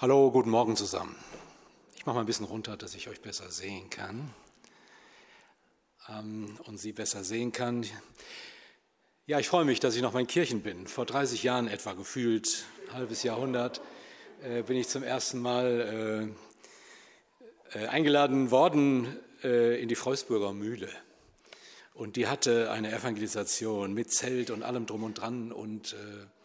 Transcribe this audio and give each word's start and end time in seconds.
Hallo, 0.00 0.30
guten 0.30 0.48
Morgen 0.48 0.76
zusammen. 0.76 1.14
Ich 1.94 2.06
mache 2.06 2.14
mal 2.14 2.22
ein 2.22 2.26
bisschen 2.26 2.46
runter, 2.46 2.78
dass 2.78 2.94
ich 2.94 3.10
euch 3.10 3.20
besser 3.20 3.50
sehen 3.50 3.90
kann 3.90 4.32
ähm, 6.08 6.58
und 6.64 6.78
Sie 6.78 6.92
besser 6.92 7.22
sehen 7.22 7.52
kann. 7.52 7.84
Ja, 9.26 9.38
ich 9.38 9.48
freue 9.48 9.66
mich, 9.66 9.78
dass 9.78 9.96
ich 9.96 10.00
noch 10.00 10.14
mal 10.14 10.20
in 10.20 10.26
Kirchen 10.26 10.62
bin. 10.62 10.86
Vor 10.86 11.04
30 11.04 11.42
Jahren 11.42 11.68
etwa 11.68 11.92
gefühlt, 11.92 12.64
ein 12.88 12.94
halbes 12.94 13.22
Jahrhundert, 13.24 13.82
äh, 14.42 14.62
bin 14.62 14.78
ich 14.78 14.88
zum 14.88 15.02
ersten 15.02 15.38
Mal 15.38 16.32
äh, 17.74 17.78
äh, 17.78 17.86
eingeladen 17.88 18.50
worden 18.50 19.18
äh, 19.44 19.82
in 19.82 19.88
die 19.88 19.96
Freusburger 19.96 20.54
Mühle. 20.54 20.88
Und 21.92 22.16
die 22.16 22.26
hatte 22.26 22.70
eine 22.70 22.90
Evangelisation 22.90 23.92
mit 23.92 24.10
Zelt 24.10 24.48
und 24.48 24.62
allem 24.62 24.86
drum 24.86 25.02
und 25.02 25.20
dran 25.20 25.52
und 25.52 25.92
äh, 25.92 26.39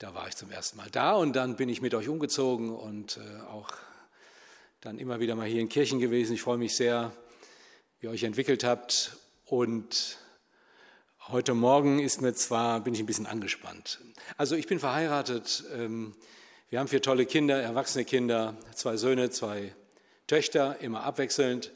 da 0.00 0.14
war 0.14 0.26
ich 0.28 0.34
zum 0.34 0.50
ersten 0.50 0.78
Mal 0.78 0.88
da 0.90 1.12
und 1.12 1.36
dann 1.36 1.56
bin 1.56 1.68
ich 1.68 1.82
mit 1.82 1.94
euch 1.94 2.08
umgezogen 2.08 2.70
und 2.74 3.18
äh, 3.18 3.42
auch 3.42 3.68
dann 4.80 4.98
immer 4.98 5.20
wieder 5.20 5.34
mal 5.34 5.46
hier 5.46 5.60
in 5.60 5.68
Kirchen 5.68 6.00
gewesen. 6.00 6.32
Ich 6.32 6.40
freue 6.40 6.56
mich 6.56 6.74
sehr, 6.74 7.12
wie 7.98 8.06
ihr 8.06 8.10
euch 8.10 8.22
entwickelt 8.22 8.64
habt 8.64 9.18
und 9.44 10.16
heute 11.28 11.52
Morgen 11.52 11.98
ist 11.98 12.22
mir 12.22 12.32
zwar, 12.32 12.80
bin 12.80 12.94
ich 12.94 13.00
ein 13.00 13.06
bisschen 13.06 13.26
angespannt. 13.26 14.00
Also 14.38 14.56
ich 14.56 14.66
bin 14.66 14.78
verheiratet, 14.78 15.64
ähm, 15.74 16.14
wir 16.70 16.80
haben 16.80 16.88
vier 16.88 17.02
tolle 17.02 17.26
Kinder, 17.26 17.60
erwachsene 17.60 18.06
Kinder, 18.06 18.56
zwei 18.74 18.96
Söhne, 18.96 19.28
zwei 19.28 19.74
Töchter, 20.26 20.80
immer 20.80 21.04
abwechselnd. 21.04 21.72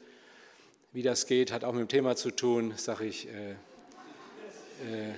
Wie 0.93 1.03
das 1.03 1.27
geht, 1.27 1.51
hat 1.51 1.63
auch 1.63 1.73
mit 1.73 1.81
dem 1.81 1.89
Thema 1.89 2.15
zu 2.15 2.31
tun, 2.31 2.73
sage 2.75 3.05
ich. 3.05 3.27
Äh, 3.27 3.51
äh, 3.51 5.13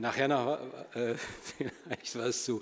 nachher 0.00 0.28
noch 0.28 0.58
äh, 0.94 1.14
vielleicht 1.56 2.16
was 2.16 2.44
zu. 2.44 2.60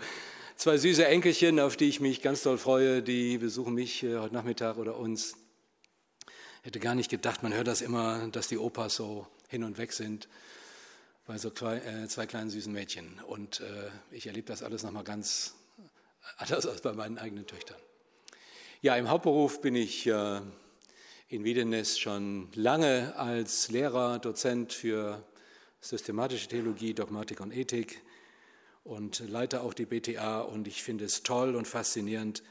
Zwei 0.56 0.76
süße 0.76 1.06
Enkelchen, 1.06 1.60
auf 1.60 1.76
die 1.76 1.88
ich 1.88 2.00
mich 2.00 2.20
ganz 2.20 2.42
doll 2.42 2.58
freue, 2.58 3.02
die 3.02 3.38
besuchen 3.38 3.74
mich 3.74 4.02
äh, 4.02 4.18
heute 4.18 4.34
Nachmittag 4.34 4.76
oder 4.76 4.96
uns. 4.96 5.36
Hätte 6.62 6.80
gar 6.80 6.96
nicht 6.96 7.10
gedacht, 7.10 7.42
man 7.42 7.54
hört 7.54 7.68
das 7.68 7.80
immer, 7.80 8.26
dass 8.28 8.48
die 8.48 8.58
Opas 8.58 8.96
so 8.96 9.26
hin 9.48 9.62
und 9.62 9.78
weg 9.78 9.92
sind 9.92 10.28
bei 11.26 11.38
so 11.38 11.50
zwei, 11.50 11.76
äh, 11.78 12.08
zwei 12.08 12.26
kleinen 12.26 12.50
süßen 12.50 12.72
Mädchen. 12.72 13.20
Und 13.26 13.60
äh, 13.60 13.90
ich 14.10 14.26
erlebe 14.26 14.48
das 14.48 14.62
alles 14.62 14.82
nochmal 14.82 15.04
ganz 15.04 15.54
anders 16.36 16.66
als 16.66 16.80
bei 16.80 16.92
meinen 16.92 17.18
eigenen 17.18 17.46
Töchtern. 17.46 17.78
Ja, 18.82 18.96
im 18.96 19.08
Hauptberuf 19.08 19.60
bin 19.60 19.76
ich 19.76 20.06
äh, 20.06 20.40
in 21.28 21.44
Wiedenes 21.44 21.98
schon 21.98 22.48
lange 22.54 23.14
als 23.16 23.70
Lehrer, 23.70 24.18
Dozent 24.18 24.72
für 24.72 25.24
systematische 25.80 26.48
Theologie, 26.48 26.94
Dogmatik 26.94 27.40
und 27.40 27.52
Ethik 27.52 28.02
und 28.84 29.20
leite 29.28 29.62
auch 29.62 29.74
die 29.74 29.86
BTA 29.86 30.40
und 30.40 30.66
ich 30.66 30.82
finde 30.82 31.04
es 31.04 31.22
toll 31.22 31.54
und 31.54 31.66
faszinierend, 31.66 32.42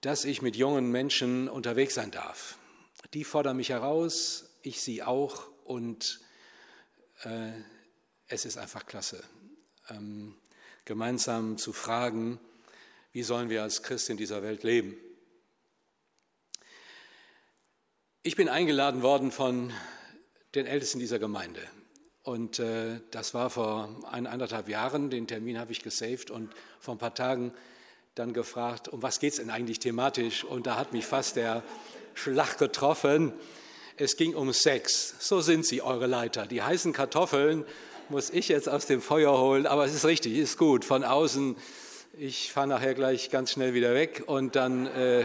dass 0.00 0.24
ich 0.24 0.42
mit 0.42 0.56
jungen 0.56 0.90
Menschen 0.90 1.48
unterwegs 1.48 1.94
sein 1.94 2.10
darf. 2.10 2.58
Die 3.14 3.24
fordern 3.24 3.56
mich 3.56 3.70
heraus, 3.70 4.50
ich 4.62 4.80
sie 4.80 5.02
auch 5.02 5.48
und 5.64 6.20
äh, 7.24 7.52
es 8.26 8.44
ist 8.44 8.56
einfach 8.56 8.86
klasse, 8.86 9.22
ähm, 9.90 10.34
gemeinsam 10.84 11.58
zu 11.58 11.72
fragen, 11.72 12.40
wie 13.12 13.22
sollen 13.22 13.50
wir 13.50 13.62
als 13.62 13.82
Christ 13.82 14.10
in 14.10 14.16
dieser 14.16 14.42
Welt 14.42 14.62
leben. 14.62 14.96
Ich 18.22 18.36
bin 18.36 18.48
eingeladen 18.48 19.02
worden 19.02 19.32
von 19.32 19.72
den 20.54 20.66
Ältesten 20.66 20.98
dieser 20.98 21.18
Gemeinde. 21.18 21.60
Und 22.24 22.60
äh, 22.60 23.00
das 23.10 23.34
war 23.34 23.50
vor 23.50 23.88
ein, 24.10 24.26
anderthalb 24.26 24.68
Jahren, 24.68 25.10
den 25.10 25.26
Termin 25.26 25.58
habe 25.58 25.72
ich 25.72 25.82
gesaved 25.82 26.30
und 26.30 26.50
vor 26.78 26.94
ein 26.94 26.98
paar 26.98 27.14
Tagen 27.14 27.52
dann 28.14 28.32
gefragt, 28.32 28.88
um 28.88 29.02
was 29.02 29.18
geht 29.18 29.32
es 29.32 29.38
denn 29.38 29.50
eigentlich 29.50 29.80
thematisch? 29.80 30.44
Und 30.44 30.66
da 30.66 30.76
hat 30.76 30.92
mich 30.92 31.04
fast 31.04 31.36
der 31.36 31.62
Schlag 32.14 32.58
getroffen. 32.58 33.32
Es 33.96 34.16
ging 34.16 34.34
um 34.34 34.52
Sex. 34.52 35.14
So 35.18 35.40
sind 35.40 35.66
sie, 35.66 35.82
eure 35.82 36.06
Leiter. 36.06 36.46
Die 36.46 36.62
heißen 36.62 36.92
Kartoffeln 36.92 37.64
muss 38.08 38.30
ich 38.30 38.48
jetzt 38.48 38.68
aus 38.68 38.86
dem 38.86 39.00
Feuer 39.00 39.38
holen, 39.38 39.66
aber 39.66 39.84
es 39.84 39.94
ist 39.94 40.04
richtig, 40.04 40.36
ist 40.36 40.58
gut. 40.58 40.84
Von 40.84 41.02
außen, 41.02 41.56
ich 42.18 42.52
fahre 42.52 42.68
nachher 42.68 42.94
gleich 42.94 43.30
ganz 43.30 43.52
schnell 43.52 43.74
wieder 43.74 43.94
weg 43.94 44.24
und 44.26 44.54
dann 44.54 44.86
äh, 44.86 45.24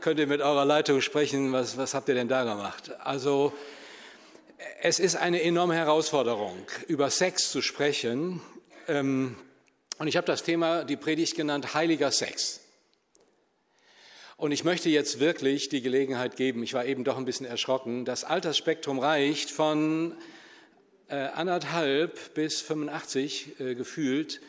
könnt 0.00 0.18
ihr 0.18 0.26
mit 0.26 0.40
eurer 0.40 0.64
Leitung 0.64 1.00
sprechen, 1.00 1.52
was, 1.52 1.76
was 1.76 1.94
habt 1.94 2.08
ihr 2.08 2.14
denn 2.14 2.28
da 2.28 2.44
gemacht? 2.44 2.92
Also 3.00 3.52
es 4.82 4.98
ist 4.98 5.16
eine 5.16 5.42
enorme 5.42 5.74
Herausforderung, 5.74 6.56
über 6.86 7.10
Sex 7.10 7.50
zu 7.50 7.62
sprechen. 7.62 8.40
Ähm, 8.88 9.36
und 9.98 10.08
ich 10.08 10.16
habe 10.16 10.26
das 10.26 10.42
Thema, 10.42 10.84
die 10.84 10.96
Predigt 10.96 11.36
genannt, 11.36 11.74
heiliger 11.74 12.10
Sex. 12.10 12.60
Und 14.36 14.52
ich 14.52 14.64
möchte 14.64 14.88
jetzt 14.90 15.20
wirklich 15.20 15.68
die 15.68 15.80
Gelegenheit 15.80 16.36
geben, 16.36 16.62
ich 16.62 16.74
war 16.74 16.84
eben 16.84 17.04
doch 17.04 17.16
ein 17.16 17.24
bisschen 17.24 17.46
erschrocken, 17.46 18.04
das 18.04 18.24
Altersspektrum 18.24 18.98
reicht 18.98 19.50
von 19.50 20.16
äh, 21.08 21.14
anderthalb 21.14 22.34
bis 22.34 22.60
85 22.60 23.60
äh, 23.60 23.74
gefühlt. 23.74 24.40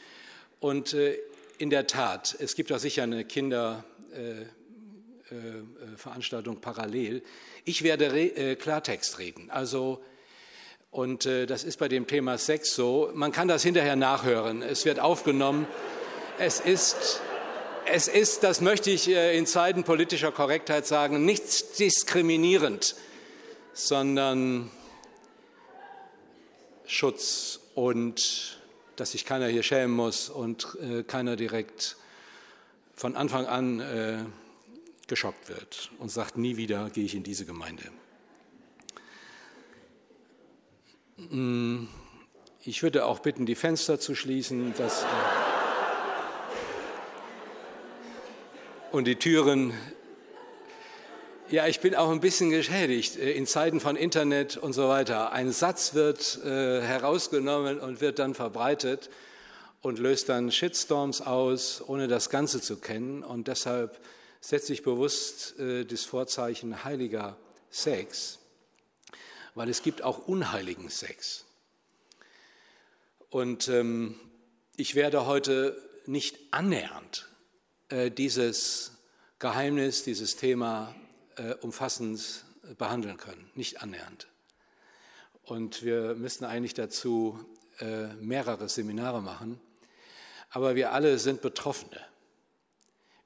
Und 0.60 0.94
äh, 0.94 1.18
in 1.60 1.70
der 1.70 1.86
Tat, 1.86 2.36
es 2.40 2.56
gibt 2.56 2.72
auch 2.72 2.80
sicher 2.80 3.04
eine 3.04 3.26
Kinderveranstaltung 5.30 6.62
parallel. 6.62 7.24
Ich 7.64 7.84
werde 7.84 8.12
re 8.14 8.56
Klartext 8.56 9.20
reden. 9.20 9.50
Also 9.50 10.02
und 10.96 11.26
äh, 11.26 11.46
das 11.46 11.66
ist 11.66 11.78
bei 11.78 11.90
dem 11.90 12.08
Thema 12.08 12.38
Sex 12.38 12.74
so. 12.74 13.12
Man 13.14 13.34
kann 13.34 13.50
das 13.50 13.64
hinterher 13.64 13.98
nachhören. 13.98 14.62
Es 14.62 14.86
wird 14.86 15.02
aufgenommen. 15.02 15.68
Es 16.40 16.62
ist, 16.62 17.20
es 17.86 18.08
ist, 18.08 18.44
das 18.44 18.62
möchte 18.62 18.92
ich 18.92 19.10
äh, 19.10 19.38
in 19.38 19.46
Zeiten 19.46 19.84
politischer 19.84 20.32
Korrektheit 20.32 20.88
sagen, 20.88 21.26
nicht 21.26 21.80
diskriminierend, 21.80 22.96
sondern 23.74 24.72
Schutz 26.86 27.60
und 27.74 28.62
dass 28.96 29.12
sich 29.12 29.26
keiner 29.26 29.48
hier 29.48 29.64
schämen 29.64 29.94
muss 29.94 30.30
und 30.30 30.78
äh, 30.82 31.04
keiner 31.04 31.36
direkt 31.36 31.98
von 32.96 33.18
Anfang 33.18 33.48
an 33.48 33.82
äh, 33.82 34.20
geschockt 35.08 35.50
wird 35.50 35.92
und 36.00 36.10
sagt, 36.10 36.38
nie 36.38 36.58
wieder 36.58 36.90
gehe 36.90 37.06
ich 37.06 37.16
in 37.16 37.24
diese 37.24 37.46
Gemeinde. 37.46 37.84
Mm, 41.18 41.88
ich 42.64 42.84
würde 42.84 43.06
auch 43.06 43.20
bitten, 43.20 43.46
die 43.46 43.56
Fenster 43.56 44.00
zu 44.00 44.16
schließen 44.16 44.74
dass, 44.78 45.04
äh, 45.04 45.06
und 48.92 49.06
die 49.06 49.16
Türen. 49.16 49.74
Ja, 51.50 51.68
ich 51.68 51.80
bin 51.80 51.94
auch 51.94 52.10
ein 52.10 52.22
bisschen 52.22 52.50
geschädigt 52.50 53.18
äh, 53.18 53.34
in 53.34 53.46
Zeiten 53.46 53.80
von 53.80 53.96
Internet 53.96 54.58
und 54.58 54.74
so 54.74 54.90
weiter. 54.90 55.32
Ein 55.32 55.52
Satz 55.52 55.94
wird 55.94 56.40
äh, 56.44 56.82
herausgenommen 56.82 57.80
und 57.80 58.02
wird 58.02 58.20
dann 58.20 58.34
verbreitet 58.34 59.10
und 59.82 60.00
löst 60.00 60.30
dann 60.30 60.52
Shitstorms 60.52 61.22
aus, 61.22 61.84
ohne 61.86 62.08
das 62.08 62.30
Ganze 62.32 62.62
zu 62.62 62.78
kennen. 62.78 63.22
Und 63.22 63.48
deshalb 63.48 64.00
setze 64.48 64.74
ich 64.74 64.84
bewusst 64.84 65.60
äh, 65.60 65.86
das 65.86 66.06
Vorzeichen 66.06 66.84
heiliger 66.84 67.38
Sex 67.70 68.40
weil 69.56 69.70
es 69.70 69.82
gibt 69.82 70.04
auch 70.04 70.28
unheiligen 70.28 70.90
Sex. 70.90 71.46
Und 73.30 73.70
ähm, 73.70 74.20
ich 74.76 74.96
werde 74.96 75.26
heute 75.26 75.82
nicht 76.06 76.38
annähernd 76.52 77.28
äh, 77.90 78.12
dieses 78.12 78.92
Geheimnis, 79.40 80.04
dieses 80.04 80.36
Thema 80.36 80.94
äh, 81.38 81.56
umfassend 81.56 82.46
behandeln 82.78 83.18
können, 83.18 83.50
nicht 83.56 83.82
annähernd. 83.82 84.28
Und 85.44 85.84
wir 85.84 86.16
müssten 86.16 86.46
eigentlich 86.46 86.74
dazu 86.74 87.40
mehrere 88.22 88.70
Seminare 88.70 89.22
machen. 89.22 89.60
Aber 90.50 90.76
wir 90.76 90.94
alle 90.94 91.20
sind 91.20 91.42
Betroffene. 91.42 92.00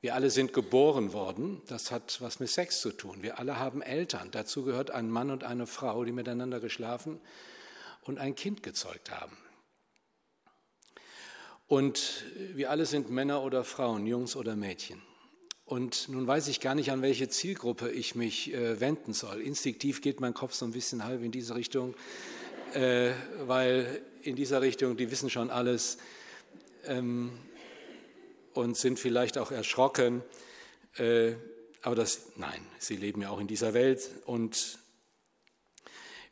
Wir 0.02 0.16
alle 0.16 0.30
sind 0.30 0.54
geboren 0.54 1.12
worden, 1.12 1.62
das 1.68 1.92
hat 1.92 2.22
was 2.22 2.40
mit 2.40 2.50
Sex 2.50 2.80
zu 2.80 2.92
tun. 2.92 3.18
Wir 3.22 3.38
alle 3.38 3.60
haben 3.60 3.82
Eltern, 3.82 4.30
dazu 4.32 4.64
gehört 4.64 4.92
ein 4.92 5.10
Mann 5.10 5.30
und 5.30 5.44
eine 5.44 5.68
Frau, 5.68 6.06
die 6.06 6.14
miteinander 6.14 6.62
geschlafen 6.62 7.20
und 8.04 8.18
ein 8.18 8.34
Kind 8.34 8.64
gezeugt 8.64 9.12
haben. 9.12 9.38
Und 11.68 12.24
wir 12.56 12.72
alle 12.72 12.86
sind 12.86 13.10
Männer 13.10 13.44
oder 13.44 13.66
Frauen, 13.66 14.08
Jungs 14.08 14.38
oder 14.38 14.56
Mädchen. 14.56 15.02
Und 15.66 16.08
nun 16.08 16.26
weiß 16.26 16.48
ich 16.48 16.62
gar 16.62 16.76
nicht, 16.76 16.92
an 16.92 17.02
welche 17.02 17.28
Zielgruppe 17.28 17.92
ich 17.92 18.16
mich 18.16 18.54
äh, 18.54 18.80
wenden 18.80 19.14
soll. 19.14 19.42
Instinktiv 19.42 20.02
geht 20.02 20.22
mein 20.22 20.34
Kopf 20.34 20.54
so 20.54 20.66
ein 20.66 20.72
bisschen 20.72 21.04
halb 21.04 21.22
in 21.22 21.32
diese 21.32 21.56
Richtung, 21.56 21.94
äh, 22.74 23.12
weil 23.46 24.02
in 24.24 24.36
dieser 24.38 24.62
Richtung, 24.62 24.96
die 24.96 25.12
wissen 25.12 25.30
schon 25.30 25.50
alles. 25.50 25.98
Ähm, 26.86 27.32
und 28.54 28.78
sind 28.78 29.00
vielleicht 29.00 29.38
auch 29.38 29.52
erschrocken. 29.52 30.24
Äh, 30.96 31.34
aber 31.82 31.96
das, 31.96 32.22
nein, 32.36 32.66
sie 32.78 32.98
leben 32.98 33.22
ja 33.22 33.30
auch 33.30 33.40
in 33.40 33.48
dieser 33.48 33.74
Welt. 33.74 34.10
Und 34.26 34.80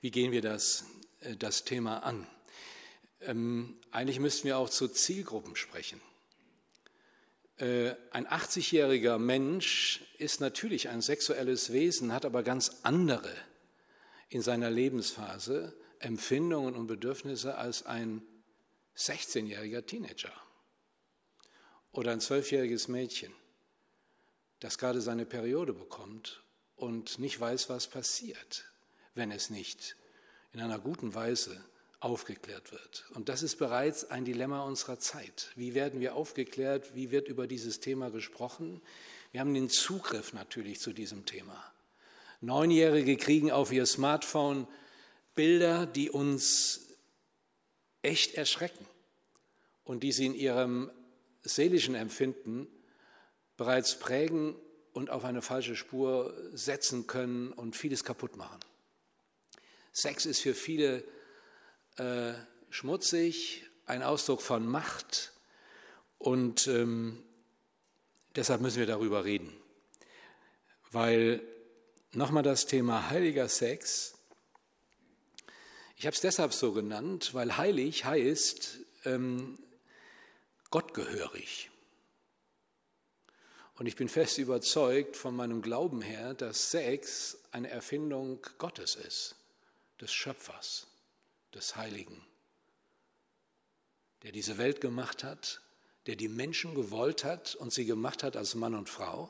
wie 0.01 0.11
gehen 0.11 0.31
wir 0.31 0.41
das, 0.41 0.85
äh, 1.21 1.35
das 1.35 1.63
Thema 1.63 1.99
an? 2.03 2.27
Ähm, 3.21 3.77
eigentlich 3.91 4.19
müssten 4.19 4.47
wir 4.47 4.57
auch 4.57 4.69
zu 4.69 4.87
Zielgruppen 4.87 5.55
sprechen. 5.55 6.01
Äh, 7.57 7.95
ein 8.11 8.27
80-jähriger 8.27 9.17
Mensch 9.17 10.03
ist 10.17 10.41
natürlich 10.41 10.89
ein 10.89 11.01
sexuelles 11.01 11.71
Wesen, 11.71 12.13
hat 12.13 12.25
aber 12.25 12.43
ganz 12.43 12.79
andere 12.83 13.33
in 14.29 14.41
seiner 14.41 14.69
Lebensphase 14.69 15.73
Empfindungen 15.99 16.75
und 16.75 16.87
Bedürfnisse 16.87 17.55
als 17.55 17.85
ein 17.85 18.21
16-jähriger 18.95 19.85
Teenager 19.85 20.33
oder 21.92 22.12
ein 22.12 22.19
zwölfjähriges 22.19 22.88
Mädchen, 22.88 23.34
das 24.60 24.78
gerade 24.78 25.01
seine 25.01 25.25
Periode 25.25 25.74
bekommt 25.74 26.44
und 26.75 27.19
nicht 27.19 27.39
weiß, 27.39 27.69
was 27.69 27.88
passiert, 27.88 28.66
wenn 29.16 29.31
es 29.31 29.50
nicht 29.50 29.95
in 30.54 30.62
einer 30.62 30.80
guten 30.80 31.13
Weise 31.13 31.63
aufgeklärt 32.00 32.72
wird. 32.72 33.06
Und 33.13 33.30
das 33.30 33.42
ist 33.42 33.57
bereits 33.57 34.06
ein 34.06 34.25
Dilemma 34.25 34.63
unserer 34.63 35.00
Zeit. 35.00 35.51
Wie 35.56 35.74
werden 35.74 36.00
wir 36.00 36.16
aufgeklärt? 36.16 36.95
Wie 36.95 37.12
wird 37.12 37.28
über 37.28 37.48
dieses 37.48 37.80
Thema 37.80 38.12
gesprochen? 38.12 38.81
Wir 39.31 39.42
haben 39.42 39.54
den 39.54 39.69
Zugriff 39.69 40.34
natürlich 40.34 40.80
zu 40.80 40.94
diesem 40.94 41.25
Thema. 41.25 41.63
Neunjährige 42.42 43.18
kriegen 43.18 43.51
auf 43.51 43.72
ihr 43.72 43.86
Smartphone 43.86 44.68
Bilder, 45.34 45.86
die 45.86 46.10
uns 46.10 46.88
echt 48.04 48.36
erschrecken 48.36 48.86
und 49.84 50.04
die 50.04 50.12
sie 50.12 50.28
in 50.28 50.36
ihrem 50.36 50.92
seelischen 51.44 51.95
Empfinden 51.95 52.68
bereits 53.56 54.00
prägen 54.00 54.56
und 54.94 55.10
auf 55.10 55.25
eine 55.25 55.42
falsche 55.42 55.75
Spur 55.75 56.34
setzen 56.54 57.07
können 57.07 57.51
und 57.51 57.75
vieles 57.75 58.04
kaputt 58.04 58.38
machen. 58.38 58.60
Sex 59.92 60.25
ist 60.25 60.42
für 60.42 60.54
viele 60.54 61.04
äh, 61.98 62.34
schmutzig, 62.69 63.63
ein 63.86 64.04
Ausdruck 64.04 64.42
von 64.42 64.68
Macht 64.68 65.34
und 66.18 66.68
ähm, 66.68 67.24
deshalb 68.36 68.62
müssen 68.62 68.80
wir 68.80 68.86
darüber 68.86 69.25
reden. 69.25 69.56
Weil 70.92 71.42
nochmal 72.12 72.44
das 72.44 72.66
Thema 72.66 73.10
heiliger 73.10 73.50
Sex, 73.50 74.18
ich 75.95 76.06
habe 76.06 76.13
es 76.13 76.22
deshalb 76.22 76.54
so 76.54 76.74
genannt, 76.74 77.34
weil 77.34 77.57
heilig 77.57 78.06
heißt 78.06 78.80
ähm, 79.06 79.57
gottgehörig. 80.69 81.69
Und 83.75 83.85
ich 83.85 83.95
bin 83.95 84.09
fest 84.09 84.37
überzeugt 84.39 85.15
von 85.15 85.35
meinem 85.35 85.61
Glauben 85.61 86.01
her, 86.01 86.33
dass 86.33 86.71
Sex 86.71 87.37
eine 87.51 87.69
Erfindung 87.69 88.39
Gottes 88.57 88.95
ist, 88.95 89.35
des 90.01 90.11
Schöpfers, 90.11 90.87
des 91.53 91.75
Heiligen, 91.75 92.25
der 94.23 94.31
diese 94.31 94.57
Welt 94.57 94.81
gemacht 94.81 95.23
hat, 95.23 95.61
der 96.07 96.15
die 96.15 96.27
Menschen 96.27 96.73
gewollt 96.73 97.23
hat 97.23 97.53
und 97.55 97.71
sie 97.71 97.85
gemacht 97.85 98.23
hat 98.23 98.35
als 98.35 98.55
Mann 98.55 98.73
und 98.73 98.89
Frau 98.89 99.29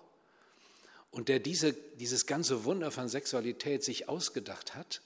und 1.12 1.28
der 1.28 1.40
diese, 1.40 1.74
dieses 1.74 2.26
ganze 2.26 2.64
Wunder 2.64 2.92
von 2.92 3.10
Sexualität 3.10 3.84
sich 3.84 4.08
ausgedacht 4.08 4.76
hat, 4.76 5.02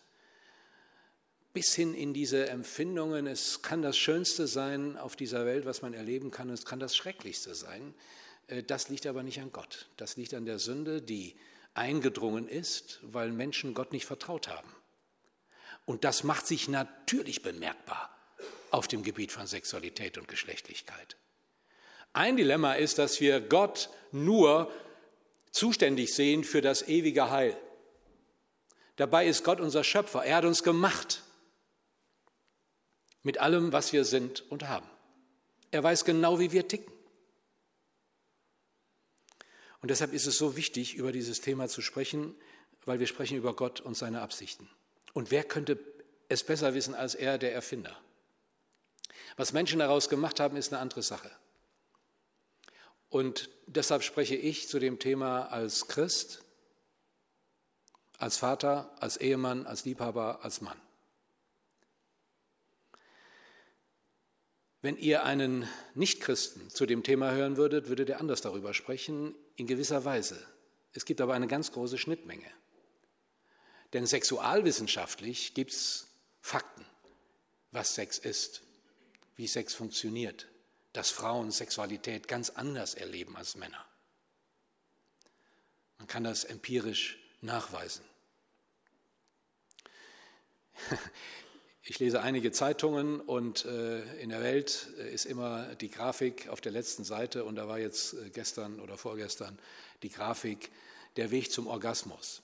bis 1.54 1.76
hin 1.76 1.94
in 1.94 2.14
diese 2.14 2.50
Empfindungen, 2.50 3.28
es 3.28 3.62
kann 3.62 3.82
das 3.82 3.98
Schönste 3.98 4.48
sein 4.48 4.98
auf 4.98 5.16
dieser 5.16 5.46
Welt, 5.46 5.66
was 5.66 5.82
man 5.82 5.94
erleben 5.94 6.32
kann, 6.32 6.50
es 6.50 6.66
kann 6.66 6.80
das 6.80 6.96
Schrecklichste 6.96 7.56
sein. 7.56 7.94
Äh, 8.48 8.64
das 8.64 8.90
liegt 8.90 9.06
aber 9.06 9.24
nicht 9.24 9.40
an 9.40 9.52
Gott. 9.52 9.88
Das 9.98 10.18
liegt 10.18 10.34
an 10.34 10.46
der 10.46 10.60
Sünde, 10.60 11.02
die 11.02 11.36
eingedrungen 11.74 12.48
ist, 12.48 13.00
weil 13.02 13.32
Menschen 13.32 13.74
Gott 13.74 13.92
nicht 13.92 14.06
vertraut 14.06 14.48
haben. 14.48 14.70
Und 15.86 16.04
das 16.04 16.24
macht 16.24 16.48
sich 16.48 16.68
natürlich 16.68 17.42
bemerkbar 17.42 18.16
auf 18.70 18.88
dem 18.88 19.04
Gebiet 19.04 19.32
von 19.32 19.48
Sexualität 19.48 20.18
und 20.18 20.28
Geschlechtlichkeit. 20.28 21.18
Ein 22.14 22.38
Dilemma 22.38 22.74
ist, 22.74 22.98
dass 22.98 23.20
wir 23.20 23.40
Gott 23.42 23.90
nur 24.12 24.72
zuständig 25.52 26.14
sehen 26.14 26.44
für 26.44 26.62
das 26.62 26.88
ewige 26.88 27.30
Heil. 27.30 27.58
Dabei 28.98 29.28
ist 29.28 29.44
Gott 29.44 29.60
unser 29.60 29.84
Schöpfer. 29.84 30.24
Er 30.24 30.38
hat 30.38 30.46
uns 30.46 30.64
gemacht 30.64 31.24
mit 33.24 33.38
allem, 33.40 33.72
was 33.72 33.94
wir 33.94 34.06
sind 34.06 34.50
und 34.52 34.68
haben. 34.68 34.90
Er 35.72 35.84
weiß 35.84 36.06
genau, 36.06 36.40
wie 36.40 36.52
wir 36.52 36.68
ticken. 36.68 36.92
Und 39.82 39.90
deshalb 39.90 40.14
ist 40.14 40.28
es 40.28 40.38
so 40.38 40.56
wichtig, 40.56 40.96
über 40.96 41.12
dieses 41.12 41.42
Thema 41.42 41.68
zu 41.68 41.82
sprechen, 41.82 42.36
weil 42.86 43.00
wir 43.00 43.08
sprechen 43.08 43.38
über 43.38 43.56
Gott 43.56 43.80
und 43.80 43.96
seine 43.96 44.22
Absichten. 44.22 44.70
Und 45.14 45.32
wer 45.32 45.44
könnte 45.44 45.80
es 46.30 46.44
besser 46.44 46.74
wissen 46.74 46.94
als 46.94 47.16
er, 47.16 47.38
der 47.38 47.54
Erfinder? 47.54 47.98
Was 49.38 49.54
Menschen 49.54 49.80
daraus 49.80 50.10
gemacht 50.10 50.40
haben, 50.40 50.56
ist 50.56 50.72
eine 50.72 50.82
andere 50.82 51.02
Sache. 51.02 51.32
Und 53.10 53.50
deshalb 53.68 54.04
spreche 54.04 54.36
ich 54.36 54.70
zu 54.70 54.80
dem 54.80 55.00
Thema 55.00 55.52
als 55.52 55.88
Christ, 55.88 56.44
als 58.18 58.38
Vater, 58.38 58.96
als 59.00 59.18
Ehemann, 59.18 59.66
als 59.66 59.84
Liebhaber, 59.84 60.44
als 60.44 60.62
Mann. 60.62 60.80
Wenn 64.82 64.98
ihr 64.98 65.24
einen 65.24 65.70
Nichtchristen 65.94 66.70
zu 66.70 66.88
dem 66.88 67.04
Thema 67.04 67.32
hören 67.32 67.56
würdet, 67.56 67.88
würde 67.88 68.06
der 68.06 68.20
anders 68.20 68.42
darüber 68.42 68.74
sprechen, 68.74 69.36
in 69.56 69.68
gewisser 69.68 70.06
Weise. 70.06 70.44
Es 70.94 71.06
gibt 71.06 71.22
aber 71.22 71.36
eine 71.36 71.48
ganz 71.48 71.72
große 71.72 72.00
Schnittmenge. 72.00 72.50
Denn 73.94 74.08
sexualwissenschaftlich 74.08 75.54
gibt 75.54 75.72
es 75.72 76.08
Fakten, 76.40 76.86
was 77.72 77.94
Sex 77.94 78.18
ist, 78.18 78.64
wie 79.36 79.48
Sex 79.48 79.74
funktioniert, 79.74 80.48
dass 80.94 81.12
Frauen 81.12 81.52
Sexualität 81.52 82.28
ganz 82.28 82.50
anders 82.50 82.96
erleben 82.96 83.38
als 83.38 83.56
Männer. 83.56 83.86
Man 86.00 86.08
kann 86.08 86.24
das 86.24 86.44
empirisch 86.44 87.20
nachweisen. 87.42 88.04
Ich 91.84 91.98
lese 91.98 92.22
einige 92.22 92.52
Zeitungen 92.52 93.20
und 93.20 93.66
äh, 93.66 94.04
in 94.22 94.30
der 94.30 94.44
Welt 94.44 94.90
äh, 95.00 95.12
ist 95.12 95.26
immer 95.26 95.74
die 95.76 95.90
Grafik 95.90 96.48
auf 96.50 96.62
der 96.62 96.72
letzten 96.72 97.04
Seite 97.04 97.44
und 97.44 97.56
da 97.56 97.68
war 97.68 97.80
jetzt 97.80 98.14
äh, 98.14 98.30
gestern 98.30 98.80
oder 98.80 98.98
vorgestern 98.98 99.58
die 100.04 100.10
Grafik 100.10 100.70
Der 101.18 101.32
Weg 101.32 101.52
zum 101.52 101.68
Orgasmus. 101.68 102.42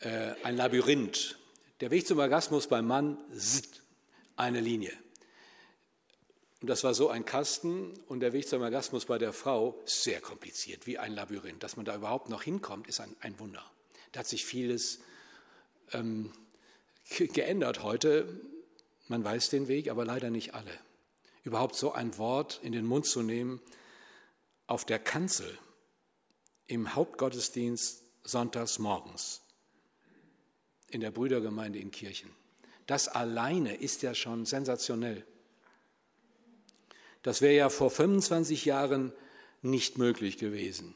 Ein 0.00 0.56
Labyrinth. 0.56 1.38
Der 1.80 1.90
Weg 1.90 2.06
zum 2.06 2.18
Orgasmus 2.18 2.66
beim 2.66 2.86
Mann, 2.86 3.16
eine 4.36 4.60
Linie. 4.60 4.92
Und 6.60 6.68
das 6.68 6.84
war 6.84 6.92
so 6.92 7.08
ein 7.08 7.24
Kasten 7.24 7.94
und 8.06 8.20
der 8.20 8.34
Weg 8.34 8.46
zum 8.46 8.60
Orgasmus 8.60 9.06
bei 9.06 9.16
der 9.16 9.32
Frau 9.32 9.80
sehr 9.86 10.20
kompliziert, 10.20 10.86
wie 10.86 10.98
ein 10.98 11.14
Labyrinth. 11.14 11.62
Dass 11.62 11.76
man 11.76 11.86
da 11.86 11.96
überhaupt 11.96 12.28
noch 12.28 12.42
hinkommt, 12.42 12.88
ist 12.88 13.00
ein, 13.00 13.16
ein 13.20 13.38
Wunder. 13.38 13.64
Da 14.12 14.20
hat 14.20 14.26
sich 14.26 14.44
vieles 14.44 15.00
ähm, 15.92 16.30
geändert 17.08 17.82
heute. 17.82 18.40
Man 19.08 19.24
weiß 19.24 19.50
den 19.50 19.68
Weg, 19.68 19.90
aber 19.90 20.04
leider 20.04 20.30
nicht 20.30 20.54
alle. 20.54 20.72
Überhaupt 21.44 21.76
so 21.76 21.92
ein 21.92 22.18
Wort 22.18 22.60
in 22.62 22.72
den 22.72 22.84
Mund 22.84 23.06
zu 23.06 23.22
nehmen 23.22 23.60
auf 24.66 24.84
der 24.84 24.98
Kanzel 24.98 25.58
im 26.66 26.94
Hauptgottesdienst 26.94 28.02
sonntags 28.24 28.78
morgens 28.78 29.42
in 30.90 31.00
der 31.00 31.12
Brüdergemeinde 31.12 31.78
in 31.78 31.90
Kirchen. 31.90 32.30
Das 32.86 33.08
alleine 33.08 33.76
ist 33.76 34.02
ja 34.02 34.14
schon 34.14 34.46
sensationell. 34.46 35.24
Das 37.22 37.40
wäre 37.40 37.54
ja 37.54 37.68
vor 37.68 37.90
25 37.90 38.64
Jahren 38.64 39.12
nicht 39.62 39.98
möglich 39.98 40.38
gewesen. 40.38 40.94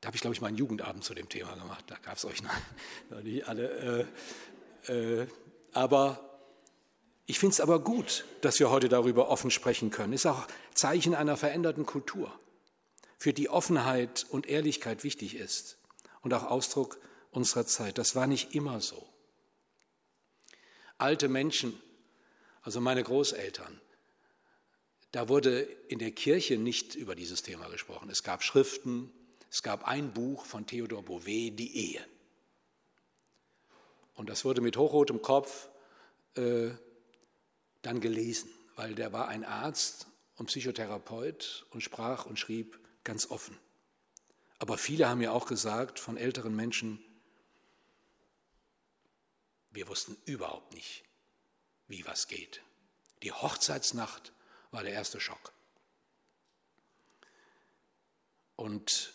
Da 0.00 0.06
habe 0.06 0.16
ich, 0.16 0.20
glaube 0.20 0.34
ich, 0.34 0.40
mal 0.40 0.48
einen 0.48 0.56
Jugendabend 0.56 1.02
zu 1.02 1.14
dem 1.14 1.28
Thema 1.28 1.54
gemacht. 1.56 1.84
Da 1.88 1.96
gab 1.96 2.16
es 2.16 2.24
euch 2.24 2.42
noch 3.10 3.22
nicht 3.22 3.48
alle. 3.48 4.06
Äh, 4.88 5.26
aber 5.72 6.40
ich 7.26 7.38
finde 7.38 7.52
es 7.52 7.60
aber 7.60 7.80
gut, 7.80 8.24
dass 8.40 8.58
wir 8.58 8.70
heute 8.70 8.88
darüber 8.88 9.28
offen 9.28 9.50
sprechen 9.50 9.90
können. 9.90 10.12
Ist 10.12 10.26
auch 10.26 10.46
Zeichen 10.74 11.14
einer 11.14 11.36
veränderten 11.36 11.84
Kultur, 11.84 12.32
für 13.18 13.32
die 13.32 13.50
Offenheit 13.50 14.26
und 14.30 14.46
Ehrlichkeit 14.46 15.04
wichtig 15.04 15.36
ist 15.36 15.76
und 16.22 16.32
auch 16.32 16.44
Ausdruck 16.44 16.98
unserer 17.30 17.66
Zeit. 17.66 17.98
Das 17.98 18.16
war 18.16 18.26
nicht 18.26 18.54
immer 18.54 18.80
so. 18.80 19.06
Alte 20.96 21.28
Menschen, 21.28 21.80
also 22.62 22.80
meine 22.80 23.02
Großeltern, 23.02 23.80
da 25.12 25.28
wurde 25.28 25.60
in 25.88 25.98
der 25.98 26.12
Kirche 26.12 26.58
nicht 26.58 26.94
über 26.94 27.14
dieses 27.14 27.42
Thema 27.42 27.68
gesprochen. 27.68 28.10
Es 28.10 28.22
gab 28.22 28.42
Schriften, 28.42 29.12
es 29.50 29.62
gab 29.62 29.86
ein 29.86 30.12
Buch 30.12 30.44
von 30.44 30.66
Theodor 30.66 31.02
Bouvet, 31.02 31.58
die 31.58 31.76
Ehe. 31.76 32.04
Und 34.18 34.28
das 34.28 34.44
wurde 34.44 34.60
mit 34.60 34.76
hochrotem 34.76 35.22
Kopf 35.22 35.68
äh, 36.34 36.70
dann 37.82 38.00
gelesen, 38.00 38.50
weil 38.74 38.96
der 38.96 39.12
war 39.12 39.28
ein 39.28 39.44
Arzt 39.44 40.08
und 40.34 40.46
Psychotherapeut 40.46 41.66
und 41.70 41.82
sprach 41.82 42.26
und 42.26 42.36
schrieb 42.36 42.80
ganz 43.04 43.30
offen. 43.30 43.56
Aber 44.58 44.76
viele 44.76 45.08
haben 45.08 45.20
ja 45.20 45.30
auch 45.30 45.46
gesagt 45.46 46.00
von 46.00 46.16
älteren 46.16 46.56
Menschen, 46.56 46.98
wir 49.70 49.86
wussten 49.86 50.16
überhaupt 50.24 50.74
nicht, 50.74 51.04
wie 51.86 52.04
was 52.04 52.26
geht. 52.26 52.60
Die 53.22 53.30
Hochzeitsnacht 53.30 54.32
war 54.72 54.82
der 54.82 54.94
erste 54.94 55.20
Schock. 55.20 55.52
Und 58.56 59.14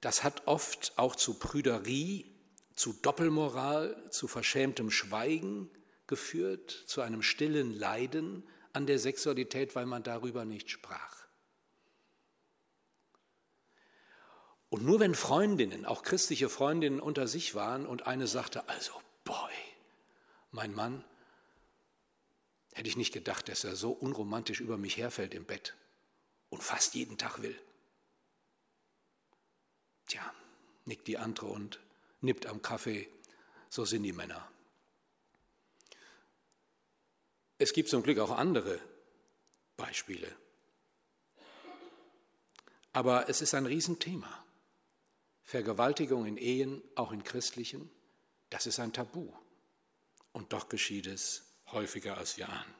das 0.00 0.24
hat 0.24 0.48
oft 0.48 0.98
auch 0.98 1.14
zu 1.14 1.34
Prüderie, 1.34 2.31
zu 2.74 2.92
Doppelmoral, 2.92 4.10
zu 4.10 4.28
verschämtem 4.28 4.90
Schweigen 4.90 5.70
geführt, 6.06 6.70
zu 6.86 7.00
einem 7.00 7.22
stillen 7.22 7.72
Leiden 7.72 8.44
an 8.72 8.86
der 8.86 8.98
Sexualität, 8.98 9.74
weil 9.74 9.86
man 9.86 10.02
darüber 10.02 10.44
nicht 10.44 10.70
sprach. 10.70 11.22
Und 14.70 14.84
nur 14.84 15.00
wenn 15.00 15.14
Freundinnen, 15.14 15.84
auch 15.84 16.02
christliche 16.02 16.48
Freundinnen 16.48 16.98
unter 16.98 17.28
sich 17.28 17.54
waren 17.54 17.86
und 17.86 18.06
eine 18.06 18.26
sagte, 18.26 18.68
also, 18.70 18.92
boy, 19.24 19.52
mein 20.50 20.74
Mann, 20.74 21.04
hätte 22.72 22.88
ich 22.88 22.96
nicht 22.96 23.12
gedacht, 23.12 23.50
dass 23.50 23.64
er 23.64 23.76
so 23.76 23.92
unromantisch 23.92 24.60
über 24.60 24.78
mich 24.78 24.96
herfällt 24.96 25.34
im 25.34 25.44
Bett 25.44 25.74
und 26.48 26.62
fast 26.62 26.94
jeden 26.94 27.18
Tag 27.18 27.42
will. 27.42 27.58
Tja, 30.06 30.22
nickt 30.86 31.06
die 31.06 31.18
andere 31.18 31.46
und 31.46 31.78
nippt 32.22 32.46
am 32.46 32.62
Kaffee, 32.62 33.08
so 33.68 33.84
sind 33.84 34.02
die 34.02 34.12
Männer. 34.12 34.48
Es 37.58 37.72
gibt 37.72 37.88
zum 37.88 38.02
Glück 38.02 38.18
auch 38.18 38.30
andere 38.30 38.80
Beispiele. 39.76 40.34
Aber 42.92 43.28
es 43.28 43.40
ist 43.40 43.54
ein 43.54 43.66
Riesenthema. 43.66 44.44
Vergewaltigung 45.44 46.26
in 46.26 46.36
Ehen, 46.36 46.82
auch 46.94 47.12
in 47.12 47.24
christlichen, 47.24 47.90
das 48.50 48.66
ist 48.66 48.78
ein 48.78 48.92
Tabu. 48.92 49.32
Und 50.32 50.52
doch 50.52 50.68
geschieht 50.68 51.06
es 51.06 51.44
häufiger, 51.66 52.16
als 52.16 52.36
wir 52.36 52.48
ahnen. 52.48 52.74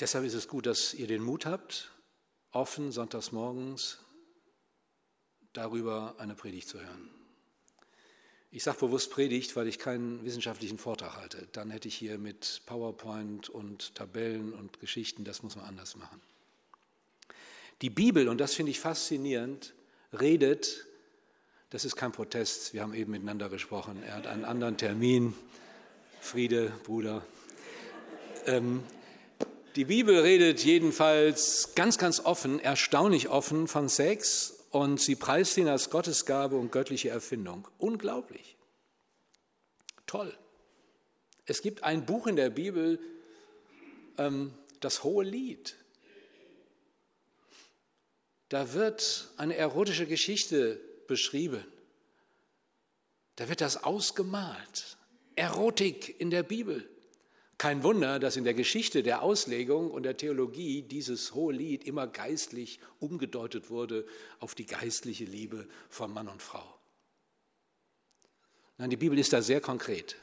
Deshalb 0.00 0.24
ist 0.24 0.34
es 0.34 0.46
gut, 0.46 0.66
dass 0.66 0.94
ihr 0.94 1.08
den 1.08 1.22
Mut 1.22 1.44
habt, 1.44 1.92
offen 2.52 2.92
sonntags 2.92 3.32
morgens 3.32 3.98
darüber 5.52 6.14
eine 6.18 6.34
Predigt 6.34 6.68
zu 6.68 6.80
hören. 6.80 7.10
Ich 8.50 8.62
sage 8.62 8.78
bewusst 8.78 9.10
Predigt, 9.10 9.56
weil 9.56 9.66
ich 9.66 9.78
keinen 9.78 10.24
wissenschaftlichen 10.24 10.78
Vortrag 10.78 11.16
halte. 11.16 11.48
Dann 11.52 11.70
hätte 11.70 11.88
ich 11.88 11.94
hier 11.94 12.18
mit 12.18 12.62
PowerPoint 12.64 13.50
und 13.50 13.94
Tabellen 13.94 14.54
und 14.54 14.80
Geschichten, 14.80 15.24
das 15.24 15.42
muss 15.42 15.56
man 15.56 15.66
anders 15.66 15.96
machen. 15.96 16.20
Die 17.82 17.90
Bibel, 17.90 18.28
und 18.28 18.38
das 18.38 18.54
finde 18.54 18.70
ich 18.70 18.80
faszinierend, 18.80 19.74
redet, 20.18 20.86
das 21.70 21.84
ist 21.84 21.96
kein 21.96 22.12
Protest, 22.12 22.72
wir 22.72 22.80
haben 22.80 22.94
eben 22.94 23.12
miteinander 23.12 23.50
gesprochen, 23.50 24.02
er 24.02 24.14
hat 24.14 24.26
einen 24.26 24.46
anderen 24.46 24.78
Termin. 24.78 25.34
Friede, 26.20 26.72
Bruder. 26.84 27.22
Ähm, 28.46 28.82
die 29.78 29.84
Bibel 29.84 30.18
redet 30.18 30.64
jedenfalls 30.64 31.72
ganz, 31.76 31.98
ganz 31.98 32.18
offen, 32.18 32.58
erstaunlich 32.58 33.28
offen 33.28 33.68
von 33.68 33.88
Sex 33.88 34.66
und 34.70 35.00
sie 35.00 35.14
preist 35.14 35.56
ihn 35.56 35.68
als 35.68 35.88
Gottesgabe 35.88 36.56
und 36.56 36.72
göttliche 36.72 37.10
Erfindung. 37.10 37.68
Unglaublich. 37.78 38.56
Toll. 40.04 40.36
Es 41.46 41.62
gibt 41.62 41.84
ein 41.84 42.04
Buch 42.06 42.26
in 42.26 42.34
der 42.34 42.50
Bibel, 42.50 42.98
ähm, 44.18 44.52
das 44.80 45.04
Hohe 45.04 45.24
Lied. 45.24 45.76
Da 48.48 48.72
wird 48.72 49.30
eine 49.36 49.54
erotische 49.54 50.08
Geschichte 50.08 50.80
beschrieben. 51.06 51.64
Da 53.36 53.48
wird 53.48 53.60
das 53.60 53.84
ausgemalt. 53.84 54.96
Erotik 55.36 56.20
in 56.20 56.30
der 56.30 56.42
Bibel. 56.42 56.90
Kein 57.58 57.82
Wunder, 57.82 58.20
dass 58.20 58.36
in 58.36 58.44
der 58.44 58.54
Geschichte 58.54 59.02
der 59.02 59.22
Auslegung 59.22 59.90
und 59.90 60.04
der 60.04 60.16
Theologie 60.16 60.82
dieses 60.82 61.34
hohe 61.34 61.52
Lied 61.52 61.82
immer 61.84 62.06
geistlich 62.06 62.78
umgedeutet 63.00 63.68
wurde 63.68 64.06
auf 64.38 64.54
die 64.54 64.64
geistliche 64.64 65.24
Liebe 65.24 65.66
von 65.88 66.12
Mann 66.12 66.28
und 66.28 66.40
Frau. 66.40 66.78
Nein, 68.78 68.90
die 68.90 68.96
Bibel 68.96 69.18
ist 69.18 69.32
da 69.32 69.42
sehr 69.42 69.60
konkret. 69.60 70.14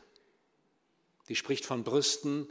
Die 1.27 1.35
spricht 1.35 1.65
von 1.65 1.83
Brüsten, 1.83 2.47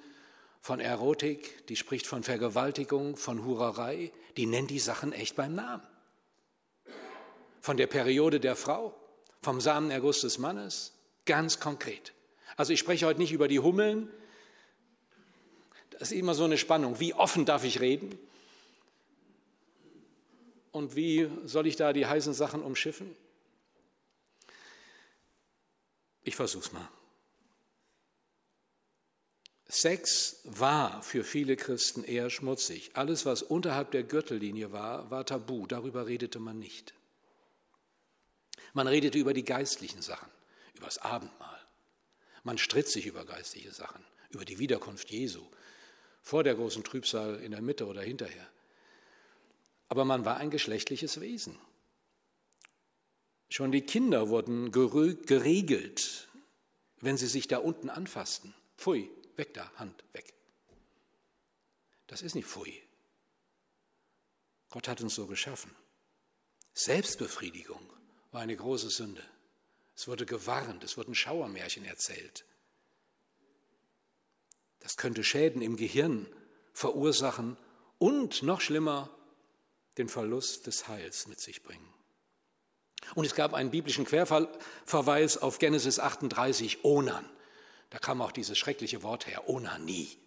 von 0.60 0.80
Erotik, 0.80 1.66
die 1.68 1.76
spricht 1.76 2.06
von 2.06 2.22
Vergewaltigung, 2.22 3.16
von 3.16 3.42
Hurerei, 3.42 4.12
die 4.36 4.44
nennt 4.44 4.70
die 4.70 4.78
Sachen 4.80 5.14
echt 5.14 5.34
beim 5.34 5.54
Namen. 5.54 5.86
Von 7.62 7.78
der 7.78 7.86
Periode 7.86 8.38
der 8.38 8.56
Frau, 8.56 8.94
vom 9.40 9.62
Samenerguss 9.62 10.20
des 10.20 10.36
Mannes, 10.36 10.92
ganz 11.24 11.58
konkret. 11.58 12.12
Also 12.58 12.74
ich 12.74 12.80
spreche 12.80 13.06
heute 13.06 13.20
nicht 13.20 13.32
über 13.32 13.48
die 13.48 13.60
Hummeln, 13.60 14.10
das 15.98 16.12
ist 16.12 16.18
immer 16.18 16.34
so 16.34 16.44
eine 16.44 16.58
Spannung. 16.58 17.00
Wie 17.00 17.14
offen 17.14 17.44
darf 17.44 17.64
ich 17.64 17.80
reden? 17.80 18.18
Und 20.72 20.96
wie 20.96 21.30
soll 21.44 21.66
ich 21.66 21.76
da 21.76 21.92
die 21.92 22.06
heißen 22.06 22.34
Sachen 22.34 22.62
umschiffen? 22.62 23.14
Ich 26.24 26.36
versuch's 26.36 26.72
mal. 26.72 26.88
Sex 29.68 30.40
war 30.44 31.02
für 31.02 31.24
viele 31.24 31.56
Christen 31.56 32.04
eher 32.04 32.30
schmutzig. 32.30 32.92
Alles, 32.94 33.26
was 33.26 33.42
unterhalb 33.42 33.90
der 33.92 34.02
Gürtellinie 34.02 34.72
war, 34.72 35.10
war 35.10 35.24
tabu. 35.26 35.66
Darüber 35.66 36.06
redete 36.06 36.38
man 36.38 36.58
nicht. 36.58 36.94
Man 38.72 38.88
redete 38.88 39.18
über 39.18 39.32
die 39.32 39.44
geistlichen 39.44 40.02
Sachen, 40.02 40.30
über 40.74 40.86
das 40.86 40.98
Abendmahl. 40.98 41.60
Man 42.42 42.58
stritt 42.58 42.88
sich 42.88 43.06
über 43.06 43.24
geistliche 43.24 43.72
Sachen, 43.72 44.04
über 44.30 44.44
die 44.44 44.58
Wiederkunft 44.58 45.10
Jesu, 45.10 45.44
vor 46.24 46.42
der 46.42 46.54
großen 46.54 46.82
Trübsal 46.82 47.36
in 47.40 47.52
der 47.52 47.60
Mitte 47.60 47.86
oder 47.86 48.02
hinterher. 48.02 48.50
Aber 49.88 50.04
man 50.06 50.24
war 50.24 50.38
ein 50.38 50.50
geschlechtliches 50.50 51.20
Wesen. 51.20 51.56
Schon 53.50 53.70
die 53.70 53.82
Kinder 53.82 54.30
wurden 54.30 54.72
geregelt, 54.72 56.28
wenn 57.00 57.18
sie 57.18 57.26
sich 57.26 57.46
da 57.46 57.58
unten 57.58 57.90
anfassten. 57.90 58.54
Pfui, 58.78 59.10
Weg 59.36 59.52
da, 59.54 59.70
Hand 59.76 60.02
weg. 60.12 60.32
Das 62.06 62.22
ist 62.22 62.34
nicht 62.34 62.48
Pfui. 62.48 62.82
Gott 64.70 64.88
hat 64.88 65.02
uns 65.02 65.14
so 65.14 65.26
geschaffen. 65.26 65.76
Selbstbefriedigung 66.72 67.92
war 68.32 68.40
eine 68.40 68.56
große 68.56 68.90
Sünde. 68.90 69.22
Es 69.94 70.08
wurde 70.08 70.24
gewarnt, 70.24 70.82
es 70.82 70.96
wurden 70.96 71.14
Schauermärchen 71.14 71.84
erzählt. 71.84 72.44
Das 74.84 74.98
könnte 74.98 75.24
Schäden 75.24 75.62
im 75.62 75.76
Gehirn 75.76 76.26
verursachen 76.74 77.56
und 77.98 78.42
noch 78.42 78.60
schlimmer 78.60 79.08
den 79.96 80.10
Verlust 80.10 80.66
des 80.66 80.88
Heils 80.88 81.26
mit 81.26 81.40
sich 81.40 81.62
bringen. 81.62 81.88
Und 83.14 83.24
es 83.24 83.34
gab 83.34 83.54
einen 83.54 83.70
biblischen 83.70 84.04
Querverweis 84.04 85.38
auf 85.38 85.58
Genesis 85.58 85.98
38, 85.98 86.84
Onan. 86.84 87.24
Da 87.88 87.98
kam 87.98 88.20
auch 88.20 88.30
dieses 88.30 88.58
schreckliche 88.58 89.02
Wort 89.02 89.26
her, 89.26 89.48
Onanie. 89.48 90.18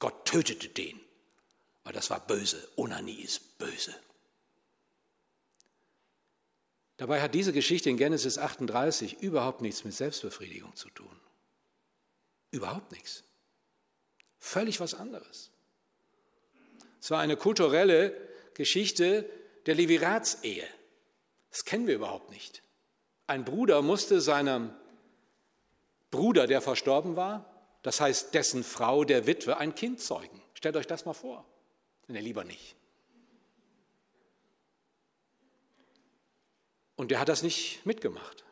Gott 0.00 0.24
tötete 0.24 0.68
den, 0.68 0.98
weil 1.84 1.92
das 1.92 2.10
war 2.10 2.18
böse. 2.26 2.68
Onanie 2.74 3.22
ist 3.22 3.56
böse. 3.58 3.94
Dabei 6.96 7.22
hat 7.22 7.34
diese 7.34 7.52
Geschichte 7.52 7.88
in 7.88 7.98
Genesis 7.98 8.36
38 8.36 9.20
überhaupt 9.20 9.60
nichts 9.60 9.84
mit 9.84 9.94
Selbstbefriedigung 9.94 10.74
zu 10.74 10.90
tun. 10.90 11.20
Überhaupt 12.54 12.92
nichts. 12.92 13.24
Völlig 14.38 14.78
was 14.78 14.94
anderes. 14.94 15.50
Es 17.00 17.10
war 17.10 17.18
eine 17.18 17.36
kulturelle 17.36 18.16
Geschichte 18.54 19.28
der 19.66 19.74
Leviratsehe. 19.74 20.64
Das 21.50 21.64
kennen 21.64 21.88
wir 21.88 21.96
überhaupt 21.96 22.30
nicht. 22.30 22.62
Ein 23.26 23.44
Bruder 23.44 23.82
musste 23.82 24.20
seinem 24.20 24.72
Bruder, 26.12 26.46
der 26.46 26.60
verstorben 26.60 27.16
war, 27.16 27.44
das 27.82 28.00
heißt 28.00 28.34
dessen 28.34 28.62
Frau, 28.62 29.02
der 29.02 29.26
Witwe, 29.26 29.56
ein 29.56 29.74
Kind 29.74 30.00
zeugen. 30.00 30.40
Stellt 30.54 30.76
euch 30.76 30.86
das 30.86 31.06
mal 31.06 31.12
vor, 31.12 31.44
er 32.06 32.22
lieber 32.22 32.44
nicht. 32.44 32.76
Und 36.94 37.10
der 37.10 37.18
hat 37.18 37.28
das 37.28 37.42
nicht 37.42 37.84
mitgemacht. 37.84 38.44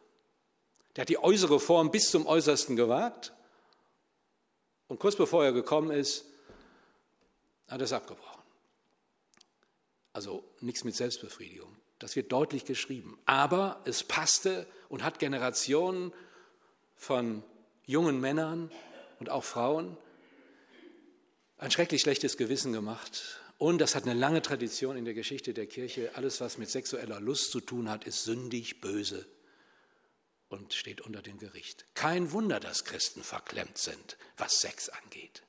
Der 0.96 1.02
hat 1.02 1.08
die 1.08 1.18
äußere 1.18 1.60
Form 1.60 1.92
bis 1.92 2.10
zum 2.10 2.26
Äußersten 2.26 2.74
gewagt 2.74 3.32
und 4.92 4.98
kurz 4.98 5.16
bevor 5.16 5.42
er 5.42 5.52
gekommen 5.52 5.90
ist, 5.90 6.26
hat 7.66 7.80
er 7.80 7.84
es 7.84 7.94
abgebrochen. 7.94 8.42
Also 10.12 10.44
nichts 10.60 10.84
mit 10.84 10.94
Selbstbefriedigung. 10.94 11.74
Das 11.98 12.14
wird 12.14 12.30
deutlich 12.30 12.66
geschrieben. 12.66 13.18
Aber 13.24 13.80
es 13.86 14.04
passte 14.04 14.66
und 14.90 15.02
hat 15.02 15.18
Generationen 15.18 16.12
von 16.94 17.42
jungen 17.86 18.20
Männern 18.20 18.70
und 19.18 19.30
auch 19.30 19.44
Frauen 19.44 19.96
ein 21.56 21.70
schrecklich 21.70 22.02
schlechtes 22.02 22.36
Gewissen 22.36 22.74
gemacht. 22.74 23.40
Und 23.56 23.78
das 23.78 23.94
hat 23.94 24.02
eine 24.02 24.12
lange 24.12 24.42
Tradition 24.42 24.98
in 24.98 25.06
der 25.06 25.14
Geschichte 25.14 25.54
der 25.54 25.68
Kirche. 25.68 26.10
Alles, 26.16 26.42
was 26.42 26.58
mit 26.58 26.68
sexueller 26.68 27.18
Lust 27.18 27.50
zu 27.50 27.60
tun 27.60 27.88
hat, 27.88 28.04
ist 28.04 28.24
sündig, 28.24 28.82
böse 28.82 29.26
und 30.52 30.74
steht 30.74 31.00
unter 31.00 31.22
dem 31.22 31.38
Gericht. 31.38 31.86
Kein 31.94 32.32
Wunder, 32.32 32.60
dass 32.60 32.84
Christen 32.84 33.24
verklemmt 33.24 33.78
sind, 33.78 34.18
was 34.36 34.60
Sex 34.60 34.90
angeht. 34.90 35.42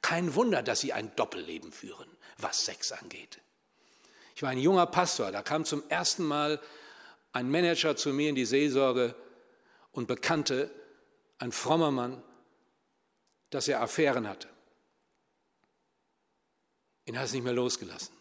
Kein 0.00 0.34
Wunder, 0.34 0.62
dass 0.62 0.80
sie 0.80 0.92
ein 0.92 1.14
Doppelleben 1.14 1.72
führen, 1.72 2.08
was 2.38 2.64
Sex 2.64 2.90
angeht. 2.92 3.40
Ich 4.34 4.42
war 4.42 4.50
ein 4.50 4.58
junger 4.58 4.86
Pastor, 4.86 5.30
da 5.30 5.42
kam 5.42 5.64
zum 5.64 5.82
ersten 5.90 6.24
Mal 6.24 6.60
ein 7.32 7.50
Manager 7.50 7.96
zu 7.96 8.12
mir 8.12 8.30
in 8.30 8.34
die 8.34 8.46
Seelsorge 8.46 9.14
und 9.92 10.06
bekannte, 10.06 10.70
ein 11.38 11.52
frommer 11.52 11.90
Mann, 11.90 12.22
dass 13.50 13.68
er 13.68 13.82
Affären 13.82 14.26
hatte. 14.26 14.48
Ihn 17.04 17.18
hat 17.18 17.26
es 17.26 17.32
nicht 17.32 17.44
mehr 17.44 17.52
losgelassen. 17.52 18.14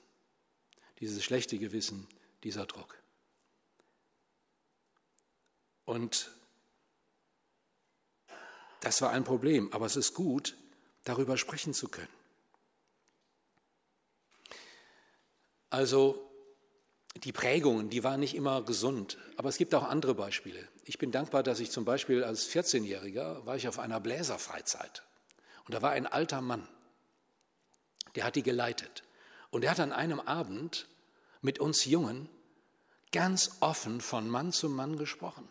Dieses 0.99 1.23
schlechte 1.23 1.57
Gewissen, 1.57 2.07
dieser 2.43 2.65
Druck. 2.65 2.97
Und 5.85 6.31
das 8.81 9.01
war 9.01 9.11
ein 9.11 9.23
Problem, 9.23 9.71
aber 9.71 9.85
es 9.85 9.95
ist 9.95 10.13
gut, 10.13 10.55
darüber 11.03 11.37
sprechen 11.37 11.73
zu 11.73 11.87
können. 11.87 12.09
Also 15.69 16.31
die 17.23 17.31
Prägungen, 17.31 17.89
die 17.89 18.03
waren 18.03 18.19
nicht 18.19 18.35
immer 18.35 18.61
gesund, 18.63 19.17
aber 19.37 19.49
es 19.49 19.57
gibt 19.57 19.73
auch 19.73 19.83
andere 19.83 20.15
Beispiele. 20.15 20.67
Ich 20.83 20.97
bin 20.97 21.11
dankbar, 21.11 21.43
dass 21.43 21.59
ich 21.59 21.71
zum 21.71 21.85
Beispiel 21.85 22.23
als 22.23 22.49
14-Jähriger 22.49 23.45
war 23.45 23.55
ich 23.55 23.67
auf 23.67 23.79
einer 23.79 23.99
Bläserfreizeit 23.99 25.03
und 25.65 25.73
da 25.73 25.81
war 25.81 25.91
ein 25.91 26.07
alter 26.07 26.41
Mann, 26.41 26.67
der 28.15 28.25
hat 28.25 28.35
die 28.35 28.43
geleitet 28.43 29.03
und 29.49 29.63
er 29.63 29.71
hat 29.71 29.79
an 29.79 29.91
einem 29.91 30.19
Abend 30.19 30.87
mit 31.41 31.59
uns 31.59 31.85
Jungen 31.85 32.29
ganz 33.11 33.57
offen 33.61 34.01
von 34.01 34.29
Mann 34.29 34.51
zu 34.51 34.69
Mann 34.69 34.97
gesprochen. 34.97 35.47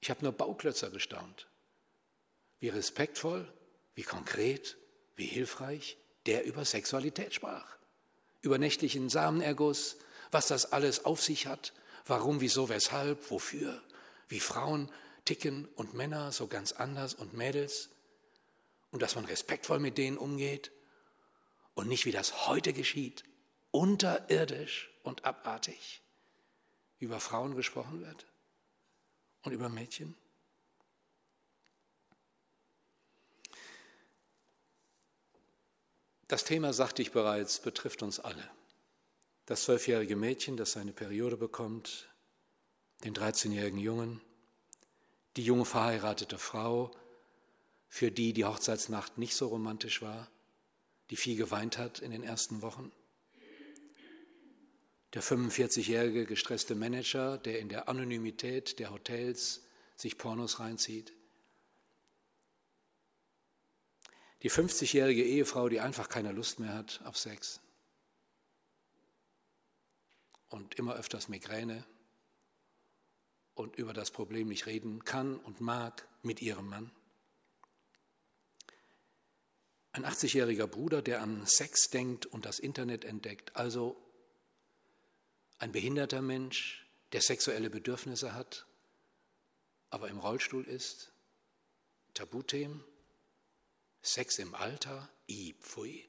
Ich 0.00 0.10
habe 0.10 0.24
nur 0.24 0.32
Bauklötzer 0.32 0.90
gestaunt. 0.90 1.48
Wie 2.58 2.68
respektvoll, 2.68 3.52
wie 3.94 4.02
konkret, 4.02 4.76
wie 5.16 5.26
hilfreich 5.26 5.98
der 6.26 6.44
über 6.44 6.64
Sexualität 6.64 7.34
sprach. 7.34 7.76
Über 8.42 8.58
nächtlichen 8.58 9.08
Samenerguss, 9.08 9.96
was 10.30 10.48
das 10.48 10.72
alles 10.72 11.04
auf 11.04 11.22
sich 11.22 11.46
hat, 11.46 11.72
warum, 12.06 12.40
wieso, 12.40 12.68
weshalb, 12.68 13.30
wofür, 13.30 13.82
wie 14.28 14.40
Frauen 14.40 14.90
ticken 15.24 15.66
und 15.76 15.94
Männer 15.94 16.32
so 16.32 16.46
ganz 16.46 16.72
anders 16.72 17.14
und 17.14 17.34
Mädels 17.34 17.90
und 18.90 19.02
dass 19.02 19.14
man 19.14 19.24
respektvoll 19.24 19.78
mit 19.78 19.98
denen 19.98 20.18
umgeht 20.18 20.72
und 21.74 21.88
nicht 21.88 22.06
wie 22.06 22.12
das 22.12 22.46
heute 22.46 22.72
geschieht, 22.72 23.24
unterirdisch 23.70 24.90
und 25.02 25.24
abartig 25.24 26.02
über 26.98 27.20
Frauen 27.20 27.54
gesprochen 27.54 28.00
wird 28.00 28.29
und 29.42 29.52
über 29.52 29.68
Mädchen? 29.68 30.14
Das 36.28 36.44
Thema, 36.44 36.72
sagte 36.72 37.02
ich 37.02 37.10
bereits, 37.10 37.60
betrifft 37.60 38.04
uns 38.04 38.20
alle. 38.20 38.48
Das 39.46 39.64
zwölfjährige 39.64 40.14
Mädchen, 40.14 40.56
das 40.56 40.70
seine 40.70 40.92
Periode 40.92 41.36
bekommt, 41.36 42.08
den 43.02 43.14
13-jährigen 43.14 43.80
Jungen, 43.80 44.20
die 45.36 45.44
junge 45.44 45.64
verheiratete 45.64 46.38
Frau, 46.38 46.92
für 47.88 48.12
die 48.12 48.32
die 48.32 48.44
Hochzeitsnacht 48.44 49.18
nicht 49.18 49.34
so 49.34 49.48
romantisch 49.48 50.02
war, 50.02 50.30
die 51.10 51.16
viel 51.16 51.36
geweint 51.36 51.78
hat 51.78 51.98
in 51.98 52.12
den 52.12 52.22
ersten 52.22 52.62
Wochen. 52.62 52.92
Der 55.14 55.22
45-jährige 55.22 56.24
gestresste 56.24 56.74
Manager, 56.74 57.36
der 57.38 57.58
in 57.58 57.68
der 57.68 57.88
Anonymität 57.88 58.78
der 58.78 58.92
Hotels 58.92 59.62
sich 59.96 60.16
Pornos 60.18 60.60
reinzieht. 60.60 61.12
Die 64.42 64.50
50-jährige 64.50 65.24
Ehefrau, 65.24 65.68
die 65.68 65.80
einfach 65.80 66.08
keine 66.08 66.32
Lust 66.32 66.60
mehr 66.60 66.72
hat 66.72 67.00
auf 67.04 67.18
Sex 67.18 67.60
und 70.48 70.76
immer 70.76 70.94
öfters 70.94 71.28
Migräne 71.28 71.84
und 73.54 73.76
über 73.76 73.92
das 73.92 74.10
Problem 74.10 74.48
nicht 74.48 74.66
reden 74.66 75.04
kann 75.04 75.36
und 75.36 75.60
mag 75.60 76.06
mit 76.22 76.40
ihrem 76.40 76.68
Mann. 76.68 76.90
Ein 79.92 80.06
80-jähriger 80.06 80.66
Bruder, 80.66 81.02
der 81.02 81.20
an 81.20 81.44
Sex 81.46 81.90
denkt 81.90 82.24
und 82.26 82.46
das 82.46 82.60
Internet 82.60 83.04
entdeckt, 83.04 83.56
also 83.56 84.00
ein 85.60 85.72
behinderter 85.72 86.22
Mensch, 86.22 86.86
der 87.12 87.20
sexuelle 87.20 87.68
Bedürfnisse 87.68 88.34
hat, 88.34 88.66
aber 89.90 90.08
im 90.08 90.18
Rollstuhl 90.18 90.64
ist, 90.64 91.12
Tabuthemen, 92.14 92.82
Sex 94.02 94.38
im 94.38 94.54
Alter, 94.54 95.10
i, 95.28 95.54
pfui, 95.60 96.08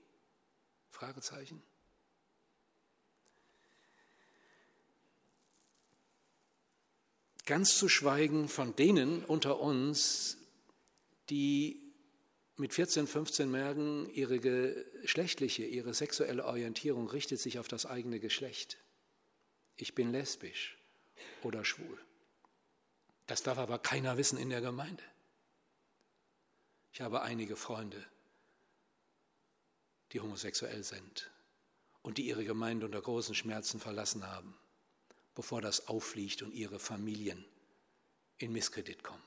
Fragezeichen. 0.90 1.62
Ganz 7.46 7.78
zu 7.78 7.90
schweigen 7.90 8.48
von 8.48 8.76
denen 8.78 9.26
unter 9.26 9.60
uns, 9.60 10.38
die 11.30 11.94
mit 12.56 12.74
14, 12.74 13.06
15 13.06 13.52
merken, 13.52 14.10
ihre 14.14 14.40
geschlechtliche, 14.40 15.66
ihre 15.66 15.94
sexuelle 15.94 16.46
Orientierung 16.46 17.10
richtet 17.10 17.42
sich 17.42 17.60
auf 17.60 17.68
das 17.68 17.86
eigene 17.86 18.22
Geschlecht. 18.22 18.78
Ich 19.78 19.96
bin 19.96 20.12
lesbisch 20.12 20.78
oder 21.44 21.66
schwul. 21.66 22.00
Das 23.28 23.44
darf 23.44 23.58
aber 23.58 23.80
keiner 23.80 24.18
wissen 24.18 24.38
in 24.38 24.50
der 24.50 24.62
Gemeinde. 24.62 25.04
Ich 26.94 27.02
habe 27.02 27.22
einige 27.22 27.56
Freunde, 27.56 28.06
die 30.12 30.20
homosexuell 30.20 30.84
sind 30.84 31.32
und 32.02 32.18
die 32.18 32.28
ihre 32.28 32.44
Gemeinde 32.44 32.86
unter 32.86 33.02
großen 33.02 33.36
Schmerzen 33.36 33.80
verlassen 33.80 34.28
haben, 34.28 34.58
bevor 35.36 35.62
das 35.62 35.88
auffliegt 35.88 36.42
und 36.42 36.52
ihre 36.54 36.80
Familien 36.80 37.46
in 38.38 38.52
Misskredit 38.52 39.04
kommen. 39.04 39.24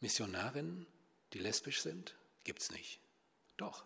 Missionarinnen, 0.00 0.86
die 1.32 1.38
lesbisch 1.38 1.82
sind, 1.82 2.16
gibt 2.44 2.62
es 2.62 2.70
nicht. 2.70 3.00
Doch. 3.56 3.84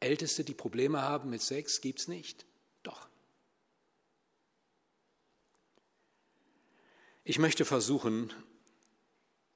Älteste, 0.00 0.44
die 0.44 0.54
Probleme 0.54 1.02
haben 1.02 1.30
mit 1.30 1.42
Sex, 1.42 1.80
gibt 1.80 2.00
es 2.00 2.08
nicht. 2.08 2.44
Doch. 2.82 3.08
Ich 7.24 7.38
möchte 7.38 7.64
versuchen, 7.64 8.32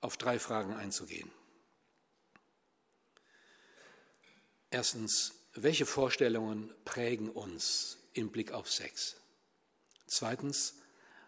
auf 0.00 0.16
drei 0.16 0.38
Fragen 0.38 0.74
einzugehen. 0.74 1.30
Erstens, 4.70 5.34
welche 5.54 5.84
Vorstellungen 5.84 6.72
prägen 6.84 7.28
uns 7.28 7.98
im 8.12 8.30
Blick 8.30 8.52
auf 8.52 8.70
Sex? 8.70 9.16
Zweitens, 10.06 10.74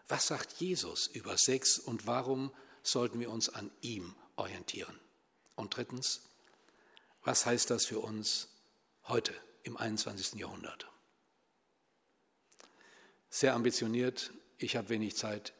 was 0.07 0.27
sagt 0.27 0.53
Jesus 0.53 1.07
über 1.07 1.37
Sex 1.37 1.77
und 1.77 2.07
warum 2.07 2.53
sollten 2.83 3.19
wir 3.19 3.29
uns 3.29 3.49
an 3.49 3.71
ihm 3.81 4.15
orientieren? 4.35 4.99
Und 5.55 5.75
drittens, 5.75 6.21
was 7.23 7.45
heißt 7.45 7.69
das 7.69 7.85
für 7.85 7.99
uns 7.99 8.49
heute 9.07 9.33
im 9.63 9.77
21. 9.77 10.39
Jahrhundert? 10.39 10.87
Sehr 13.29 13.53
ambitioniert, 13.53 14.31
ich 14.57 14.75
habe 14.75 14.89
wenig 14.89 15.15
Zeit, 15.15 15.53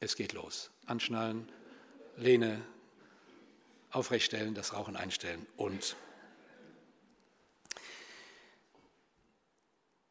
es 0.00 0.16
geht 0.16 0.32
los. 0.32 0.70
Anschnallen, 0.86 1.50
Lehne, 2.16 2.64
aufrechtstellen, 3.90 4.54
das 4.54 4.72
Rauchen 4.72 4.96
einstellen 4.96 5.46
und 5.56 5.96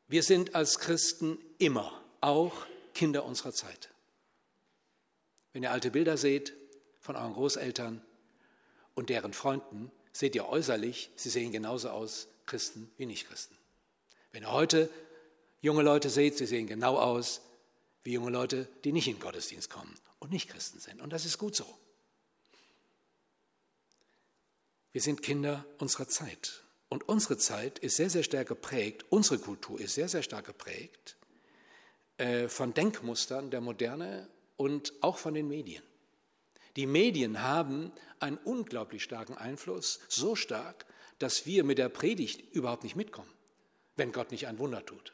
wir 0.08 0.24
sind 0.24 0.56
als 0.56 0.80
Christen 0.80 1.38
immer, 1.58 2.02
auch 2.22 2.66
Kinder 2.94 3.26
unserer 3.26 3.54
Zeit. 3.54 3.90
Wenn 5.54 5.64
ihr 5.64 5.72
alte 5.72 5.92
Bilder 5.92 6.18
seht 6.18 6.54
von 7.00 7.16
euren 7.16 7.34
Großeltern 7.34 8.02
und 8.96 9.10
deren 9.10 9.34
Freunden, 9.34 9.92
seht 10.12 10.36
ihr 10.36 10.48
äußerlich, 10.48 11.12
sie 11.16 11.30
sehen 11.30 11.52
genauso 11.52 11.90
aus, 11.90 12.28
Christen 12.48 12.92
wie 12.98 13.06
Nicht-Christen. 13.06 13.56
Wenn 14.32 14.44
ihr 14.44 14.52
heute 14.52 14.90
junge 15.62 15.84
Leute 15.84 16.10
seht, 16.10 16.38
sie 16.38 16.46
sehen 16.46 16.68
genau 16.68 16.98
aus 16.98 17.42
wie 18.04 18.14
junge 18.14 18.32
Leute, 18.32 18.68
die 18.84 18.92
nicht 18.92 19.08
in 19.08 19.16
den 19.16 19.22
Gottesdienst 19.22 19.70
kommen 19.70 19.94
und 20.20 20.32
nicht 20.32 20.50
Christen 20.50 20.80
sind. 20.80 21.02
Und 21.02 21.12
das 21.12 21.26
ist 21.26 21.38
gut 21.38 21.56
so. 21.56 21.66
Wir 24.92 25.02
sind 25.02 25.22
Kinder 25.22 25.66
unserer 25.78 26.08
Zeit. 26.08 26.64
Und 26.90 27.08
unsere 27.10 27.38
Zeit 27.38 27.80
ist 27.80 27.98
sehr, 27.98 28.10
sehr 28.10 28.24
stark 28.24 28.48
geprägt, 28.48 29.06
unsere 29.10 29.40
Kultur 29.40 29.80
ist 29.80 29.96
sehr, 29.96 30.08
sehr 30.08 30.24
stark 30.24 30.46
geprägt 30.46 31.18
äh, 32.18 32.48
von 32.48 32.74
Denkmustern 32.74 33.52
der 33.52 33.62
Moderne 33.62 34.28
und 34.56 34.94
auch 35.02 35.18
von 35.18 35.34
den 35.34 35.48
Medien. 35.48 35.84
Die 36.78 36.86
Medien 36.86 37.42
haben 37.42 37.92
einen 38.20 38.38
unglaublich 38.38 39.04
starken 39.04 39.38
Einfluss, 39.38 40.00
so 40.08 40.36
stark, 40.36 40.86
dass 41.20 41.46
wir 41.46 41.64
mit 41.64 41.78
der 41.78 41.90
Predigt 41.90 42.54
überhaupt 42.54 42.84
nicht 42.84 42.96
mitkommen, 42.96 43.32
wenn 43.96 44.12
Gott 44.12 44.32
nicht 44.32 44.48
ein 44.48 44.60
Wunder 44.60 44.86
tut. 44.86 45.14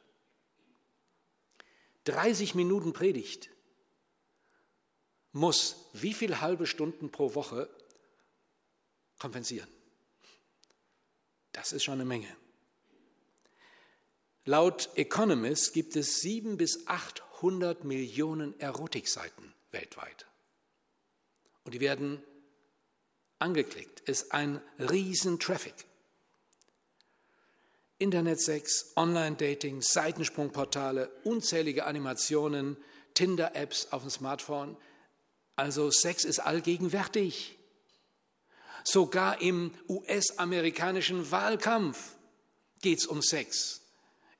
30 2.05 2.55
Minuten 2.55 2.93
Predigt 2.93 3.49
muss 5.31 5.89
wie 5.93 6.13
viele 6.13 6.41
halbe 6.41 6.67
Stunden 6.67 7.11
pro 7.11 7.33
Woche 7.35 7.69
kompensieren? 9.19 9.69
Das 11.53 11.71
ist 11.71 11.83
schon 11.83 11.95
eine 11.95 12.05
Menge. 12.05 12.35
Laut 14.45 14.89
Economist 14.95 15.73
gibt 15.73 15.95
es 15.95 16.19
sieben 16.19 16.57
bis 16.57 16.87
800 16.87 17.85
Millionen 17.85 18.59
Erotikseiten 18.59 19.53
weltweit. 19.71 20.27
Und 21.63 21.73
die 21.73 21.79
werden 21.79 22.21
angeklickt. 23.39 24.01
Ist 24.01 24.33
ein 24.33 24.61
riesen 24.79 25.39
Traffic. 25.39 25.73
Internetsex, 28.03 28.91
Online-Dating, 28.97 29.81
Seitensprungportale, 29.81 31.09
unzählige 31.23 31.85
Animationen, 31.85 32.75
Tinder-Apps 33.13 33.93
auf 33.93 34.01
dem 34.01 34.11
Smartphone. 34.11 34.75
Also 35.55 35.89
Sex 35.89 36.25
ist 36.25 36.39
allgegenwärtig. 36.39 37.57
Sogar 38.83 39.41
im 39.41 39.71
US-amerikanischen 39.87 41.31
Wahlkampf 41.31 42.17
geht 42.81 42.99
es 42.99 43.05
um 43.05 43.21
Sex. 43.21 43.79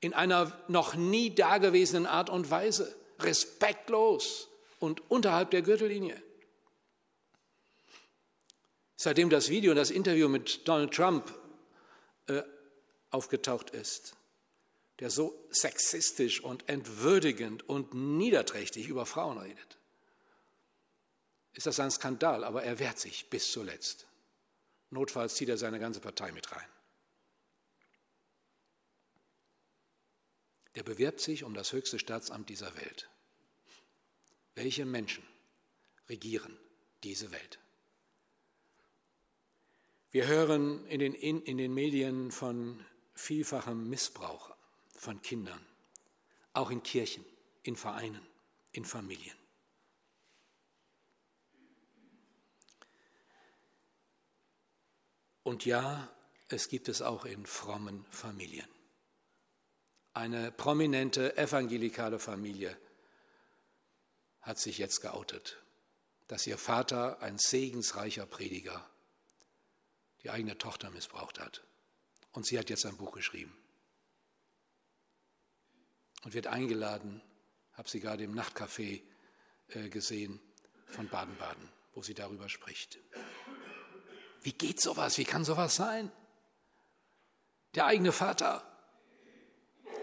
In 0.00 0.12
einer 0.12 0.52
noch 0.68 0.94
nie 0.94 1.34
dagewesenen 1.34 2.04
Art 2.04 2.28
und 2.28 2.50
Weise. 2.50 2.94
Respektlos 3.20 4.48
und 4.78 5.10
unterhalb 5.10 5.50
der 5.52 5.62
Gürtellinie. 5.62 6.22
Seitdem 8.96 9.30
das 9.30 9.48
Video 9.48 9.70
und 9.70 9.78
das 9.78 9.90
Interview 9.90 10.28
mit 10.28 10.68
Donald 10.68 10.92
Trump 10.92 11.32
äh, 12.26 12.42
aufgetaucht 13.14 13.70
ist, 13.70 14.16
der 14.98 15.08
so 15.08 15.34
sexistisch 15.50 16.40
und 16.42 16.68
entwürdigend 16.68 17.66
und 17.68 17.94
niederträchtig 17.94 18.88
über 18.88 19.06
Frauen 19.06 19.38
redet, 19.38 19.78
ist 21.54 21.66
das 21.66 21.80
ein 21.80 21.90
Skandal, 21.90 22.42
aber 22.44 22.64
er 22.64 22.80
wehrt 22.80 22.98
sich 22.98 23.30
bis 23.30 23.50
zuletzt. 23.52 24.06
Notfalls 24.90 25.36
zieht 25.36 25.48
er 25.48 25.56
seine 25.56 25.78
ganze 25.78 26.00
Partei 26.00 26.32
mit 26.32 26.50
rein. 26.50 26.68
Der 30.74 30.82
bewirbt 30.82 31.20
sich 31.20 31.44
um 31.44 31.54
das 31.54 31.72
höchste 31.72 32.00
Staatsamt 32.00 32.48
dieser 32.48 32.76
Welt. 32.76 33.08
Welche 34.56 34.84
Menschen 34.84 35.24
regieren 36.08 36.58
diese 37.04 37.30
Welt? 37.30 37.60
Wir 40.10 40.26
hören 40.26 40.86
in 40.86 40.98
den, 41.00 41.14
in, 41.14 41.42
in 41.42 41.58
den 41.58 41.74
Medien 41.74 42.30
von 42.32 42.84
vielfachem 43.14 43.88
Missbrauch 43.88 44.54
von 44.96 45.20
Kindern, 45.22 45.64
auch 46.52 46.70
in 46.70 46.82
Kirchen, 46.82 47.24
in 47.62 47.76
Vereinen, 47.76 48.26
in 48.72 48.84
Familien. 48.84 49.36
Und 55.42 55.64
ja, 55.66 56.08
es 56.48 56.68
gibt 56.68 56.88
es 56.88 57.02
auch 57.02 57.24
in 57.24 57.46
frommen 57.46 58.04
Familien. 58.10 58.68
Eine 60.14 60.52
prominente 60.52 61.36
evangelikale 61.36 62.18
Familie 62.18 62.76
hat 64.40 64.58
sich 64.58 64.78
jetzt 64.78 65.00
geoutet, 65.00 65.62
dass 66.28 66.46
ihr 66.46 66.56
Vater, 66.56 67.20
ein 67.20 67.38
segensreicher 67.38 68.24
Prediger, 68.24 68.88
die 70.22 70.30
eigene 70.30 70.56
Tochter 70.56 70.90
missbraucht 70.90 71.40
hat. 71.40 71.62
Und 72.34 72.44
sie 72.44 72.58
hat 72.58 72.68
jetzt 72.68 72.84
ein 72.84 72.96
Buch 72.96 73.12
geschrieben 73.12 73.56
und 76.24 76.34
wird 76.34 76.48
eingeladen, 76.48 77.22
habe 77.72 77.88
sie 77.88 78.00
gerade 78.00 78.24
im 78.24 78.34
Nachtcafé 78.34 79.02
äh, 79.68 79.88
gesehen 79.88 80.40
von 80.86 81.08
Baden-Baden, 81.08 81.68
wo 81.94 82.02
sie 82.02 82.14
darüber 82.14 82.48
spricht. 82.48 82.98
Wie 84.42 84.52
geht 84.52 84.80
sowas? 84.80 85.16
Wie 85.16 85.24
kann 85.24 85.44
sowas 85.44 85.76
sein? 85.76 86.10
Der 87.76 87.86
eigene 87.86 88.12
Vater, 88.12 88.62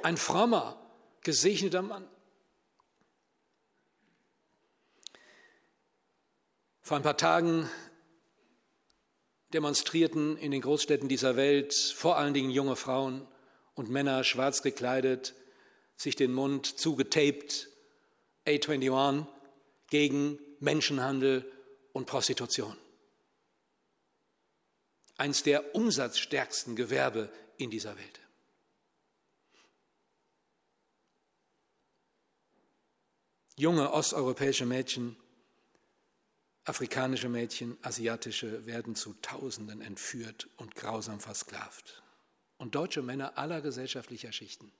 ein 0.04 0.16
frommer, 0.16 0.82
gesegneter 1.22 1.82
Mann. 1.82 2.10
Vor 6.82 6.98
ein 6.98 7.04
paar 7.04 7.18
Tagen 7.18 7.70
demonstrierten 9.54 10.38
in 10.38 10.52
den 10.52 10.62
Großstädten 10.62 11.10
dieser 11.10 11.36
Welt 11.36 11.74
vor 11.74 12.18
allen 12.18 12.34
Dingen 12.34 12.52
junge 12.52 12.76
Frauen 12.76 13.28
und 13.76 13.90
Männer 13.90 14.24
schwarz 14.24 14.62
gekleidet, 14.62 15.34
sich 15.96 16.16
den 16.16 16.34
Mund 16.34 16.66
zugetaped, 16.66 17.70
A21, 18.46 19.26
gegen 19.90 20.40
Menschenhandel 20.60 21.46
und 21.94 22.06
Prostitution 22.08 22.76
eines 25.22 25.44
der 25.44 25.76
umsatzstärksten 25.76 26.76
Gewerbe 26.76 27.32
in 27.58 27.70
dieser 27.70 27.96
Welt. 27.96 28.20
Junge 33.56 33.94
osteuropäische 33.94 34.66
Mädchen, 34.66 35.16
afrikanische 36.66 37.30
Mädchen, 37.30 37.78
asiatische 37.82 38.66
werden 38.66 38.96
zu 38.96 39.14
Tausenden 39.22 39.82
entführt 39.82 40.50
und 40.58 40.76
grausam 40.76 41.20
versklavt. 41.20 42.04
Und 42.58 42.76
deutsche 42.76 43.02
Männer 43.02 43.38
aller 43.38 43.62
gesellschaftlicher 43.62 44.32
Schichten, 44.32 44.72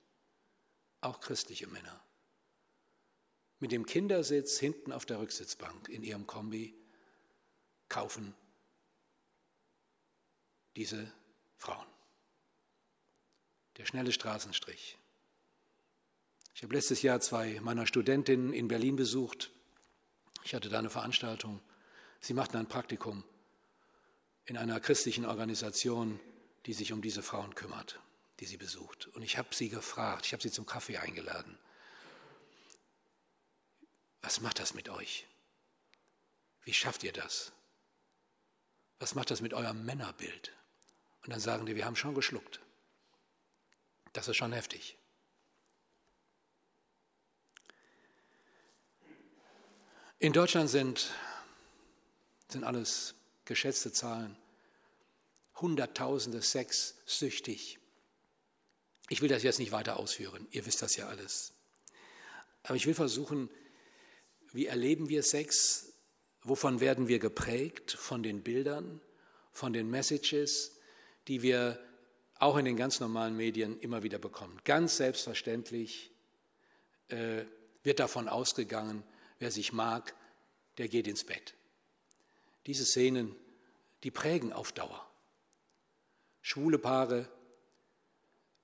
auch 1.00 1.20
christliche 1.20 1.66
Männer, 1.66 2.00
mit 3.58 3.72
dem 3.72 3.86
Kindersitz 3.86 4.58
hinten 4.58 4.92
auf 4.92 5.06
der 5.06 5.20
Rücksitzbank 5.20 5.88
in 5.88 6.02
ihrem 6.02 6.26
Kombi 6.26 6.74
kaufen 7.88 8.34
diese 10.76 11.12
Frauen. 11.58 11.86
Der 13.76 13.86
schnelle 13.86 14.12
Straßenstrich. 14.12 14.98
Ich 16.54 16.62
habe 16.62 16.74
letztes 16.74 17.02
Jahr 17.02 17.20
zwei 17.20 17.60
meiner 17.60 17.86
Studentinnen 17.86 18.52
in 18.52 18.68
Berlin 18.68 18.96
besucht. 18.96 19.50
Ich 20.44 20.54
hatte 20.54 20.68
da 20.68 20.78
eine 20.78 20.90
Veranstaltung. 20.90 21.60
Sie 22.22 22.34
machten 22.34 22.56
ein 22.56 22.68
Praktikum 22.68 23.24
in 24.44 24.56
einer 24.56 24.78
christlichen 24.78 25.26
Organisation, 25.26 26.20
die 26.66 26.72
sich 26.72 26.92
um 26.92 27.02
diese 27.02 27.22
Frauen 27.22 27.54
kümmert, 27.56 27.98
die 28.38 28.46
sie 28.46 28.56
besucht. 28.56 29.08
Und 29.08 29.22
ich 29.22 29.38
habe 29.38 29.52
sie 29.52 29.68
gefragt, 29.68 30.26
ich 30.26 30.32
habe 30.32 30.42
sie 30.42 30.52
zum 30.52 30.64
Kaffee 30.64 30.98
eingeladen. 30.98 31.58
Was 34.22 34.40
macht 34.40 34.60
das 34.60 34.72
mit 34.72 34.88
euch? 34.88 35.26
Wie 36.62 36.72
schafft 36.72 37.02
ihr 37.02 37.12
das? 37.12 37.50
Was 39.00 39.16
macht 39.16 39.32
das 39.32 39.40
mit 39.40 39.52
eurem 39.52 39.84
Männerbild? 39.84 40.52
Und 41.24 41.32
dann 41.32 41.40
sagen 41.40 41.66
die, 41.66 41.74
wir 41.74 41.84
haben 41.84 41.96
schon 41.96 42.14
geschluckt. 42.14 42.60
Das 44.12 44.28
ist 44.28 44.36
schon 44.36 44.52
heftig. 44.52 44.96
In 50.20 50.32
Deutschland 50.32 50.70
sind, 50.70 51.10
sind 52.52 52.64
alles 52.64 53.14
geschätzte 53.44 53.92
Zahlen, 53.92 54.36
Hunderttausende 55.56 56.42
sexsüchtig. 56.42 57.78
Ich 59.08 59.20
will 59.20 59.28
das 59.28 59.42
jetzt 59.42 59.58
nicht 59.58 59.72
weiter 59.72 59.98
ausführen, 59.98 60.46
ihr 60.50 60.64
wisst 60.66 60.82
das 60.82 60.96
ja 60.96 61.08
alles. 61.08 61.52
Aber 62.62 62.76
ich 62.76 62.86
will 62.86 62.94
versuchen, 62.94 63.50
wie 64.52 64.66
erleben 64.66 65.08
wir 65.08 65.22
Sex? 65.22 65.92
Wovon 66.42 66.80
werden 66.80 67.08
wir 67.08 67.18
geprägt? 67.18 67.92
Von 67.92 68.22
den 68.22 68.42
Bildern, 68.42 69.00
von 69.52 69.72
den 69.72 69.90
Messages, 69.90 70.78
die 71.28 71.42
wir 71.42 71.78
auch 72.38 72.56
in 72.56 72.64
den 72.64 72.76
ganz 72.76 73.00
normalen 73.00 73.36
Medien 73.36 73.78
immer 73.80 74.02
wieder 74.02 74.18
bekommen. 74.18 74.60
Ganz 74.64 74.96
selbstverständlich 74.96 76.10
äh, 77.08 77.44
wird 77.82 78.00
davon 78.00 78.28
ausgegangen, 78.28 79.04
wer 79.38 79.50
sich 79.50 79.72
mag, 79.72 80.14
der 80.78 80.88
geht 80.88 81.06
ins 81.06 81.24
Bett. 81.24 81.54
Diese 82.66 82.84
Szenen, 82.84 83.34
die 84.02 84.10
prägen 84.10 84.52
auf 84.52 84.72
Dauer. 84.72 85.08
Schwule 86.40 86.78
Paare 86.78 87.28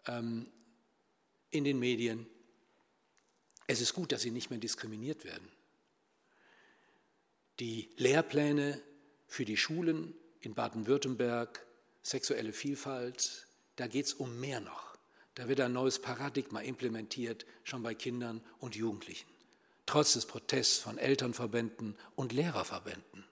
ähm, 0.07 0.51
in 1.51 1.65
den 1.65 1.79
Medien. 1.79 2.27
Es 3.67 3.81
ist 3.81 3.95
gut, 3.95 4.13
dass 4.13 4.23
sie 4.23 4.31
nicht 4.31 4.51
mehr 4.51 4.59
diskriminiert 4.59 5.25
werden. 5.25 5.49
Die 7.61 7.91
Lehrpläne 7.97 8.81
für 9.27 9.45
die 9.45 9.57
Schulen 9.57 10.15
in 10.41 10.55
Baden-Württemberg, 10.55 11.65
sexuelle 12.03 12.53
Vielfalt, 12.53 13.47
da 13.77 13.87
geht 13.87 14.07
es 14.07 14.15
um 14.15 14.41
mehr 14.41 14.61
noch. 14.61 14.97
Da 15.35 15.49
wird 15.49 15.61
ein 15.61 15.73
neues 15.73 16.01
Paradigma 16.01 16.61
implementiert, 16.61 17.47
schon 17.63 17.83
bei 17.83 17.95
Kindern 17.95 18.41
und 18.59 18.75
Jugendlichen, 18.75 19.29
trotz 19.87 20.15
des 20.15 20.27
Protests 20.27 20.79
von 20.79 20.99
Elternverbänden 20.99 21.97
und 22.17 22.33
Lehrerverbänden. 22.33 23.28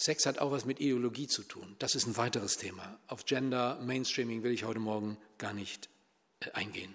Sex 0.00 0.26
hat 0.26 0.38
auch 0.38 0.52
was 0.52 0.64
mit 0.64 0.78
Ideologie 0.78 1.26
zu 1.26 1.42
tun. 1.42 1.74
Das 1.80 1.96
ist 1.96 2.06
ein 2.06 2.16
weiteres 2.16 2.56
Thema. 2.56 3.00
Auf 3.08 3.24
Gender, 3.24 3.80
Mainstreaming 3.82 4.44
will 4.44 4.52
ich 4.52 4.62
heute 4.62 4.78
Morgen 4.78 5.18
gar 5.38 5.52
nicht 5.52 5.88
äh, 6.38 6.52
eingehen. 6.52 6.94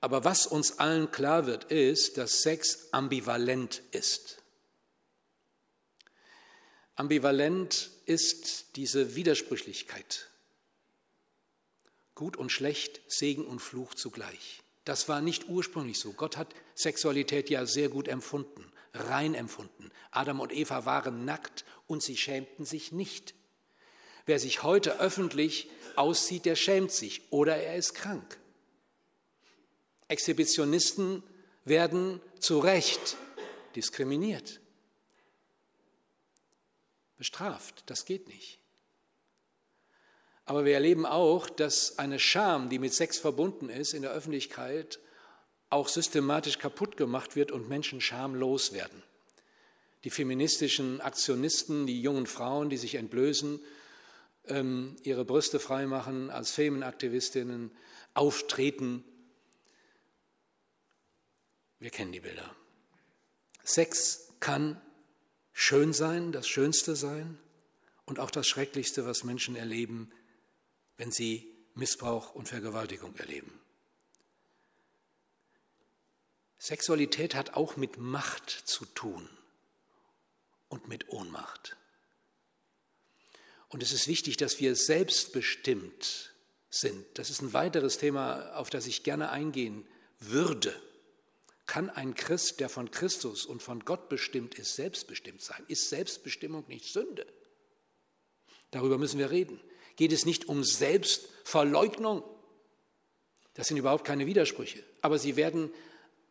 Aber 0.00 0.24
was 0.24 0.46
uns 0.46 0.78
allen 0.78 1.10
klar 1.10 1.44
wird, 1.44 1.64
ist, 1.64 2.16
dass 2.16 2.40
Sex 2.40 2.88
ambivalent 2.90 3.82
ist. 3.90 4.42
Ambivalent 6.94 7.90
ist 8.06 8.76
diese 8.76 9.16
Widersprüchlichkeit. 9.16 10.30
Gut 12.14 12.38
und 12.38 12.50
schlecht, 12.50 13.02
Segen 13.08 13.44
und 13.44 13.58
Fluch 13.58 13.92
zugleich. 13.92 14.62
Das 14.86 15.06
war 15.06 15.20
nicht 15.20 15.50
ursprünglich 15.50 15.98
so. 15.98 16.14
Gott 16.14 16.38
hat 16.38 16.54
Sexualität 16.74 17.50
ja 17.50 17.66
sehr 17.66 17.90
gut 17.90 18.08
empfunden, 18.08 18.72
rein 18.94 19.34
empfunden. 19.34 19.90
Adam 20.10 20.40
und 20.40 20.52
Eva 20.52 20.86
waren 20.86 21.24
nackt 21.24 21.64
und 21.86 22.02
sie 22.02 22.16
schämten 22.16 22.64
sich 22.64 22.92
nicht. 22.92 23.34
Wer 24.26 24.38
sich 24.38 24.62
heute 24.62 25.00
öffentlich 25.00 25.68
auszieht, 25.96 26.46
der 26.46 26.56
schämt 26.56 26.92
sich 26.92 27.30
oder 27.30 27.56
er 27.56 27.76
ist 27.76 27.94
krank. 27.94 28.38
Exhibitionisten 30.08 31.22
werden 31.64 32.20
zu 32.38 32.58
Recht 32.58 33.16
diskriminiert, 33.74 34.60
bestraft. 37.16 37.82
Das 37.86 38.04
geht 38.04 38.28
nicht. 38.28 38.58
Aber 40.46 40.64
wir 40.64 40.74
erleben 40.74 41.06
auch, 41.06 41.48
dass 41.48 41.98
eine 41.98 42.18
Scham, 42.18 42.68
die 42.68 42.78
mit 42.78 42.92
Sex 42.92 43.18
verbunden 43.18 43.70
ist, 43.70 43.94
in 43.94 44.02
der 44.02 44.12
Öffentlichkeit 44.12 45.00
auch 45.74 45.88
systematisch 45.88 46.58
kaputt 46.58 46.96
gemacht 46.96 47.34
wird 47.34 47.50
und 47.50 47.68
Menschen 47.68 48.00
schamlos 48.00 48.72
werden. 48.72 49.02
Die 50.04 50.10
feministischen 50.10 51.00
Aktionisten, 51.00 51.86
die 51.86 52.00
jungen 52.00 52.26
Frauen, 52.26 52.70
die 52.70 52.76
sich 52.76 52.94
entblößen, 52.94 53.60
ähm, 54.46 54.94
ihre 55.02 55.24
Brüste 55.24 55.58
freimachen, 55.58 56.30
als 56.30 56.52
Femenaktivistinnen 56.52 57.72
auftreten. 58.14 59.04
Wir 61.80 61.90
kennen 61.90 62.12
die 62.12 62.20
Bilder. 62.20 62.54
Sex 63.64 64.28
kann 64.38 64.80
schön 65.52 65.92
sein, 65.92 66.30
das 66.30 66.46
Schönste 66.46 66.94
sein 66.94 67.36
und 68.04 68.20
auch 68.20 68.30
das 68.30 68.46
Schrecklichste, 68.46 69.06
was 69.06 69.24
Menschen 69.24 69.56
erleben, 69.56 70.12
wenn 70.98 71.10
sie 71.10 71.52
Missbrauch 71.74 72.32
und 72.34 72.48
Vergewaltigung 72.48 73.16
erleben. 73.16 73.63
Sexualität 76.64 77.34
hat 77.34 77.54
auch 77.54 77.76
mit 77.76 77.98
Macht 77.98 78.50
zu 78.50 78.84
tun 78.86 79.28
und 80.68 80.88
mit 80.88 81.08
Ohnmacht. 81.10 81.76
Und 83.68 83.82
es 83.82 83.92
ist 83.92 84.08
wichtig, 84.08 84.36
dass 84.36 84.60
wir 84.60 84.74
selbstbestimmt 84.76 86.32
sind. 86.70 87.04
Das 87.14 87.30
ist 87.30 87.42
ein 87.42 87.52
weiteres 87.52 87.98
Thema, 87.98 88.54
auf 88.56 88.70
das 88.70 88.86
ich 88.86 89.02
gerne 89.02 89.30
eingehen 89.30 89.86
würde. 90.20 90.74
Kann 91.66 91.90
ein 91.90 92.14
Christ, 92.14 92.60
der 92.60 92.68
von 92.68 92.90
Christus 92.90 93.46
und 93.46 93.62
von 93.62 93.84
Gott 93.84 94.08
bestimmt 94.08 94.54
ist, 94.58 94.76
selbstbestimmt 94.76 95.42
sein? 95.42 95.64
Ist 95.68 95.90
Selbstbestimmung 95.90 96.66
nicht 96.68 96.92
Sünde? 96.92 97.26
Darüber 98.70 98.98
müssen 98.98 99.18
wir 99.18 99.30
reden 99.30 99.60
geht 99.96 100.12
es 100.12 100.26
nicht 100.26 100.48
um 100.48 100.64
Selbstverleugnung. 100.64 102.22
Das 103.54 103.68
sind 103.68 103.76
überhaupt 103.76 104.04
keine 104.04 104.26
Widersprüche, 104.26 104.82
aber 105.00 105.18
sie 105.18 105.36
werden 105.36 105.70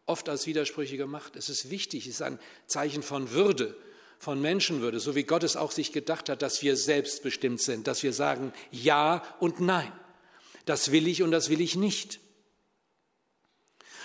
oft 0.06 0.30
als 0.30 0.48
Widersprüche 0.48 0.98
gemacht. 0.98 1.36
Es 1.36 1.50
ist 1.50 1.70
wichtig, 1.70 2.08
es 2.08 2.16
ist 2.16 2.22
ein 2.22 2.40
Zeichen 2.68 3.04
von 3.04 3.32
Würde, 3.32 3.76
von 4.20 4.42
Menschenwürde, 4.42 5.00
so 5.00 5.16
wie 5.16 5.24
Gott 5.24 5.44
es 5.44 5.56
auch 5.56 5.72
sich 5.72 5.92
gedacht 5.92 6.30
hat, 6.30 6.42
dass 6.42 6.62
wir 6.62 6.78
selbstbestimmt 6.78 7.62
sind, 7.62 7.88
dass 7.88 8.04
wir 8.04 8.14
sagen 8.14 8.54
Ja 8.72 9.24
und 9.40 9.60
Nein. 9.60 9.92
Das 10.66 10.92
will 10.92 11.08
ich 11.08 11.24
und 11.24 11.32
das 11.32 11.50
will 11.50 11.60
ich 11.60 11.76
nicht. 11.76 12.20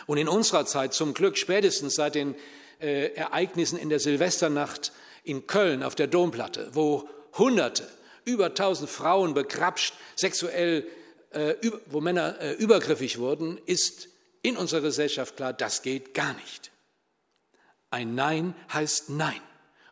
Und 0.06 0.18
in 0.18 0.28
unserer 0.28 0.66
Zeit 0.66 0.94
zum 0.94 1.14
Glück, 1.14 1.36
spätestens 1.36 1.94
seit 1.94 2.14
den 2.14 2.34
äh, 2.80 3.12
Ereignissen 3.14 3.78
in 3.78 3.90
der 3.90 4.00
Silvesternacht 4.00 4.92
in 5.22 5.46
Köln 5.46 5.82
auf 5.82 5.94
der 5.94 6.06
Domplatte, 6.06 6.70
wo 6.72 7.08
Hunderte 7.36 7.88
über 8.24 8.54
tausend 8.54 8.90
Frauen 8.90 9.34
bekrapscht, 9.34 9.94
sexuell, 10.16 10.86
äh, 11.30 11.54
wo 11.86 12.00
Männer 12.00 12.40
äh, 12.40 12.52
übergriffig 12.54 13.18
wurden, 13.18 13.58
ist 13.66 14.08
in 14.42 14.56
unserer 14.56 14.80
Gesellschaft 14.80 15.36
klar, 15.36 15.52
das 15.52 15.82
geht 15.82 16.14
gar 16.14 16.34
nicht. 16.34 16.70
Ein 17.90 18.14
Nein 18.14 18.54
heißt 18.72 19.10
Nein. 19.10 19.40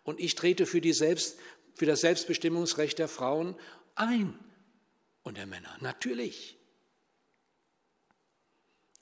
Und 0.05 0.21
ich 0.21 0.35
trete 0.35 0.67
für, 0.67 0.81
die 0.81 0.93
Selbst, 0.93 1.39
für 1.75 1.87
das 1.87 2.01
Selbstbestimmungsrecht 2.01 2.99
der 2.99 3.09
Frauen 3.09 3.57
ein 3.95 4.39
und 5.23 5.37
der 5.37 5.47
Männer. 5.47 5.77
Natürlich. 5.81 6.57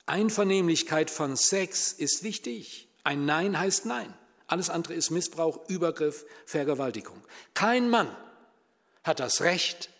Einvernehmlichkeit 0.06 1.10
von 1.10 1.36
Sex 1.36 1.92
ist 1.92 2.22
wichtig. 2.22 2.88
Ein 3.04 3.26
Nein 3.26 3.58
heißt 3.58 3.86
Nein. 3.86 4.12
Alles 4.46 4.70
andere 4.70 4.94
ist 4.94 5.10
Missbrauch, 5.10 5.68
Übergriff, 5.68 6.26
Vergewaltigung. 6.46 7.22
Kein 7.54 7.88
Mann 7.88 8.14
hat 9.02 9.20
das 9.20 9.40
Recht, 9.40 9.90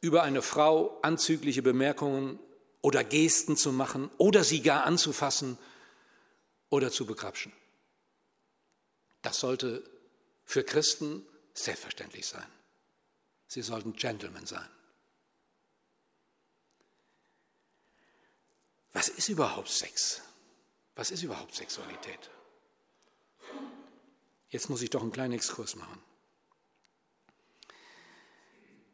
über 0.00 0.24
eine 0.24 0.42
Frau 0.42 0.98
anzügliche 1.02 1.62
Bemerkungen 1.62 2.38
oder 2.82 3.04
Gesten 3.04 3.56
zu 3.56 3.72
machen 3.72 4.10
oder 4.18 4.44
sie 4.44 4.60
gar 4.60 4.84
anzufassen 4.84 5.56
oder 6.68 6.90
zu 6.90 7.06
begrapschen. 7.06 7.52
Das 9.22 9.38
sollte 9.38 9.88
für 10.44 10.64
Christen 10.64 11.24
selbstverständlich 11.54 12.26
sein. 12.26 12.46
Sie 13.46 13.62
sollten 13.62 13.94
Gentlemen 13.94 14.46
sein. 14.46 14.68
Was 18.92 19.08
ist 19.08 19.28
überhaupt 19.28 19.68
Sex? 19.68 20.20
Was 20.94 21.10
ist 21.10 21.22
überhaupt 21.22 21.54
Sexualität? 21.54 22.30
Jetzt 24.50 24.68
muss 24.68 24.82
ich 24.82 24.90
doch 24.90 25.00
einen 25.00 25.12
kleinen 25.12 25.32
Exkurs 25.32 25.76
machen. 25.76 26.02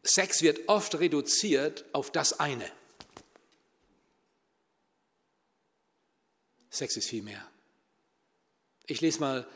Sex 0.04 0.42
wird 0.42 0.68
oft 0.68 0.94
reduziert 0.96 1.84
auf 1.92 2.12
das 2.12 2.38
eine. 2.38 2.70
Sex 6.70 6.96
ist 6.96 7.08
viel 7.08 7.22
mehr. 7.22 7.46
Ich 8.86 9.00
lese 9.00 9.20
mal 9.20 9.46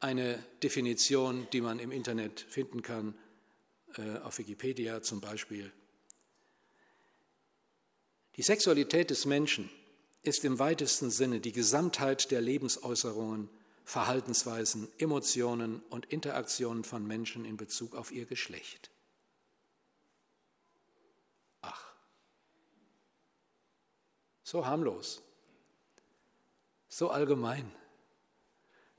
eine 0.00 0.42
Definition, 0.62 1.46
die 1.52 1.60
man 1.60 1.78
im 1.78 1.92
Internet 1.92 2.40
finden 2.40 2.82
kann, 2.82 3.16
äh, 3.96 4.18
auf 4.18 4.38
Wikipedia 4.38 5.02
zum 5.02 5.20
Beispiel. 5.20 5.72
Die 8.36 8.42
Sexualität 8.42 9.10
des 9.10 9.26
Menschen 9.26 9.70
ist 10.22 10.44
im 10.44 10.58
weitesten 10.58 11.10
Sinne 11.10 11.40
die 11.40 11.52
Gesamtheit 11.52 12.30
der 12.30 12.40
Lebensäußerungen, 12.40 13.48
Verhaltensweisen, 13.84 14.88
Emotionen 14.98 15.82
und 15.90 16.06
Interaktionen 16.06 16.84
von 16.84 17.06
Menschen 17.06 17.44
in 17.44 17.56
Bezug 17.56 17.94
auf 17.94 18.12
ihr 18.12 18.26
Geschlecht. 18.26 18.92
So 24.52 24.66
harmlos, 24.66 25.22
so 26.92 27.08
allgemein. 27.10 27.72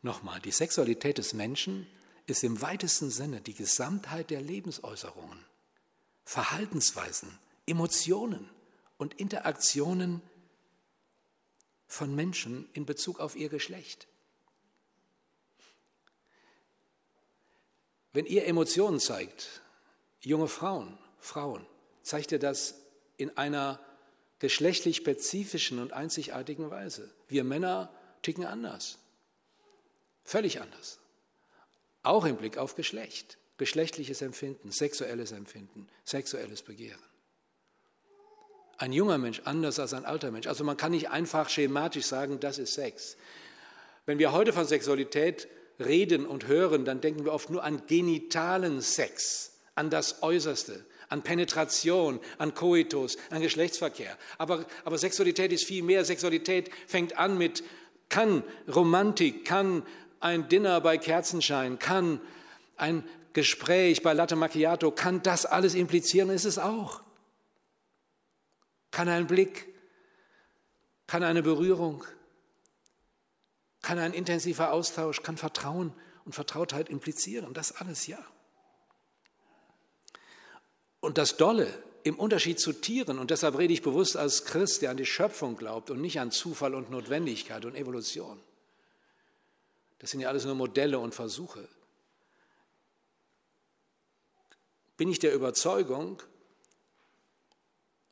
Nochmal, 0.01 0.39
die 0.41 0.51
Sexualität 0.51 1.19
des 1.19 1.33
Menschen 1.33 1.87
ist 2.25 2.43
im 2.43 2.59
weitesten 2.59 3.11
Sinne 3.11 3.39
die 3.39 3.53
Gesamtheit 3.53 4.31
der 4.31 4.41
Lebensäußerungen, 4.41 5.45
Verhaltensweisen, 6.25 7.37
Emotionen 7.67 8.49
und 8.97 9.13
Interaktionen 9.13 10.23
von 11.85 12.15
Menschen 12.15 12.67
in 12.73 12.87
Bezug 12.87 13.19
auf 13.19 13.35
ihr 13.35 13.49
Geschlecht. 13.49 14.07
Wenn 18.11 18.25
ihr 18.25 18.47
Emotionen 18.47 18.99
zeigt, 18.99 19.61
junge 20.21 20.47
Frauen, 20.47 20.97
Frauen, 21.19 21.63
zeigt 22.01 22.31
ihr 22.31 22.39
das 22.39 22.73
in 23.17 23.37
einer 23.37 23.79
geschlechtlich 24.43 24.97
spezifischen 24.97 25.79
und 25.79 25.93
einzigartigen 25.93 26.69
Weise. 26.69 27.09
Wir 27.29 27.45
Männer 27.45 27.89
ticken 28.23 28.43
anders, 28.43 28.97
völlig 30.25 30.59
anders. 30.59 30.99
Auch 32.01 32.25
im 32.25 32.35
Blick 32.35 32.57
auf 32.57 32.75
Geschlecht, 32.75 33.37
geschlechtliches 33.55 34.21
Empfinden, 34.21 34.69
sexuelles 34.69 35.31
Empfinden, 35.31 35.87
sexuelles 36.03 36.61
Begehren. 36.61 36.99
Ein 38.79 38.91
junger 38.91 39.17
Mensch 39.17 39.41
anders 39.45 39.79
als 39.79 39.93
ein 39.93 40.03
alter 40.03 40.29
Mensch. 40.29 40.47
Also 40.47 40.65
man 40.65 40.75
kann 40.75 40.91
nicht 40.91 41.09
einfach 41.09 41.47
schematisch 41.47 42.07
sagen, 42.07 42.41
das 42.41 42.57
ist 42.57 42.73
Sex. 42.73 43.15
Wenn 44.05 44.19
wir 44.19 44.33
heute 44.33 44.51
von 44.51 44.65
Sexualität 44.65 45.47
reden 45.79 46.25
und 46.25 46.47
hören, 46.47 46.83
dann 46.83 46.99
denken 46.99 47.23
wir 47.23 47.31
oft 47.31 47.49
nur 47.49 47.63
an 47.63 47.85
genitalen 47.87 48.81
Sex, 48.81 49.53
an 49.75 49.89
das 49.89 50.21
Äußerste, 50.21 50.83
an 51.13 51.21
Penetration, 51.21 52.19
an 52.39 52.55
Koitus, 52.55 53.17
an 53.29 53.41
Geschlechtsverkehr. 53.41 54.17
Aber, 54.39 54.65
aber 54.83 54.97
Sexualität 54.97 55.53
ist 55.53 55.65
viel 55.65 55.83
mehr. 55.83 56.03
Sexualität 56.03 56.71
fängt 56.87 57.17
an 57.17 57.37
mit, 57.37 57.63
kann 58.09 58.43
Romantik, 58.73 59.45
kann 59.45 59.85
ein 60.19 60.49
Dinner 60.49 60.81
bei 60.81 60.97
Kerzenschein, 60.97 61.77
kann 61.77 62.19
ein 62.77 63.03
Gespräch 63.33 64.01
bei 64.01 64.13
Latte 64.13 64.35
Macchiato, 64.35 64.89
kann 64.89 65.21
das 65.21 65.45
alles 65.45 65.75
implizieren, 65.75 66.31
ist 66.31 66.45
es 66.45 66.57
auch. 66.57 67.01
Kann 68.89 69.07
ein 69.07 69.27
Blick, 69.27 69.67
Kann 71.05 71.23
eine 71.23 71.43
Berührung, 71.43 72.03
kann 73.83 73.99
ein 73.99 74.13
intensiver 74.13 74.71
Austausch, 74.71 75.21
kann 75.21 75.37
Vertrauen 75.37 75.93
und 76.25 76.33
Vertrautheit 76.33 76.89
implizieren. 76.89 77.53
Das 77.53 77.73
alles 77.73 78.07
ja. 78.07 78.17
Und 81.03 81.17
das 81.17 81.35
Dolle 81.35 81.67
im 82.03 82.17
Unterschied 82.17 82.61
zu 82.61 82.71
Tieren, 82.71 83.19
und 83.19 83.29
deshalb 83.29 83.57
rede 83.57 83.73
ich 83.73 83.81
bewusst 83.81 84.15
als 84.15 84.45
Christ, 84.45 84.81
der 84.81 84.89
an 84.89 84.95
die 84.95 85.05
Schöpfung 85.05 85.57
glaubt 85.57 85.89
und 85.89 85.99
nicht 85.99 86.17
an 86.21 86.31
Zufall 86.31 86.73
und 86.73 86.91
Notwendigkeit 86.91 87.65
und 87.65 87.75
Evolution. 87.75 88.39
Das 89.99 90.11
sind 90.11 90.21
ja 90.21 90.29
alles 90.29 90.45
nur 90.45 90.55
Modelle 90.55 90.99
und 90.99 91.13
Versuche. 91.13 91.67
Bin 94.95 95.09
ich 95.09 95.19
der 95.19 95.33
Überzeugung, 95.33 96.23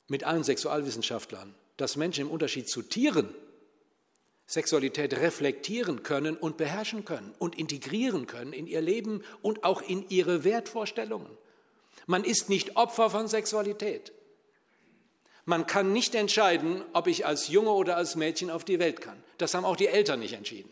mit 0.09 0.25
allen 0.25 0.43
Sexualwissenschaftlern, 0.43 1.55
dass 1.77 1.95
Menschen 1.95 2.25
im 2.25 2.29
Unterschied 2.29 2.67
zu 2.67 2.81
Tieren 2.81 3.33
Sexualität 4.47 5.13
reflektieren 5.13 6.03
können 6.03 6.35
und 6.35 6.57
beherrschen 6.57 7.05
können 7.05 7.33
und 7.39 7.57
integrieren 7.57 8.27
können 8.27 8.51
in 8.51 8.67
ihr 8.67 8.81
Leben 8.81 9.23
und 9.41 9.63
auch 9.63 9.81
in 9.81 10.09
ihre 10.09 10.43
Wertvorstellungen. 10.43 11.37
Man 12.07 12.23
ist 12.23 12.49
nicht 12.49 12.75
Opfer 12.77 13.09
von 13.09 13.27
Sexualität. 13.27 14.11
Man 15.45 15.65
kann 15.65 15.91
nicht 15.91 16.15
entscheiden, 16.15 16.83
ob 16.93 17.07
ich 17.07 17.25
als 17.25 17.47
Junge 17.47 17.71
oder 17.71 17.97
als 17.97 18.15
Mädchen 18.15 18.49
auf 18.49 18.63
die 18.63 18.79
Welt 18.79 19.01
kann. 19.01 19.21
Das 19.37 19.53
haben 19.53 19.65
auch 19.65 19.75
die 19.75 19.87
Eltern 19.87 20.19
nicht 20.19 20.33
entschieden. 20.33 20.71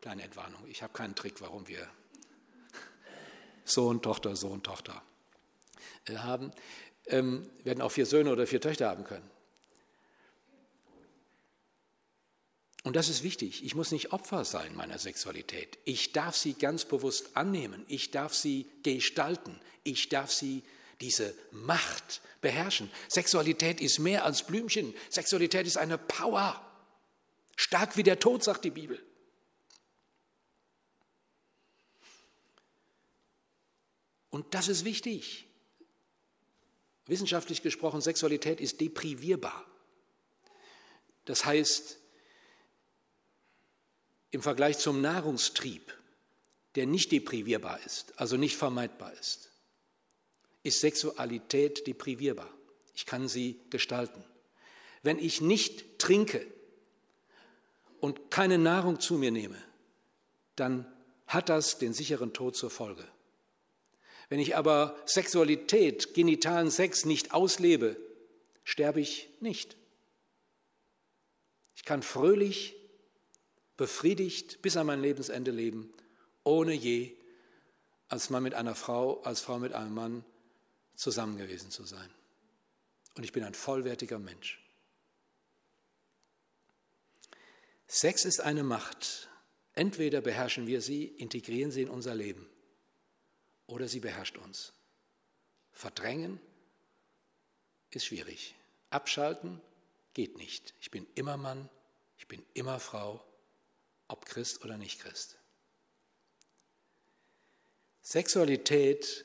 Kleine 0.00 0.22
Entwarnung, 0.22 0.66
ich 0.68 0.82
habe 0.82 0.92
keinen 0.92 1.14
Trick, 1.14 1.40
warum 1.40 1.68
wir 1.68 1.86
Sohn, 3.64 4.00
Tochter, 4.00 4.36
Sohn, 4.36 4.62
Tochter 4.62 5.02
äh, 6.06 6.16
haben. 6.16 6.52
Ähm, 7.06 7.48
werden 7.64 7.82
auch 7.82 7.90
vier 7.90 8.06
Söhne 8.06 8.32
oder 8.32 8.46
vier 8.46 8.60
Töchter 8.60 8.88
haben 8.88 9.04
können. 9.04 9.28
Und 12.84 12.96
das 12.96 13.08
ist 13.08 13.22
wichtig. 13.22 13.64
Ich 13.64 13.74
muss 13.74 13.90
nicht 13.90 14.12
Opfer 14.12 14.44
sein 14.44 14.74
meiner 14.74 14.98
Sexualität. 14.98 15.78
Ich 15.84 16.12
darf 16.12 16.36
sie 16.36 16.54
ganz 16.54 16.84
bewusst 16.84 17.36
annehmen. 17.36 17.84
Ich 17.88 18.10
darf 18.10 18.34
sie 18.34 18.66
gestalten. 18.82 19.60
Ich 19.82 20.08
darf 20.08 20.30
sie 20.30 20.62
diese 21.00 21.34
Macht 21.50 22.20
beherrschen. 22.40 22.90
Sexualität 23.08 23.80
ist 23.80 23.98
mehr 23.98 24.24
als 24.24 24.44
Blümchen. 24.46 24.94
Sexualität 25.10 25.66
ist 25.66 25.76
eine 25.76 25.98
Power. 25.98 26.64
Stark 27.56 27.96
wie 27.96 28.04
der 28.04 28.20
Tod, 28.20 28.44
sagt 28.44 28.64
die 28.64 28.70
Bibel. 28.70 29.02
Und 34.30 34.54
das 34.54 34.68
ist 34.68 34.84
wichtig. 34.84 35.46
Wissenschaftlich 37.06 37.62
gesprochen, 37.62 38.00
Sexualität 38.00 38.60
ist 38.60 38.80
deprivierbar. 38.80 39.64
Das 41.24 41.44
heißt, 41.44 41.98
im 44.30 44.42
Vergleich 44.42 44.78
zum 44.78 45.00
Nahrungstrieb, 45.00 45.94
der 46.74 46.86
nicht 46.86 47.12
deprivierbar 47.12 47.80
ist, 47.84 48.18
also 48.18 48.36
nicht 48.36 48.56
vermeidbar 48.56 49.12
ist, 49.14 49.50
ist 50.62 50.80
Sexualität 50.80 51.86
deprivierbar. 51.86 52.52
Ich 52.94 53.06
kann 53.06 53.28
sie 53.28 53.60
gestalten. 53.70 54.22
Wenn 55.02 55.18
ich 55.18 55.40
nicht 55.40 55.98
trinke 55.98 56.46
und 58.00 58.30
keine 58.30 58.58
Nahrung 58.58 59.00
zu 59.00 59.14
mir 59.14 59.30
nehme, 59.30 59.62
dann 60.56 60.86
hat 61.26 61.48
das 61.48 61.78
den 61.78 61.92
sicheren 61.92 62.32
Tod 62.32 62.56
zur 62.56 62.70
Folge. 62.70 63.06
Wenn 64.28 64.40
ich 64.40 64.56
aber 64.56 64.96
Sexualität, 65.06 66.14
genitalen 66.14 66.70
Sex 66.70 67.04
nicht 67.04 67.32
auslebe, 67.32 67.96
sterbe 68.64 69.00
ich 69.00 69.30
nicht. 69.40 69.76
Ich 71.76 71.84
kann 71.84 72.02
fröhlich 72.02 72.77
befriedigt 73.78 74.60
bis 74.60 74.76
an 74.76 74.86
mein 74.86 75.00
Lebensende 75.00 75.50
leben, 75.50 75.90
ohne 76.44 76.74
je 76.74 77.16
als 78.08 78.28
Mann 78.28 78.42
mit 78.42 78.52
einer 78.52 78.74
Frau, 78.74 79.22
als 79.22 79.40
Frau 79.40 79.58
mit 79.58 79.72
einem 79.72 79.94
Mann 79.94 80.24
zusammen 80.94 81.38
gewesen 81.38 81.70
zu 81.70 81.84
sein. 81.84 82.10
Und 83.14 83.24
ich 83.24 83.32
bin 83.32 83.44
ein 83.44 83.54
vollwertiger 83.54 84.18
Mensch. 84.18 84.62
Sex 87.86 88.26
ist 88.26 88.40
eine 88.40 88.64
Macht. 88.64 89.28
Entweder 89.74 90.20
beherrschen 90.20 90.66
wir 90.66 90.82
sie, 90.82 91.04
integrieren 91.04 91.70
sie 91.70 91.82
in 91.82 91.88
unser 91.88 92.14
Leben, 92.14 92.48
oder 93.66 93.86
sie 93.86 94.00
beherrscht 94.00 94.36
uns. 94.38 94.72
Verdrängen 95.70 96.40
ist 97.90 98.06
schwierig. 98.06 98.56
Abschalten 98.90 99.60
geht 100.14 100.36
nicht. 100.36 100.74
Ich 100.80 100.90
bin 100.90 101.06
immer 101.14 101.36
Mann, 101.36 101.68
ich 102.16 102.26
bin 102.26 102.44
immer 102.54 102.80
Frau, 102.80 103.24
ob 104.08 104.26
Christ 104.26 104.64
oder 104.64 104.76
nicht 104.76 105.00
Christ. 105.00 105.36
Sexualität 108.02 109.24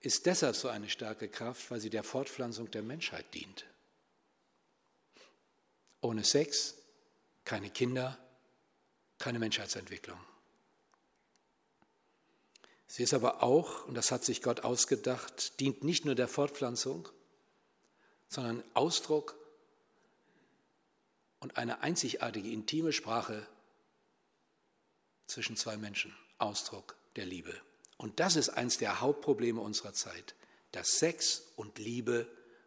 ist 0.00 0.26
deshalb 0.26 0.56
so 0.56 0.68
eine 0.68 0.88
starke 0.88 1.28
Kraft, 1.28 1.70
weil 1.70 1.80
sie 1.80 1.90
der 1.90 2.02
Fortpflanzung 2.02 2.70
der 2.70 2.82
Menschheit 2.82 3.32
dient. 3.34 3.66
Ohne 6.00 6.24
Sex 6.24 6.74
keine 7.44 7.70
Kinder, 7.70 8.18
keine 9.18 9.38
Menschheitsentwicklung. 9.38 10.18
Sie 12.86 13.02
ist 13.02 13.14
aber 13.14 13.42
auch, 13.42 13.86
und 13.86 13.94
das 13.94 14.10
hat 14.12 14.24
sich 14.24 14.42
Gott 14.42 14.60
ausgedacht, 14.60 15.60
dient 15.60 15.84
nicht 15.84 16.04
nur 16.04 16.14
der 16.14 16.28
Fortpflanzung, 16.28 17.08
sondern 18.28 18.62
Ausdruck 18.74 19.36
und 21.40 21.56
eine 21.56 21.82
einzigartige 21.82 22.50
intime 22.50 22.92
Sprache 22.92 23.46
zwischen 25.28 25.56
zwei 25.56 25.76
Menschen, 25.76 26.14
Ausdruck 26.38 26.96
der 27.14 27.26
Liebe. 27.26 27.54
Und 27.96 28.18
das 28.18 28.36
ist 28.36 28.48
eines 28.50 28.78
der 28.78 29.00
Hauptprobleme 29.00 29.60
unserer 29.60 29.92
Zeit, 29.92 30.34
dass 30.72 30.98
Sex 30.98 31.52
und 31.56 31.78
Liebe 31.78 32.26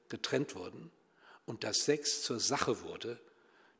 getrennt 0.09 0.55
wurden 0.55 0.91
und 1.45 1.63
dass 1.63 1.85
Sex 1.85 2.23
zur 2.23 2.39
Sache 2.39 2.83
wurde, 2.83 3.19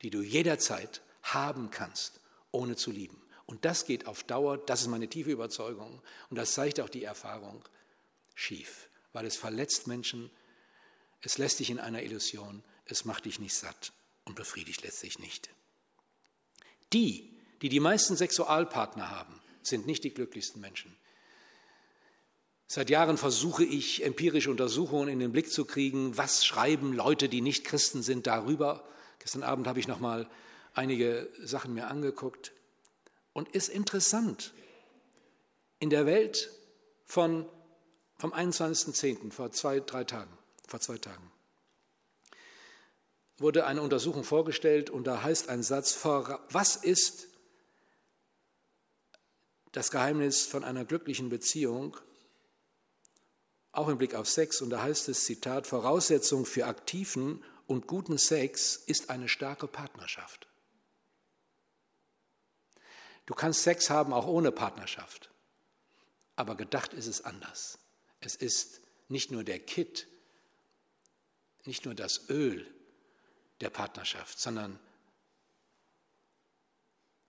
die 0.02 0.10
du 0.10 0.22
jederzeit 0.22 1.02
haben 1.24 1.70
kannst, 1.70 2.20
ohne 2.52 2.76
zu 2.76 2.92
lieben. 2.92 3.22
Und 3.46 3.66
das 3.66 3.86
geht 3.86 4.08
auf 4.08 4.24
Dauer, 4.24 4.58
das 4.58 4.82
ist 4.82 4.88
meine 4.88 5.10
tiefe 5.10 5.32
Überzeugung 5.32 6.02
und 6.30 6.38
das 6.38 6.54
zeigt 6.54 6.80
auch 6.80 6.90
die 6.90 7.04
Erfahrung, 7.04 7.64
schief, 8.34 8.90
weil 9.14 9.26
es 9.26 9.36
verletzt 9.36 9.88
Menschen, 9.88 10.32
es 11.22 11.38
lässt 11.38 11.60
dich 11.60 11.70
in 11.70 11.80
einer 11.80 12.02
Illusion, 12.02 12.64
es 12.86 13.06
macht 13.06 13.26
dich 13.26 13.40
nicht 13.40 13.54
satt 13.54 13.92
und 14.26 14.36
befriedigt 14.36 14.84
letztlich 14.84 15.20
nicht. 15.20 15.50
Die, 16.94 17.38
die 17.62 17.70
die 17.70 17.80
meisten 17.80 18.16
Sexualpartner 18.16 19.10
haben, 19.12 19.40
sind 19.62 19.86
nicht 19.86 20.04
die 20.04 20.14
glücklichsten 20.14 20.62
Menschen. 20.62 20.96
Seit 22.68 22.90
Jahren 22.90 23.18
versuche 23.18 23.66
ich, 23.66 24.04
empirische 24.04 24.50
Untersuchungen 24.50 25.10
in 25.10 25.20
den 25.20 25.34
Blick 25.34 25.52
zu 25.52 25.66
kriegen, 25.66 26.18
was 26.18 26.46
schreiben 26.46 26.94
Leute, 26.94 27.28
die 27.28 27.42
nicht 27.42 27.66
Christen 27.66 28.02
sind, 28.02 28.28
darüber. 28.28 28.88
Gestern 29.20 29.44
Abend 29.44 29.68
habe 29.68 29.80
ich 29.80 29.90
noch 29.90 30.00
mal 30.00 30.30
einige 30.74 31.28
Sachen 31.44 31.74
mir 31.74 31.88
angeguckt 31.88 32.54
und 33.34 33.50
ist 33.50 33.68
interessant. 33.68 34.54
In 35.80 35.90
der 35.90 36.06
Welt 36.06 36.50
von, 37.04 37.46
vom 38.18 38.34
21.10., 38.34 39.32
vor 39.32 39.52
zwei, 39.52 39.82
drei 39.82 40.06
Tagen, 40.06 40.32
vor 40.66 40.80
zwei 40.80 40.98
Tagen, 40.98 41.30
wurde 43.38 43.66
eine 43.66 43.82
Untersuchung 43.82 44.24
vorgestellt 44.24 44.90
und 44.90 45.06
da 45.06 45.24
heißt 45.24 45.50
ein 45.50 45.64
Satz, 45.64 46.06
was 46.06 46.78
ist 46.78 47.28
das 49.72 49.92
Geheimnis 49.92 50.46
von 50.46 50.64
einer 50.64 50.86
glücklichen 50.86 51.30
Beziehung, 51.30 51.98
auch 53.72 53.88
im 53.88 53.98
Blick 53.98 54.16
auf 54.16 54.28
Sex. 54.28 54.62
Und 54.62 54.70
da 54.70 54.82
heißt 54.82 55.08
es, 55.10 55.26
Zitat, 55.26 55.66
Voraussetzung 55.68 56.46
für 56.46 56.66
aktiven 56.66 57.44
und 57.68 57.88
guten 57.88 58.18
Sex 58.18 58.76
ist 58.76 59.10
eine 59.10 59.30
starke 59.30 59.68
Partnerschaft. 59.68 60.48
Du 63.26 63.34
kannst 63.34 63.64
Sex 63.64 63.90
haben 63.90 64.14
auch 64.14 64.28
ohne 64.28 64.52
Partnerschaft, 64.52 65.30
aber 66.36 66.56
gedacht 66.56 66.94
ist 66.94 67.08
es 67.08 67.24
anders. 67.24 67.80
Es 68.20 68.36
ist 68.36 68.82
nicht 69.08 69.32
nur 69.32 69.44
der 69.44 69.60
Kit, 69.60 70.08
nicht 71.64 71.86
nur 71.86 71.94
das 71.94 72.30
Öl 72.30 72.68
der 73.62 73.70
Partnerschaft, 73.70 74.40
sondern 74.40 74.80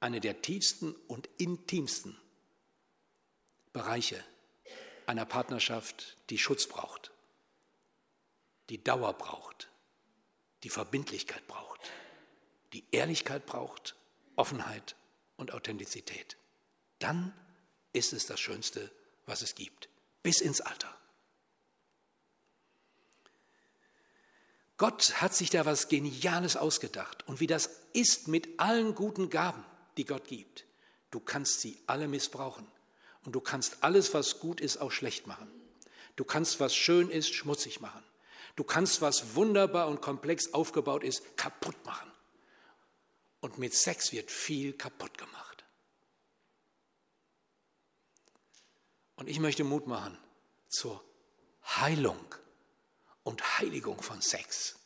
eine 0.01 0.21
der 0.21 0.43
tiefsten 0.43 0.93
und 1.07 1.29
intimsten 1.37 2.19
Bereiche 3.73 4.23
einer 5.07 5.25
Partnerschaft, 5.25 6.17
die 6.31 6.39
Schutz 6.39 6.67
braucht, 6.67 7.13
die 8.69 8.83
Dauer 8.83 9.13
braucht, 9.15 9.69
die 10.63 10.71
Verbindlichkeit 10.71 11.47
braucht, 11.47 11.81
die 12.73 12.85
Ehrlichkeit 12.93 13.47
braucht, 13.47 13.97
Offenheit 14.37 14.97
und 15.37 15.53
Authentizität. 15.53 16.37
Dann 16.99 17.35
ist 17.93 18.13
es 18.13 18.27
das 18.27 18.41
Schönste, 18.41 18.91
was 19.27 19.43
es 19.43 19.55
gibt, 19.55 19.89
bis 20.23 20.41
ins 20.41 20.61
Alter. 20.61 20.97
Gott 24.83 25.21
hat 25.21 25.35
sich 25.35 25.51
da 25.51 25.65
was 25.65 25.89
Geniales 25.89 26.57
ausgedacht. 26.57 27.29
Und 27.29 27.39
wie 27.39 27.47
das 27.47 27.71
ist 27.93 28.27
mit 28.27 28.59
allen 28.59 28.95
guten 28.95 29.31
Gaben, 29.31 29.65
die 29.97 30.05
Gott 30.05 30.27
gibt, 30.27 30.65
du 31.11 31.21
kannst 31.21 31.61
sie 31.61 31.79
alle 31.87 32.09
missbrauchen. 32.09 32.67
Und 33.25 33.33
du 33.33 33.41
kannst 33.41 33.83
alles, 33.83 34.15
was 34.15 34.41
gut 34.41 34.61
ist, 34.61 34.79
auch 34.79 34.91
schlecht 34.91 35.27
machen. 35.27 35.51
Du 36.17 36.25
kannst, 36.25 36.61
was 36.61 36.75
schön 36.75 37.09
ist, 37.09 37.33
schmutzig 37.33 37.81
machen. 37.81 38.03
Du 38.57 38.65
kannst, 38.65 39.01
was 39.01 39.35
wunderbar 39.35 39.89
und 39.89 40.03
komplex 40.03 40.53
aufgebaut 40.53 41.05
ist, 41.05 41.37
kaputt 41.37 41.77
machen. 41.87 42.11
Und 43.41 43.59
mit 43.59 43.75
Sex 43.75 44.13
wird 44.13 44.31
viel 44.31 44.73
kaputt 44.73 45.17
gemacht. 45.17 45.65
Und 49.17 49.29
ich 49.29 49.41
möchte 49.41 49.65
Mut 49.65 49.87
machen 49.87 50.19
zur 50.69 51.03
Heilung 51.65 52.35
und 53.23 53.59
Heiligung 53.59 54.03
von 54.03 54.21
Sex. 54.21 54.79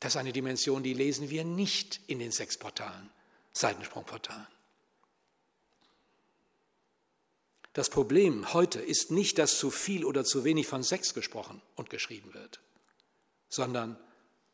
Das 0.00 0.14
ist 0.14 0.16
eine 0.16 0.32
Dimension, 0.32 0.82
die 0.82 0.94
lesen 0.94 1.30
wir 1.30 1.44
nicht 1.44 2.00
in 2.08 2.18
den 2.18 2.32
Sexportalen, 2.32 3.10
Seitensprungportalen. 3.52 4.46
Das 7.74 7.90
Problem 7.90 8.54
heute 8.54 8.80
ist 8.80 9.10
nicht, 9.10 9.36
dass 9.38 9.58
zu 9.58 9.70
viel 9.70 10.04
oder 10.04 10.24
zu 10.24 10.44
wenig 10.44 10.68
von 10.68 10.84
Sex 10.84 11.12
gesprochen 11.12 11.60
und 11.74 11.90
geschrieben 11.90 12.32
wird, 12.32 12.60
sondern 13.48 13.98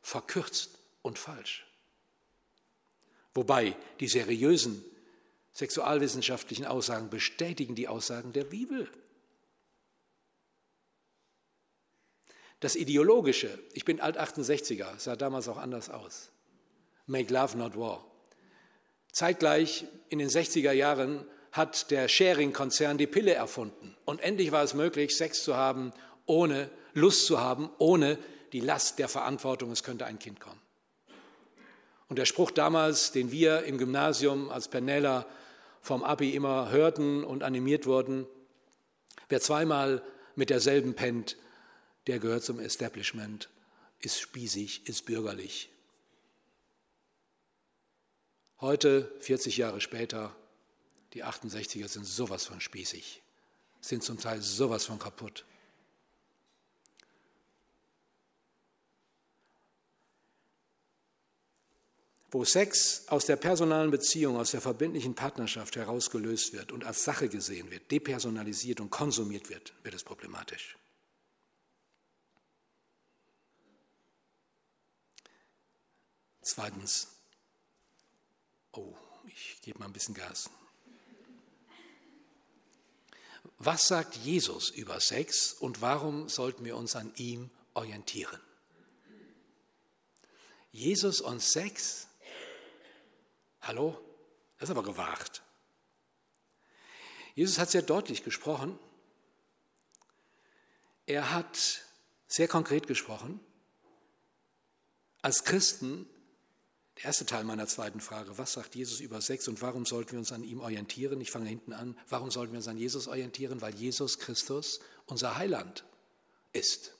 verkürzt 0.00 0.78
und 1.02 1.18
falsch. 1.18 1.66
Wobei 3.34 3.76
die 4.00 4.08
seriösen 4.08 4.82
sexualwissenschaftlichen 5.52 6.64
Aussagen 6.64 7.10
bestätigen 7.10 7.74
die 7.74 7.88
Aussagen 7.88 8.32
der 8.32 8.44
Bibel. 8.44 8.90
Das 12.60 12.74
Ideologische, 12.74 13.58
ich 13.74 13.84
bin 13.84 14.00
Alt-68er, 14.00 14.98
sah 14.98 15.16
damals 15.16 15.48
auch 15.48 15.58
anders 15.58 15.90
aus. 15.90 16.30
Make 17.06 17.32
love, 17.32 17.56
not 17.58 17.76
war. 17.76 18.04
Zeitgleich 19.12 19.84
in 20.08 20.18
den 20.18 20.30
60er 20.30 20.72
Jahren 20.72 21.26
hat 21.52 21.90
der 21.90 22.08
Sharing-Konzern 22.08 22.98
die 22.98 23.06
Pille 23.06 23.34
erfunden. 23.34 23.96
Und 24.04 24.20
endlich 24.20 24.52
war 24.52 24.62
es 24.62 24.74
möglich, 24.74 25.16
Sex 25.16 25.42
zu 25.42 25.56
haben, 25.56 25.92
ohne 26.26 26.70
Lust 26.94 27.26
zu 27.26 27.40
haben, 27.40 27.70
ohne 27.78 28.18
die 28.52 28.60
Last 28.60 28.98
der 28.98 29.08
Verantwortung, 29.08 29.70
es 29.70 29.82
könnte 29.82 30.06
ein 30.06 30.18
Kind 30.18 30.40
kommen. 30.40 30.60
Und 32.08 32.18
der 32.18 32.24
Spruch 32.24 32.50
damals, 32.50 33.12
den 33.12 33.30
wir 33.30 33.62
im 33.64 33.78
Gymnasium 33.78 34.50
als 34.50 34.68
Penneller 34.68 35.26
vom 35.80 36.02
Abi 36.02 36.34
immer 36.34 36.70
hörten 36.70 37.24
und 37.24 37.42
animiert 37.42 37.86
wurden, 37.86 38.26
wer 39.28 39.40
zweimal 39.40 40.02
mit 40.34 40.50
derselben 40.50 40.94
pennt, 40.94 41.36
der 42.06 42.18
gehört 42.18 42.42
zum 42.42 42.58
Establishment, 42.58 43.48
ist 44.00 44.20
spießig, 44.20 44.88
ist 44.88 45.06
bürgerlich. 45.06 45.70
Heute, 48.60 49.10
40 49.20 49.56
Jahre 49.56 49.80
später, 49.80 50.34
die 51.12 51.24
68er 51.24 51.88
sind 51.88 52.04
sowas 52.04 52.46
von 52.46 52.60
spießig, 52.60 53.22
sind 53.80 54.02
zum 54.02 54.18
Teil 54.18 54.40
sowas 54.40 54.86
von 54.86 54.98
kaputt. 54.98 55.44
Wo 62.32 62.44
Sex 62.44 63.08
aus 63.08 63.26
der 63.26 63.34
personalen 63.34 63.90
Beziehung, 63.90 64.36
aus 64.36 64.52
der 64.52 64.60
verbindlichen 64.60 65.16
Partnerschaft 65.16 65.74
herausgelöst 65.74 66.52
wird 66.52 66.70
und 66.70 66.84
als 66.84 67.02
Sache 67.02 67.28
gesehen 67.28 67.72
wird, 67.72 67.90
depersonalisiert 67.90 68.80
und 68.80 68.90
konsumiert 68.90 69.48
wird, 69.50 69.74
wird 69.82 69.96
es 69.96 70.04
problematisch. 70.04 70.76
Zweitens, 76.42 77.08
oh, 78.72 78.94
ich 79.26 79.60
gebe 79.62 79.80
mal 79.80 79.86
ein 79.86 79.92
bisschen 79.92 80.14
Gas. 80.14 80.50
Was 83.62 83.88
sagt 83.88 84.16
Jesus 84.16 84.70
über 84.70 85.00
Sex 85.00 85.52
und 85.52 85.82
warum 85.82 86.30
sollten 86.30 86.64
wir 86.64 86.78
uns 86.78 86.96
an 86.96 87.12
ihm 87.16 87.50
orientieren? 87.74 88.40
Jesus 90.72 91.20
und 91.20 91.42
Sex? 91.42 92.08
Hallo? 93.60 94.00
Das 94.56 94.70
ist 94.70 94.70
aber 94.70 94.82
gewagt. 94.82 95.42
Jesus 97.34 97.58
hat 97.58 97.70
sehr 97.70 97.82
deutlich 97.82 98.24
gesprochen. 98.24 98.78
Er 101.04 101.30
hat 101.30 101.84
sehr 102.28 102.48
konkret 102.48 102.86
gesprochen. 102.86 103.40
Als 105.20 105.44
Christen 105.44 106.08
der 107.00 107.06
erste 107.06 107.24
Teil 107.24 107.44
meiner 107.44 107.66
zweiten 107.66 108.00
Frage, 108.00 108.36
was 108.36 108.52
sagt 108.52 108.74
Jesus 108.74 109.00
über 109.00 109.22
Sex 109.22 109.48
und 109.48 109.62
warum 109.62 109.86
sollten 109.86 110.12
wir 110.12 110.18
uns 110.18 110.32
an 110.32 110.44
ihm 110.44 110.60
orientieren? 110.60 111.18
Ich 111.22 111.30
fange 111.30 111.48
hinten 111.48 111.72
an. 111.72 111.96
Warum 112.10 112.30
sollten 112.30 112.52
wir 112.52 112.58
uns 112.58 112.68
an 112.68 112.76
Jesus 112.76 113.08
orientieren? 113.08 113.62
Weil 113.62 113.74
Jesus 113.74 114.18
Christus 114.18 114.80
unser 115.06 115.38
Heiland 115.38 115.86
ist, 116.52 116.92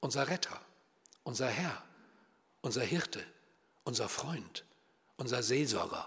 unser 0.00 0.28
Retter, 0.28 0.60
unser 1.22 1.48
Herr, 1.48 1.82
unser 2.60 2.82
Hirte, 2.82 3.24
unser 3.84 4.10
Freund, 4.10 4.66
unser 5.16 5.42
Seelsorger. 5.42 6.06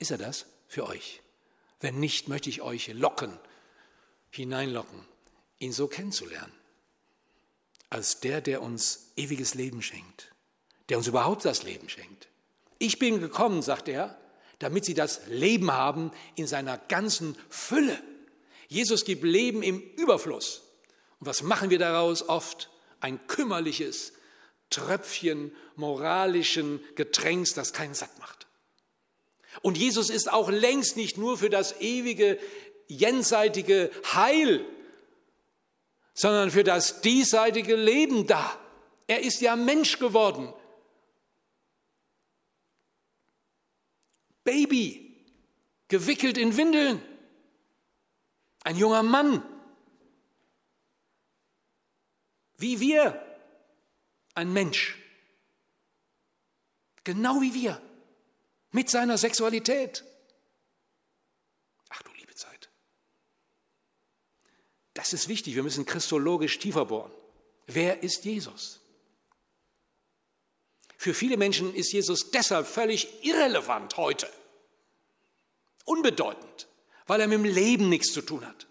Ist 0.00 0.10
er 0.10 0.18
das 0.18 0.46
für 0.66 0.84
euch? 0.84 1.22
Wenn 1.78 2.00
nicht, 2.00 2.26
möchte 2.26 2.50
ich 2.50 2.60
euch 2.60 2.88
locken, 2.88 3.38
hineinlocken, 4.30 5.06
ihn 5.60 5.72
so 5.72 5.86
kennenzulernen, 5.86 6.52
als 7.88 8.18
der, 8.18 8.40
der 8.40 8.62
uns 8.62 9.12
ewiges 9.14 9.54
Leben 9.54 9.80
schenkt 9.80 10.34
der 10.88 10.98
uns 10.98 11.06
überhaupt 11.06 11.44
das 11.44 11.62
Leben 11.62 11.88
schenkt. 11.88 12.28
Ich 12.78 12.98
bin 12.98 13.20
gekommen, 13.20 13.62
sagt 13.62 13.88
er, 13.88 14.18
damit 14.58 14.84
sie 14.84 14.94
das 14.94 15.20
Leben 15.28 15.72
haben 15.72 16.10
in 16.34 16.46
seiner 16.46 16.78
ganzen 16.78 17.36
Fülle. 17.48 18.00
Jesus 18.68 19.04
gibt 19.04 19.24
Leben 19.24 19.62
im 19.62 19.80
Überfluss. 19.96 20.62
Und 21.20 21.26
was 21.26 21.42
machen 21.42 21.70
wir 21.70 21.78
daraus? 21.78 22.28
Oft 22.28 22.70
ein 23.00 23.26
kümmerliches 23.26 24.12
Tröpfchen 24.70 25.52
moralischen 25.76 26.80
Getränks, 26.94 27.54
das 27.54 27.72
keinen 27.72 27.94
satt 27.94 28.18
macht. 28.18 28.46
Und 29.62 29.78
Jesus 29.78 30.10
ist 30.10 30.30
auch 30.30 30.50
längst 30.50 30.96
nicht 30.96 31.16
nur 31.18 31.38
für 31.38 31.50
das 31.50 31.80
ewige, 31.80 32.38
jenseitige 32.86 33.90
Heil, 34.12 34.64
sondern 36.14 36.50
für 36.50 36.64
das 36.64 37.00
diesseitige 37.00 37.76
Leben 37.76 38.26
da. 38.26 38.58
Er 39.06 39.22
ist 39.22 39.40
ja 39.40 39.56
Mensch 39.56 39.98
geworden. 39.98 40.52
Baby, 44.48 45.14
gewickelt 45.88 46.38
in 46.38 46.56
Windeln. 46.56 47.02
Ein 48.64 48.76
junger 48.76 49.02
Mann. 49.02 49.42
Wie 52.56 52.80
wir. 52.80 53.22
Ein 54.34 54.50
Mensch. 54.54 54.96
Genau 57.04 57.42
wie 57.42 57.52
wir. 57.52 57.78
Mit 58.70 58.88
seiner 58.88 59.18
Sexualität. 59.18 60.02
Ach 61.90 62.00
du 62.00 62.10
liebe 62.14 62.34
Zeit. 62.34 62.70
Das 64.94 65.12
ist 65.12 65.28
wichtig. 65.28 65.56
Wir 65.56 65.62
müssen 65.62 65.84
christologisch 65.84 66.58
tiefer 66.58 66.86
bohren. 66.86 67.12
Wer 67.66 68.02
ist 68.02 68.24
Jesus? 68.24 68.80
Für 70.96 71.12
viele 71.12 71.36
Menschen 71.36 71.74
ist 71.74 71.92
Jesus 71.92 72.30
deshalb 72.30 72.66
völlig 72.66 73.22
irrelevant 73.22 73.98
heute 73.98 74.26
unbedeutend, 75.88 76.68
weil 77.06 77.20
er 77.20 77.26
mit 77.26 77.38
dem 77.38 77.44
Leben 77.44 77.88
nichts 77.88 78.12
zu 78.12 78.22
tun 78.22 78.46
hat. 78.46 78.66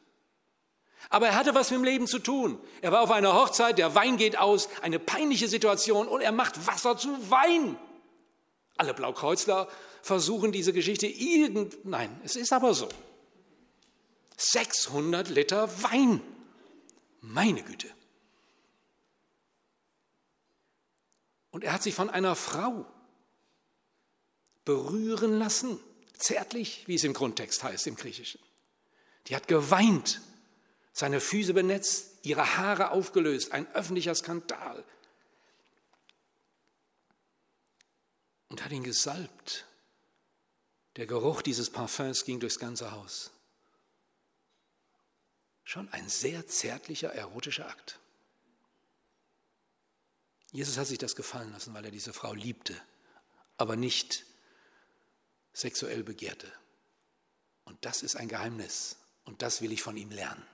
Aber 1.09 1.27
er 1.27 1.35
hatte 1.35 1.55
was 1.55 1.71
mit 1.71 1.79
dem 1.79 1.83
Leben 1.83 2.07
zu 2.07 2.19
tun. 2.19 2.59
Er 2.81 2.91
war 2.91 3.01
auf 3.01 3.11
einer 3.11 3.33
Hochzeit, 3.33 3.77
der 3.77 3.95
Wein 3.95 4.17
geht 4.17 4.37
aus, 4.37 4.67
eine 4.81 4.99
peinliche 4.99 5.47
Situation 5.47 6.07
und 6.07 6.21
er 6.21 6.31
macht 6.31 6.67
Wasser 6.67 6.97
zu 6.97 7.09
Wein. 7.29 7.77
Alle 8.75 8.93
Blaukreuzler 8.93 9.67
versuchen 10.01 10.51
diese 10.51 10.73
Geschichte 10.73 11.07
irgend... 11.07 11.85
Nein, 11.85 12.19
es 12.23 12.35
ist 12.35 12.53
aber 12.53 12.73
so. 12.73 12.89
600 14.37 15.29
Liter 15.29 15.81
Wein. 15.83 16.21
Meine 17.21 17.63
Güte. 17.63 17.87
Und 21.49 21.63
er 21.63 21.73
hat 21.73 21.81
sich 21.81 21.95
von 21.95 22.09
einer 22.09 22.35
Frau 22.35 22.85
berühren 24.63 25.39
lassen. 25.39 25.79
Zärtlich, 26.17 26.83
wie 26.87 26.95
es 26.95 27.03
im 27.03 27.13
Grundtext 27.13 27.63
heißt 27.63 27.87
im 27.87 27.95
Griechischen. 27.95 28.41
Die 29.27 29.35
hat 29.35 29.47
geweint, 29.47 30.21
seine 30.93 31.19
Füße 31.19 31.53
benetzt, 31.53 32.11
ihre 32.23 32.57
Haare 32.57 32.91
aufgelöst, 32.91 33.51
ein 33.51 33.67
öffentlicher 33.73 34.15
Skandal. 34.15 34.83
Und 38.49 38.63
hat 38.63 38.71
ihn 38.71 38.83
gesalbt. 38.83 39.65
Der 40.95 41.05
Geruch 41.05 41.41
dieses 41.41 41.69
Parfums 41.69 42.25
ging 42.25 42.39
durchs 42.39 42.57
ganze 42.57 42.91
Haus. 42.91 43.31
Schon 45.63 45.89
ein 45.89 46.09
sehr 46.09 46.47
zärtlicher, 46.47 47.13
erotischer 47.13 47.69
Akt. 47.69 47.99
Jesus 50.51 50.77
hat 50.77 50.87
sich 50.87 50.97
das 50.97 51.15
gefallen 51.15 51.51
lassen, 51.51 51.73
weil 51.73 51.85
er 51.85 51.91
diese 51.91 52.13
Frau 52.13 52.33
liebte, 52.33 52.75
aber 53.57 53.75
nicht 53.75 54.25
sexuell 55.57 56.03
begehrte. 56.03 56.51
Und 57.63 57.83
das 57.83 58.03
ist 58.03 58.15
ein 58.15 58.27
Geheimnis 58.27 58.97
und 59.25 59.41
das 59.41 59.61
will 59.61 59.71
ich 59.71 59.81
von 59.81 59.97
ihm 59.97 60.11
lernen. 60.11 60.45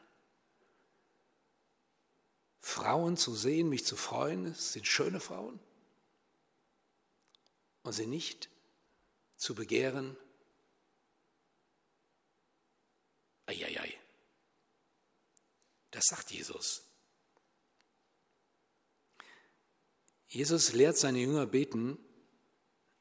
Frauen 2.62 3.18
zu 3.18 3.36
sehen, 3.36 3.68
mich 3.68 3.86
zu 3.86 3.98
freuen, 3.98 4.54
sind 4.54 4.88
schöne 4.88 5.20
Frauen 5.20 5.60
und 7.82 7.92
sie 7.92 8.08
nicht 8.08 8.50
zu 9.36 9.54
begehren. 9.54 10.16
Eieiei. 13.46 13.94
Das 15.92 16.06
sagt 16.06 16.32
Jesus. 16.32 16.82
Jesus 20.30 20.72
lehrt 20.72 20.98
seine 20.98 21.20
Jünger 21.20 21.46
beten 21.46 22.03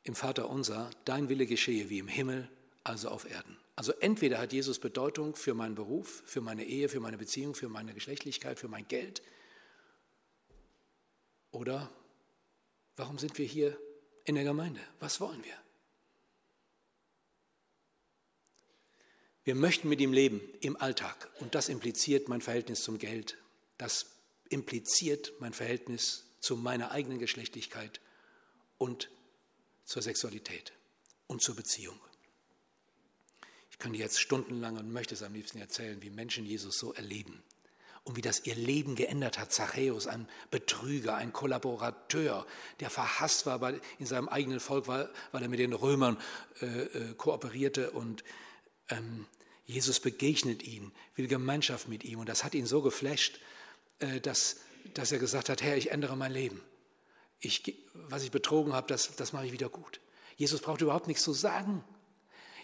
im 0.05 0.15
Vater 0.15 0.49
unser, 0.49 0.91
dein 1.05 1.29
Wille 1.29 1.47
geschehe 1.47 1.89
wie 1.89 1.99
im 1.99 2.09
Himmel, 2.09 2.49
also 2.85 3.09
auf 3.09 3.29
Erden. 3.31 3.57
Also 3.77 3.93
entweder 4.01 4.39
hat 4.39 4.53
Jesus 4.53 4.79
Bedeutung 4.79 5.35
für 5.35 5.55
meinen 5.55 5.75
Beruf, 5.75 6.23
für 6.27 6.41
meine 6.41 6.65
Ehe, 6.65 6.89
für 6.89 7.01
meine 7.01 7.19
Beziehung, 7.19 7.55
für 7.55 7.69
meine 7.69 7.95
Geschlechtlichkeit, 7.95 8.59
für 8.59 8.69
mein 8.69 8.87
Geld. 8.89 9.23
Oder 11.53 11.91
warum 12.97 13.19
sind 13.19 13.39
wir 13.39 13.47
hier 13.47 13.79
in 14.25 14.35
der 14.35 14.45
Gemeinde? 14.45 14.81
Was 15.01 15.21
wollen 15.21 15.43
wir? 15.45 15.55
Wir 19.45 19.55
möchten 19.55 19.89
mit 19.89 20.01
ihm 20.01 20.13
leben 20.13 20.41
im 20.61 20.77
Alltag 20.77 21.31
und 21.41 21.55
das 21.55 21.69
impliziert 21.69 22.29
mein 22.29 22.41
Verhältnis 22.41 22.83
zum 22.83 22.99
Geld. 22.99 23.39
Das 23.77 24.07
impliziert 24.51 25.33
mein 25.41 25.53
Verhältnis 25.53 26.27
zu 26.41 26.57
meiner 26.57 26.93
eigenen 26.93 27.19
Geschlechtlichkeit 27.19 28.01
und 28.79 29.11
zur 29.85 30.03
Sexualität 30.03 30.73
und 31.27 31.43
zur 31.43 31.57
Beziehung. 31.57 31.99
Ich 33.71 33.79
könnte 33.79 33.99
jetzt 33.99 34.21
stundenlang 34.21 34.77
und 34.77 34.93
möchte 34.93 35.15
es 35.15 35.23
am 35.23 35.35
liebsten 35.35 35.59
erzählen, 35.59 36.01
wie 36.03 36.11
Menschen 36.11 36.45
Jesus 36.45 36.79
so 36.79 36.93
erleben 36.93 37.43
und 38.05 38.17
wie 38.17 38.21
das 38.21 38.47
ihr 38.47 38.55
Leben 38.55 38.95
geändert 38.95 39.39
hat. 39.39 39.53
Zachäus, 39.53 40.07
ein 40.07 40.29
Betrüger, 40.51 41.17
ein 41.17 41.33
Kollaborateur, 41.33 42.47
der 42.81 42.91
verhasst 42.91 43.47
war 43.47 43.75
in 43.99 44.07
seinem 44.07 44.29
eigenen 44.29 44.61
Volk, 44.61 44.89
weil, 44.89 45.11
weil 45.33 45.43
er 45.43 45.49
mit 45.49 45.59
den 45.59 45.73
Römern 45.73 46.19
äh, 46.61 46.67
äh, 46.67 47.15
kooperierte 47.15 47.91
und 47.91 48.25
ähm, 48.89 49.27
Jesus 49.65 50.01
begegnet 50.01 50.63
ihn, 50.63 50.93
will 51.15 51.29
Gemeinschaft 51.29 51.89
mit 51.89 52.05
ihm 52.05 52.19
und 52.19 52.29
das 52.29 52.45
hat 52.45 52.55
ihn 52.55 52.67
so 52.67 52.83
geflasht, 52.83 53.41
äh, 54.01 54.21
dass 54.21 54.57
dass 54.95 55.13
er 55.13 55.19
gesagt 55.19 55.49
hat, 55.49 55.63
Herr, 55.63 55.77
ich 55.77 55.91
ändere 55.91 56.17
mein 56.17 56.33
Leben. 56.33 56.61
Ich, 57.43 57.77
was 57.93 58.23
ich 58.23 58.31
betrogen 58.31 58.73
habe, 58.73 58.87
das, 58.87 59.15
das 59.17 59.33
mache 59.33 59.47
ich 59.47 59.53
wieder 59.53 59.69
gut. 59.69 60.01
Jesus 60.37 60.61
braucht 60.61 60.81
überhaupt 60.81 61.09
nichts 61.09 61.25
zu 61.25 61.33
sagen. 61.33 61.85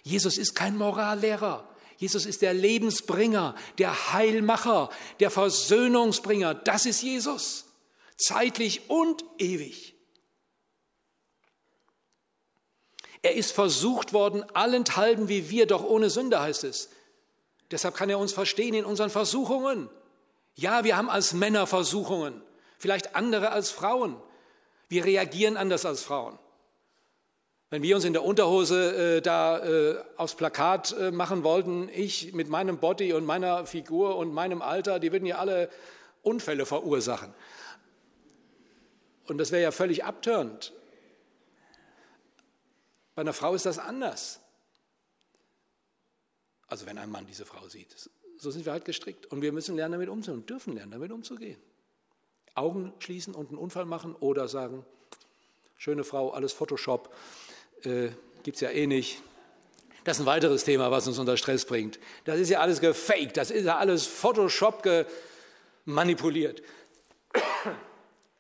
Jesus 0.05 0.39
ist 0.39 0.55
kein 0.55 0.77
Morallehrer. 0.77 1.69
Jesus 1.99 2.27
ist 2.27 2.43
der 2.43 2.55
Lebensbringer, 2.55 3.57
der 3.79 4.13
Heilmacher, 4.13 4.89
der 5.19 5.33
Versöhnungsbringer. 5.33 6.55
Das 6.55 6.87
ist 6.87 7.03
Jesus. 7.03 7.65
Zeitlich 8.17 8.89
und 8.89 9.25
ewig. 9.39 9.95
Er 13.23 13.35
ist 13.35 13.51
versucht 13.51 14.13
worden, 14.13 14.45
allenthalben 14.55 15.29
wie 15.29 15.51
wir, 15.51 15.67
doch 15.67 15.85
ohne 15.85 16.09
Sünde 16.09 16.41
heißt 16.41 16.63
es. 16.63 16.91
Deshalb 17.73 17.97
kann 17.97 18.11
er 18.11 18.21
uns 18.21 18.33
verstehen 18.33 18.75
in 18.75 18.85
unseren 18.85 19.11
Versuchungen. 19.11 19.91
Ja, 20.55 20.85
wir 20.85 20.97
haben 20.97 21.11
als 21.11 21.33
Männer 21.33 21.67
Versuchungen, 21.67 22.41
vielleicht 22.79 23.17
andere 23.17 23.51
als 23.51 23.71
Frauen. 23.71 24.17
Wir 24.89 25.05
reagieren 25.05 25.57
anders 25.57 25.85
als 25.85 26.03
Frauen. 26.03 26.39
Wenn 27.71 27.83
wir 27.83 27.97
uns 27.97 28.07
in 28.07 28.15
der 28.15 28.25
Unterhose 28.25 29.17
äh, 29.19 29.21
da 29.21 29.59
äh, 29.59 30.03
aufs 30.17 30.35
Plakat 30.35 30.93
äh, 30.93 31.11
machen 31.11 31.45
wollten, 31.45 31.91
ich 31.91 32.33
mit 32.33 32.49
meinem 32.49 32.79
Body 32.79 33.13
und 33.13 33.27
meiner 33.27 33.67
Figur 33.67 34.17
und 34.17 34.33
meinem 34.33 34.63
Alter, 34.63 34.99
die 34.99 35.13
würden 35.13 35.27
ja 35.27 35.37
alle 35.37 35.69
Unfälle 36.23 36.65
verursachen. 36.65 37.35
Und 39.27 39.37
das 39.37 39.53
wäre 39.53 39.63
ja 39.63 39.71
völlig 39.71 40.05
abtörend. 40.05 40.73
Bei 43.15 43.21
einer 43.21 43.35
Frau 43.35 43.55
ist 43.55 43.67
das 43.67 43.79
anders. 43.79 44.41
Also 46.69 46.87
wenn 46.87 46.97
ein 46.97 47.11
Mann 47.11 47.27
diese 47.27 47.45
Frau 47.45 47.69
sieht. 47.69 47.95
So 48.39 48.51
sind 48.51 48.65
wir 48.65 48.73
halt 48.73 48.87
gestrickt. 48.87 49.27
Und 49.27 49.43
wir 49.43 49.53
müssen 49.53 49.77
lernen, 49.77 49.93
damit 49.93 50.09
umzugehen 50.09 50.41
und 50.41 50.49
dürfen 50.49 50.75
lernen, 50.75 50.93
damit 50.93 51.13
umzugehen. 51.13 51.61
Augen 52.59 52.93
schließen 52.99 53.35
und 53.35 53.49
einen 53.49 53.59
Unfall 53.59 53.85
machen 53.85 54.15
oder 54.17 54.49
sagen, 54.49 54.85
schöne 55.77 56.05
Frau, 56.05 56.31
alles 56.31 56.53
Photoshop, 56.53 57.15
äh, 57.85 58.09
gibt 58.43 58.57
es 58.57 58.61
ja 58.61 58.71
eh 58.71 58.87
nicht. 58.87 59.23
Das 60.05 60.17
ist 60.17 60.23
ein 60.23 60.27
weiteres 60.27 60.65
Thema, 60.65 60.91
was 60.91 61.07
uns 61.07 61.19
unter 61.19 61.37
Stress 61.37 61.65
bringt. 61.65 61.99
Das 62.25 62.39
ist 62.39 62.49
ja 62.49 62.61
alles 62.61 62.81
gefaked, 62.81 63.37
das 63.37 63.51
ist 63.51 63.65
ja 63.65 63.77
alles 63.79 64.07
Photoshop 64.07 64.83
manipuliert. 65.85 66.63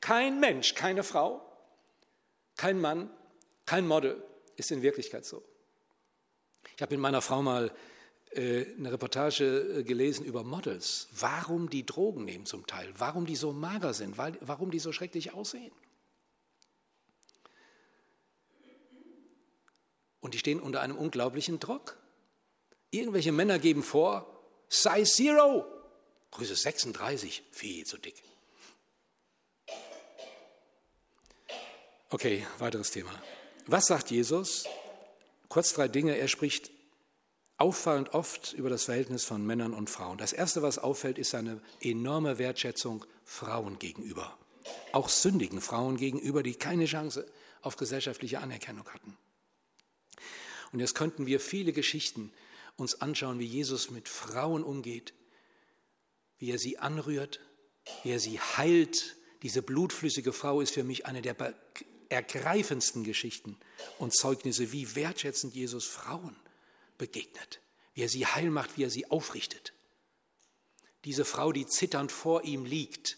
Kein 0.01 0.41
Mensch, 0.41 0.75
keine 0.75 1.03
Frau, 1.03 1.43
kein 2.57 2.81
Mann, 2.81 3.11
kein 3.67 3.87
Model 3.87 4.23
ist 4.57 4.71
in 4.71 4.81
Wirklichkeit 4.81 5.25
so. 5.25 5.43
Ich 6.77 6.81
habe 6.81 6.95
mit 6.95 7.03
meiner 7.03 7.21
Frau 7.21 7.43
mal 7.43 7.73
eine 8.37 8.93
Reportage 8.93 9.45
äh, 9.45 9.83
gelesen 9.83 10.25
über 10.25 10.45
Models, 10.45 11.09
warum 11.13 11.71
die 11.71 11.87
Drogen 11.87 12.25
nehmen 12.25 12.47
zum 12.47 12.67
Teil, 12.67 12.93
warum 12.97 13.27
die 13.27 13.37
so 13.37 13.53
mager 13.53 13.95
sind, 13.95 14.19
warum 14.19 14.71
die 14.71 14.79
so 14.79 14.93
schrecklich 14.93 15.33
aussehen. 15.33 15.73
Und 20.21 20.35
die 20.35 20.39
stehen 20.39 20.61
unter 20.61 20.81
einem 20.81 20.97
unglaublichen 20.97 21.59
Druck. 21.61 21.97
Irgendwelche 22.91 23.33
Männer 23.33 23.59
geben 23.59 23.83
vor, 23.83 24.27
Size 24.69 25.05
Zero, 25.05 25.65
Größe 26.31 26.57
36, 26.57 27.43
viel 27.51 27.87
zu 27.87 27.99
dick. 27.99 28.23
Okay, 32.11 32.47
weiteres 32.59 32.91
Thema. 32.91 33.11
Was 33.67 33.87
sagt 33.87 34.11
Jesus? 34.11 34.65
Kurz 35.49 35.75
drei 35.75 35.89
Dinge. 35.89 36.17
Er 36.17 36.29
spricht 36.29 36.71
auffallend 37.59 38.15
oft 38.15 38.53
über 38.53 38.71
das 38.71 38.85
Verhältnis 38.85 39.25
von 39.25 39.45
Männern 39.45 39.75
und 39.75 39.91
Frauen. 39.91 40.17
Das 40.17 40.33
Erste, 40.33 40.63
was 40.63 40.79
auffällt, 40.79 41.19
ist 41.19 41.35
eine 41.35 41.61
enorme 41.81 42.39
Wertschätzung 42.39 43.05
Frauen 43.25 43.79
gegenüber. 43.79 44.39
Auch 44.93 45.09
sündigen 45.09 45.61
Frauen 45.61 45.97
gegenüber, 45.97 46.43
die 46.43 46.55
keine 46.55 46.87
Chance 46.87 47.27
auf 47.61 47.77
gesellschaftliche 47.77 48.39
Anerkennung 48.39 48.89
hatten. 48.89 49.17
Und 50.73 50.81
jetzt 50.81 50.95
könnten 50.95 51.27
wir 51.27 51.41
viele 51.41 51.73
Geschichten 51.73 52.33
uns 52.77 53.01
anschauen, 53.01 53.41
wie 53.41 53.47
Jesus 53.47 53.91
mit 53.91 54.09
Frauen 54.09 54.63
umgeht, 54.63 55.13
wie 56.39 56.53
er 56.53 56.59
sie 56.59 56.79
anrührt, 56.79 57.41
wie 58.05 58.11
er 58.11 58.21
sie 58.21 58.39
heilt. 58.39 59.17
Diese 59.43 59.63
blutflüssige 59.63 60.33
Frau 60.33 60.61
ist 60.61 60.75
für 60.75 60.85
mich 60.85 61.07
eine 61.07 61.23
der 61.23 61.37
ergreifendsten 62.09 63.03
Geschichten 63.03 63.57
und 63.99 64.15
Zeugnisse, 64.15 64.71
wie 64.71 64.95
wertschätzend 64.95 65.55
Jesus 65.55 65.87
Frauen 65.87 66.37
begegnet, 66.99 67.61
wie 67.95 68.03
er 68.03 68.09
sie 68.09 68.27
heil 68.27 68.51
macht, 68.51 68.77
wie 68.77 68.85
er 68.85 68.91
sie 68.91 69.11
aufrichtet. 69.11 69.73
Diese 71.05 71.25
Frau, 71.25 71.53
die 71.53 71.67
zitternd 71.67 72.13
vor 72.13 72.45
ihm 72.45 72.65
liegt, 72.65 73.17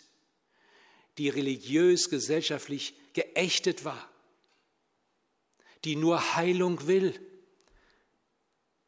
die 1.18 1.28
religiös, 1.28 2.08
gesellschaftlich 2.08 2.94
geächtet 3.14 3.84
war, 3.84 4.08
die 5.84 5.96
nur 5.96 6.36
Heilung 6.36 6.86
will, 6.86 7.18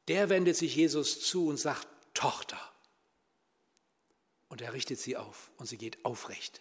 der 0.09 0.29
wendet 0.29 0.57
sich 0.57 0.77
Jesus 0.77 1.21
zu 1.21 1.49
und 1.49 1.57
sagt, 1.57 1.89
Tochter. 2.15 2.61
Und 4.49 4.61
er 4.61 4.75
richtet 4.75 5.01
sie 5.01 5.17
auf 5.17 5.51
und 5.57 5.67
sie 5.67 5.79
geht 5.79 6.05
aufrecht 6.05 6.61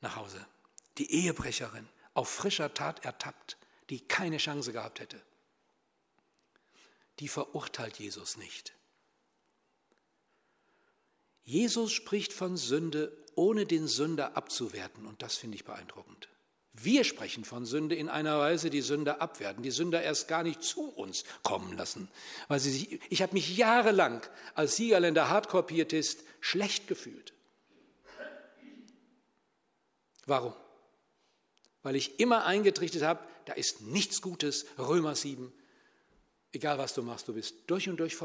nach 0.00 0.16
Hause. 0.16 0.44
Die 0.98 1.12
Ehebrecherin, 1.12 1.88
auf 2.14 2.28
frischer 2.28 2.74
Tat 2.74 3.04
ertappt, 3.04 3.56
die 3.88 4.00
keine 4.00 4.38
Chance 4.38 4.72
gehabt 4.72 4.98
hätte 4.98 5.22
die 7.22 7.28
verurteilt 7.28 8.00
Jesus 8.00 8.36
nicht. 8.36 8.74
Jesus 11.44 11.92
spricht 11.92 12.32
von 12.32 12.56
Sünde, 12.56 13.16
ohne 13.36 13.64
den 13.64 13.86
Sünder 13.86 14.36
abzuwerten, 14.36 15.06
und 15.06 15.22
das 15.22 15.36
finde 15.36 15.54
ich 15.54 15.64
beeindruckend. 15.64 16.28
Wir 16.72 17.04
sprechen 17.04 17.44
von 17.44 17.64
Sünde 17.64 17.94
in 17.94 18.08
einer 18.08 18.40
Weise, 18.40 18.70
die 18.70 18.80
Sünder 18.80 19.22
abwerten, 19.22 19.62
die 19.62 19.70
Sünder 19.70 20.02
erst 20.02 20.26
gar 20.26 20.42
nicht 20.42 20.64
zu 20.64 20.82
uns 20.82 21.22
kommen 21.44 21.76
lassen. 21.76 22.10
Weil 22.48 22.58
sie 22.58 22.72
sich, 22.72 23.00
ich 23.08 23.22
habe 23.22 23.34
mich 23.34 23.56
jahrelang 23.56 24.26
als 24.54 24.74
Siegerländer 24.74 25.28
Hardcore-Pietist 25.28 26.24
schlecht 26.40 26.88
gefühlt. 26.88 27.34
Warum? 30.26 30.54
Weil 31.84 31.94
ich 31.94 32.18
immer 32.18 32.46
eingetrichtert 32.46 33.02
habe, 33.04 33.24
da 33.44 33.52
ist 33.52 33.82
nichts 33.82 34.22
Gutes, 34.22 34.66
Römer 34.76 35.14
7, 35.14 35.52
Egal 36.52 36.78
was 36.78 36.94
du 36.94 37.02
machst, 37.02 37.28
du 37.28 37.34
bist 37.34 37.54
durch 37.66 37.88
und 37.88 37.98
durch 37.98 38.16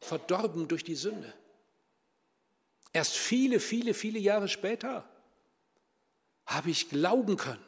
verdorben 0.00 0.68
durch 0.68 0.84
die 0.84 0.94
Sünde. 0.94 1.32
Erst 2.92 3.16
viele, 3.16 3.60
viele, 3.60 3.94
viele 3.94 4.18
Jahre 4.18 4.48
später 4.48 5.08
habe 6.46 6.70
ich 6.70 6.90
glauben 6.90 7.36
können, 7.36 7.64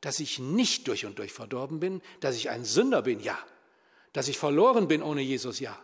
dass 0.00 0.20
ich 0.20 0.38
nicht 0.38 0.88
durch 0.88 1.06
und 1.06 1.18
durch 1.18 1.32
verdorben 1.32 1.80
bin, 1.80 2.02
dass 2.20 2.36
ich 2.36 2.50
ein 2.50 2.64
Sünder 2.64 3.02
bin, 3.02 3.20
ja. 3.20 3.38
Dass 4.12 4.28
ich 4.28 4.38
verloren 4.38 4.88
bin 4.88 5.02
ohne 5.02 5.22
Jesus, 5.22 5.60
ja. 5.60 5.78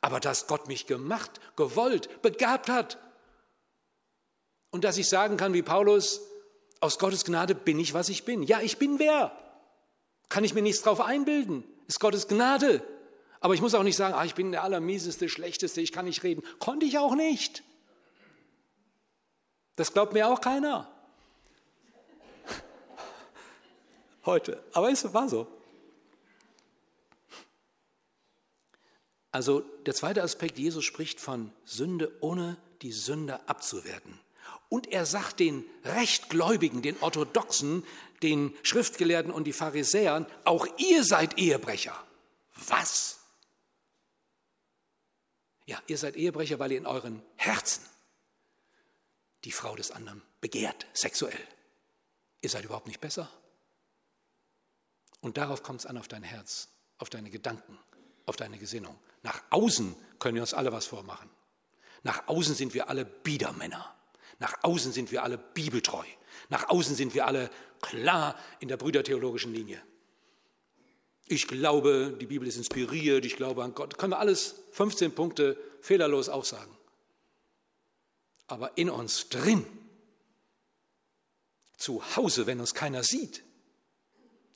Aber 0.00 0.20
dass 0.20 0.46
Gott 0.46 0.68
mich 0.68 0.86
gemacht, 0.86 1.40
gewollt, 1.56 2.22
begabt 2.22 2.68
hat. 2.68 2.98
Und 4.70 4.84
dass 4.84 4.96
ich 4.96 5.08
sagen 5.08 5.36
kann 5.36 5.52
wie 5.52 5.62
Paulus, 5.62 6.20
aus 6.80 6.98
Gottes 6.98 7.24
Gnade 7.24 7.54
bin 7.54 7.78
ich, 7.78 7.94
was 7.94 8.08
ich 8.08 8.24
bin. 8.24 8.42
Ja, 8.42 8.60
ich 8.60 8.78
bin 8.78 8.98
wer? 8.98 9.38
Kann 10.28 10.44
ich 10.44 10.54
mir 10.54 10.62
nichts 10.62 10.82
drauf 10.82 11.00
einbilden. 11.00 11.64
Ist 11.92 12.00
Gottes 12.00 12.26
Gnade. 12.26 12.82
Aber 13.40 13.52
ich 13.52 13.60
muss 13.60 13.74
auch 13.74 13.82
nicht 13.82 13.98
sagen, 13.98 14.14
ah, 14.14 14.24
ich 14.24 14.34
bin 14.34 14.50
der 14.50 14.62
Allermieseste, 14.62 15.28
Schlechteste, 15.28 15.82
ich 15.82 15.92
kann 15.92 16.06
nicht 16.06 16.22
reden. 16.22 16.42
Konnte 16.58 16.86
ich 16.86 16.96
auch 16.96 17.14
nicht. 17.14 17.62
Das 19.76 19.92
glaubt 19.92 20.14
mir 20.14 20.26
auch 20.26 20.40
keiner. 20.40 20.90
Heute. 24.24 24.64
Aber 24.72 24.90
es 24.90 25.12
war 25.12 25.28
so. 25.28 25.46
Also 29.30 29.60
der 29.84 29.94
zweite 29.94 30.22
Aspekt, 30.22 30.58
Jesus 30.58 30.86
spricht 30.86 31.20
von 31.20 31.52
Sünde, 31.66 32.10
ohne 32.20 32.56
die 32.80 32.92
Sünde 32.92 33.46
abzuwerten. 33.46 34.18
Und 34.72 34.86
er 34.86 35.04
sagt 35.04 35.38
den 35.40 35.66
Rechtgläubigen, 35.84 36.80
den 36.80 36.98
Orthodoxen, 37.02 37.84
den 38.22 38.56
Schriftgelehrten 38.62 39.30
und 39.30 39.44
die 39.44 39.52
Pharisäern, 39.52 40.24
auch 40.46 40.66
ihr 40.78 41.04
seid 41.04 41.38
Ehebrecher. 41.38 41.94
Was? 42.54 43.20
Ja, 45.66 45.78
ihr 45.88 45.98
seid 45.98 46.16
Ehebrecher, 46.16 46.58
weil 46.58 46.72
ihr 46.72 46.78
in 46.78 46.86
euren 46.86 47.22
Herzen 47.36 47.84
die 49.44 49.52
Frau 49.52 49.76
des 49.76 49.90
anderen 49.90 50.22
begehrt, 50.40 50.86
sexuell. 50.94 51.46
Ihr 52.40 52.48
seid 52.48 52.64
überhaupt 52.64 52.86
nicht 52.86 53.02
besser. 53.02 53.30
Und 55.20 55.36
darauf 55.36 55.62
kommt 55.62 55.80
es 55.80 55.86
an, 55.86 55.98
auf 55.98 56.08
dein 56.08 56.22
Herz, 56.22 56.68
auf 56.96 57.10
deine 57.10 57.28
Gedanken, 57.28 57.78
auf 58.24 58.36
deine 58.36 58.56
Gesinnung. 58.56 58.98
Nach 59.22 59.42
außen 59.50 59.94
können 60.18 60.36
wir 60.36 60.42
uns 60.42 60.54
alle 60.54 60.72
was 60.72 60.86
vormachen. 60.86 61.28
Nach 62.04 62.26
außen 62.26 62.54
sind 62.54 62.72
wir 62.72 62.88
alle 62.88 63.04
Biedermänner. 63.04 63.94
Nach 64.42 64.64
außen 64.64 64.90
sind 64.90 65.12
wir 65.12 65.22
alle 65.22 65.38
bibeltreu. 65.38 66.04
Nach 66.48 66.68
außen 66.68 66.96
sind 66.96 67.14
wir 67.14 67.28
alle 67.28 67.48
klar 67.80 68.36
in 68.58 68.66
der 68.66 68.76
brüdertheologischen 68.76 69.54
Linie. 69.54 69.80
Ich 71.28 71.46
glaube, 71.46 72.16
die 72.20 72.26
Bibel 72.26 72.48
ist 72.48 72.56
inspiriert, 72.56 73.24
ich 73.24 73.36
glaube 73.36 73.62
an 73.62 73.72
Gott. 73.72 73.98
Können 73.98 74.14
wir 74.14 74.18
alles 74.18 74.56
15 74.72 75.14
Punkte 75.14 75.56
fehlerlos 75.80 76.28
aufsagen. 76.28 76.76
Aber 78.48 78.76
in 78.76 78.90
uns 78.90 79.28
drin, 79.28 79.64
zu 81.76 82.02
Hause, 82.16 82.48
wenn 82.48 82.58
uns 82.58 82.74
keiner 82.74 83.04
sieht, 83.04 83.44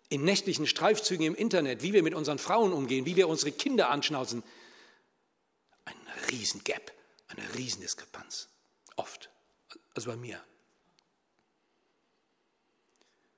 in 0.08 0.24
nächtlichen 0.24 0.66
Streifzügen 0.66 1.26
im 1.26 1.36
Internet, 1.36 1.84
wie 1.84 1.92
wir 1.92 2.02
mit 2.02 2.14
unseren 2.14 2.40
Frauen 2.40 2.72
umgehen, 2.72 3.06
wie 3.06 3.14
wir 3.14 3.28
unsere 3.28 3.52
Kinder 3.52 3.90
anschnauzen, 3.90 4.42
ein 5.84 5.96
Riesengap, 6.32 6.90
eine 7.28 7.54
Riesendiskrepanz. 7.54 8.48
Oft 8.96 9.30
also 9.96 10.10
bei 10.10 10.16
mir. 10.16 10.42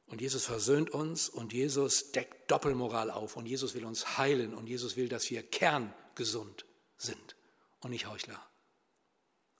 Und 0.07 0.21
Jesus 0.21 0.45
versöhnt 0.45 0.91
uns 0.91 1.29
und 1.29 1.53
Jesus 1.53 2.13
deckt 2.13 2.51
Doppelmoral 2.51 3.11
auf 3.11 3.37
und 3.37 3.47
Jesus 3.47 3.75
will 3.75 3.85
uns 3.85 4.19
heilen 4.19 4.55
und 4.55 4.67
Jesus 4.67 4.97
will, 4.97 5.09
dass 5.09 5.31
wir 5.31 5.43
kerngesund 5.43 6.65
sind 6.97 7.37
und 7.81 7.91
nicht 7.91 8.07
Heuchler 8.07 8.45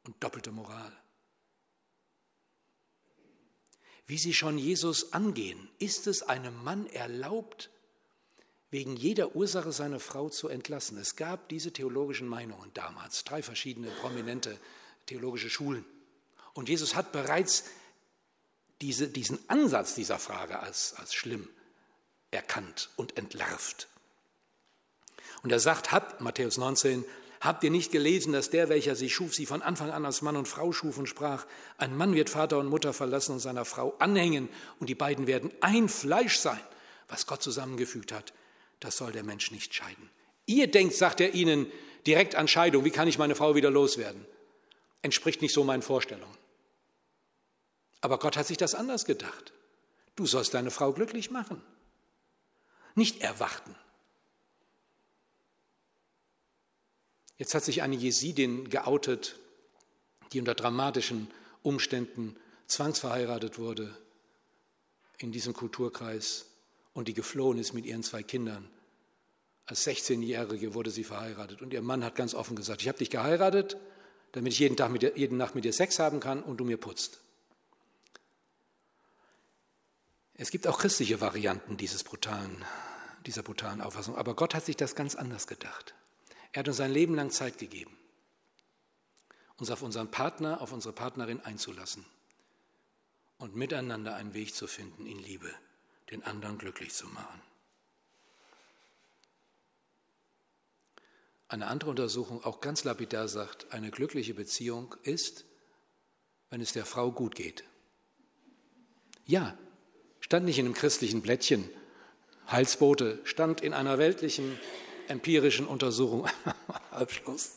und 0.05 0.23
doppelte 0.25 0.51
Moral. 0.51 0.93
Wie 4.07 4.17
sie 4.17 4.33
schon 4.33 4.57
Jesus 4.57 5.13
angehen, 5.13 5.69
ist 5.79 6.07
es 6.07 6.23
einem 6.23 6.65
Mann 6.65 6.87
erlaubt, 6.87 7.71
wegen 8.71 8.97
jeder 8.97 9.37
Ursache 9.37 9.71
seine 9.71 10.01
Frau 10.01 10.31
zu 10.31 10.49
entlassen. 10.49 10.97
Es 10.97 11.15
gab 11.15 11.51
diese 11.51 11.73
theologischen 11.75 12.27
Meinungen 12.27 12.73
damals, 12.73 13.23
drei 13.25 13.43
verschiedene 13.43 13.91
prominente 13.91 14.59
theologische 15.05 15.51
Schulen. 15.51 15.85
Und 16.59 16.69
Jesus 16.69 16.97
hat 16.97 17.13
bereits 17.13 17.67
diese, 18.81 19.07
diesen 19.07 19.39
Ansatz 19.49 19.95
dieser 19.95 20.19
Frage 20.19 20.59
als, 20.59 20.93
als 20.97 21.15
schlimm 21.15 21.49
erkannt 22.33 22.91
und 22.97 23.17
entlarvt. 23.17 23.87
Und 25.45 25.53
er 25.53 25.61
sagt, 25.61 25.93
habt, 25.93 26.21
Matthäus 26.21 26.59
19, 26.59 27.05
habt 27.41 27.63
ihr 27.63 27.71
nicht 27.71 27.93
gelesen, 27.93 28.33
dass 28.33 28.51
der, 28.51 28.69
welcher 28.69 28.97
sie 28.97 29.09
schuf, 29.09 29.37
sie 29.37 29.47
von 29.47 29.63
Anfang 29.63 29.93
an 29.93 30.05
als 30.05 30.21
Mann 30.21 30.35
und 30.35 30.49
Frau 30.49 30.73
schuf 30.73 30.99
und 30.99 31.07
sprach, 31.07 31.47
ein 31.77 31.97
Mann 31.97 32.13
wird 32.17 32.29
Vater 32.29 32.59
und 32.59 32.67
Mutter 32.67 32.93
verlassen 32.93 33.35
und 33.35 33.39
seiner 33.39 33.65
Frau 33.65 33.95
anhängen 34.01 34.49
und 34.81 34.89
die 34.89 34.97
beiden 34.97 35.29
werden 35.29 35.53
ein 35.61 35.89
Fleisch 35.89 36.39
sein. 36.39 36.61
Was 37.07 37.29
Gott 37.29 37.41
zusammengefügt 37.41 38.11
hat, 38.11 38.33
das 38.81 38.97
soll 38.97 39.13
der 39.13 39.23
Mensch 39.23 39.53
nicht 39.53 39.77
scheiden. 39.77 40.11
Ihr 40.47 40.69
denkt, 40.69 40.97
sagt 40.97 41.21
er 41.21 41.35
ihnen, 41.35 41.71
direkt 42.05 42.35
an 42.35 42.49
Scheidung, 42.49 42.85
wie 42.85 42.91
kann 42.91 43.07
ich 43.07 43.17
meine 43.17 43.37
Frau 43.37 43.55
wieder 43.55 43.71
loswerden? 43.71 44.27
Entspricht 45.03 45.41
nicht 45.41 45.55
so 45.55 45.63
meinen 45.63 45.83
Vorstellungen. 45.83 46.38
Aber 48.01 48.19
Gott 48.19 48.37
hat 48.37 48.47
sich 48.47 48.57
das 48.57 48.75
anders 48.75 49.05
gedacht. 49.05 49.53
Du 50.17 50.27
sollst 50.27 50.55
deine 50.55 50.71
Frau 50.71 50.93
glücklich 50.93 51.31
machen, 51.31 51.63
nicht 52.95 53.21
erwarten. 53.21 53.75
Jetzt 57.37 57.55
hat 57.55 57.65
sich 57.65 57.83
eine 57.83 57.95
Jesidin 57.95 58.69
geoutet, 58.69 59.39
die 60.33 60.41
unter 60.41 60.55
dramatischen 60.55 61.31
Umständen 61.63 62.37
zwangsverheiratet 62.67 63.59
wurde 63.59 63.97
in 65.19 65.33
diesem 65.33 65.55
Kulturkreis 65.55 66.47
und 66.93 67.09
die 67.09 67.15
geflohen 67.15 67.59
ist 67.59 67.73
mit 67.73 67.87
ihren 67.87 68.03
zwei 68.03 68.23
Kindern. 68.23 68.69
Als 69.67 69.87
16-Jährige 69.87 70.75
wurde 70.75 70.91
sie 70.91 71.05
verheiratet 71.05 71.63
und 71.63 71.73
ihr 71.73 71.83
Mann 71.83 72.03
hat 72.05 72.17
ganz 72.17 72.35
offen 72.35 72.57
gesagt, 72.57 72.83
ich 72.83 72.89
habe 72.89 72.99
dich 72.99 73.11
geheiratet, 73.11 73.77
damit 74.33 74.53
ich 74.53 74.59
jeden, 74.59 74.77
Tag 74.77 74.91
mit 74.91 75.03
dir, 75.03 75.17
jeden 75.17 75.39
Nacht 75.39 75.55
mit 75.55 75.65
dir 75.65 75.73
Sex 75.73 75.99
haben 75.99 76.21
kann 76.21 76.43
und 76.43 76.59
du 76.59 76.65
mir 76.65 76.77
putzt. 76.77 77.21
Es 80.41 80.53
gibt 80.53 80.69
auch 80.69 80.79
christliche 80.79 81.21
Varianten 81.21 81.77
dieses 81.77 82.05
brutalen, 82.05 82.65
dieser 83.27 83.43
brutalen 83.43 83.81
Auffassung, 83.81 84.17
aber 84.17 84.37
Gott 84.37 84.55
hat 84.55 84.65
sich 84.65 84.77
das 84.77 84.95
ganz 84.95 85.17
anders 85.17 85.49
gedacht. 85.49 85.95
Er 86.53 86.61
hat 86.61 86.69
uns 86.69 86.77
sein 86.77 86.93
Leben 86.93 87.17
lang 87.17 87.33
Zeit 87.33 87.59
gegeben, 87.59 87.95
uns 89.57 89.71
auf 89.73 89.83
unseren 89.83 90.13
Partner, 90.13 90.61
auf 90.61 90.73
unsere 90.73 90.95
Partnerin 90.95 91.41
einzulassen 91.41 92.07
und 93.39 93.57
miteinander 93.57 94.15
einen 94.15 94.33
Weg 94.33 94.55
zu 94.55 94.69
finden 94.69 95.07
in 95.07 95.19
Liebe, 95.19 95.53
den 96.13 96.23
anderen 96.23 96.57
glücklich 96.57 96.95
zu 96.95 97.09
machen. 97.09 97.43
Eine 101.49 101.67
andere 101.67 101.91
Untersuchung 101.91 102.45
auch 102.45 102.61
ganz 102.61 102.85
lapidar 102.85 103.27
sagt, 103.27 103.73
eine 103.73 103.91
glückliche 103.91 104.35
Beziehung 104.35 104.95
ist, 105.03 105.47
wenn 106.49 106.61
es 106.61 106.73
der 106.73 106.87
Frau 106.87 107.11
gut 107.11 107.35
geht. 107.35 107.65
Ja, 109.25 109.59
stand 110.29 110.45
nicht 110.45 110.59
in 110.59 110.67
einem 110.67 110.75
christlichen 110.75 111.23
Blättchen. 111.23 111.71
Heilsbote 112.51 113.19
stand 113.25 113.63
in 113.63 113.73
einer 113.73 113.97
weltlichen 113.97 114.59
empirischen 115.09 115.67
Untersuchung. 115.67 116.27
Abschluss. 116.91 117.53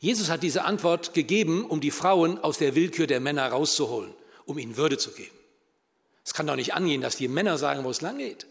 Jesus 0.00 0.28
hat 0.28 0.42
diese 0.42 0.64
Antwort 0.64 1.14
gegeben, 1.14 1.64
um 1.64 1.80
die 1.80 1.90
Frauen 1.90 2.38
aus 2.40 2.58
der 2.58 2.74
Willkür 2.74 3.06
der 3.06 3.20
Männer 3.20 3.48
rauszuholen, 3.48 4.12
um 4.44 4.58
ihnen 4.58 4.76
Würde 4.76 4.98
zu 4.98 5.12
geben. 5.12 5.34
Es 6.26 6.34
kann 6.34 6.46
doch 6.46 6.56
nicht 6.56 6.74
angehen, 6.74 7.00
dass 7.00 7.16
die 7.16 7.28
Männer 7.28 7.56
sagen, 7.56 7.84
wo 7.84 7.90
es 7.90 8.02
lang 8.02 8.18
geht. 8.18 8.46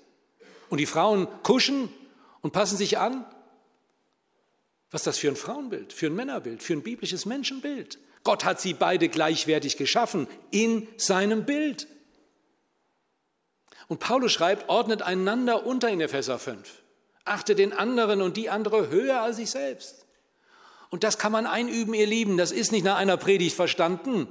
Und 0.69 0.79
die 0.79 0.87
Frauen 0.87 1.27
kuschen 1.43 1.89
und 2.41 2.53
passen 2.53 2.77
sich 2.77 2.97
an. 2.97 3.23
Was 4.89 5.01
ist 5.01 5.07
das 5.07 5.17
für 5.19 5.27
ein 5.27 5.35
Frauenbild, 5.35 5.93
für 5.93 6.07
ein 6.07 6.15
Männerbild, 6.15 6.63
für 6.63 6.73
ein 6.73 6.81
biblisches 6.81 7.27
Menschenbild? 7.27 7.99
Gott 8.23 8.45
hat 8.45 8.61
sie 8.61 8.73
beide 8.73 9.09
gleichwertig 9.09 9.77
geschaffen 9.77 10.27
in 10.51 10.87
seinem 10.97 11.45
Bild. 11.45 11.87
Und 13.87 13.99
Paulus 13.99 14.31
schreibt, 14.31 14.69
ordnet 14.69 15.01
einander 15.01 15.65
unter 15.65 15.89
in 15.89 15.99
Epheser 16.01 16.39
5. 16.39 16.81
Achte 17.25 17.55
den 17.55 17.73
anderen 17.73 18.21
und 18.21 18.37
die 18.37 18.49
andere 18.49 18.89
höher 18.89 19.21
als 19.21 19.37
sich 19.37 19.51
selbst. 19.51 20.05
Und 20.89 21.03
das 21.03 21.17
kann 21.17 21.31
man 21.31 21.45
einüben, 21.45 21.93
ihr 21.93 22.07
Lieben. 22.07 22.37
Das 22.37 22.51
ist 22.51 22.71
nicht 22.71 22.83
nach 22.83 22.97
einer 22.97 23.17
Predigt 23.17 23.55
verstanden. 23.55 24.27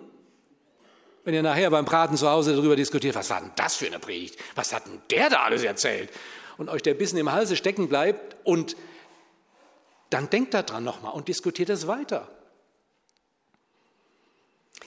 Wenn 1.25 1.35
ihr 1.35 1.43
nachher 1.43 1.71
beim 1.71 1.85
Braten 1.85 2.17
zu 2.17 2.29
Hause 2.29 2.55
darüber 2.55 2.77
diskutiert, 2.77 3.15
was 3.15 3.31
war 3.31 3.41
denn 3.41 3.53
das 3.57 3.77
für 3.77 3.87
eine 3.87 3.99
Predigt? 3.99 4.39
Was 4.55 4.73
hat 4.73 4.87
denn 4.87 5.01
der 5.11 5.31
da 5.31 5.43
alles 5.43 5.63
erzählt? 5.63 6.11
Und 6.57 6.69
euch 6.69 6.83
der 6.83 6.95
Bissen 6.95 7.19
im 7.19 7.33
Halse 7.33 7.57
stecken 7.57 7.89
bleibt 7.89 8.37
und 8.45 8.77
dann 10.11 10.29
denkt 10.29 10.55
daran 10.55 10.85
nochmal 10.85 11.13
und 11.13 11.29
diskutiert 11.29 11.71
es 11.71 11.87
weiter. 11.87 12.29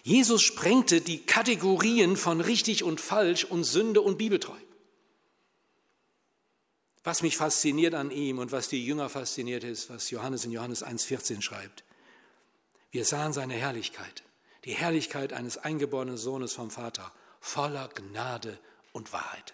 Jesus 0.03 0.41
sprengte 0.41 0.99
die 0.99 1.25
Kategorien 1.25 2.17
von 2.17 2.41
richtig 2.41 2.83
und 2.83 2.99
falsch 2.99 3.45
und 3.45 3.63
Sünde 3.63 4.01
und 4.01 4.17
Bibeltreu. 4.17 4.57
Was 7.05 7.21
mich 7.21 7.37
fasziniert 7.37 7.93
an 7.95 8.11
ihm 8.11 8.37
und 8.37 8.51
was 8.51 8.67
die 8.67 8.85
Jünger 8.85 9.09
fasziniert 9.09 9.63
ist, 9.63 9.89
was 9.89 10.09
Johannes 10.09 10.43
in 10.43 10.51
Johannes 10.51 10.85
1.14 10.85 11.41
schreibt. 11.41 11.85
Wir 12.91 13.05
sahen 13.05 13.33
seine 13.33 13.55
Herrlichkeit, 13.55 14.23
Die 14.65 14.73
Herrlichkeit 14.73 15.33
eines 15.33 15.57
eingeborenen 15.57 16.17
Sohnes 16.17 16.53
vom 16.53 16.69
Vater, 16.69 17.11
voller 17.39 17.89
Gnade 17.89 18.59
und 18.91 19.11
Wahrheit. 19.11 19.53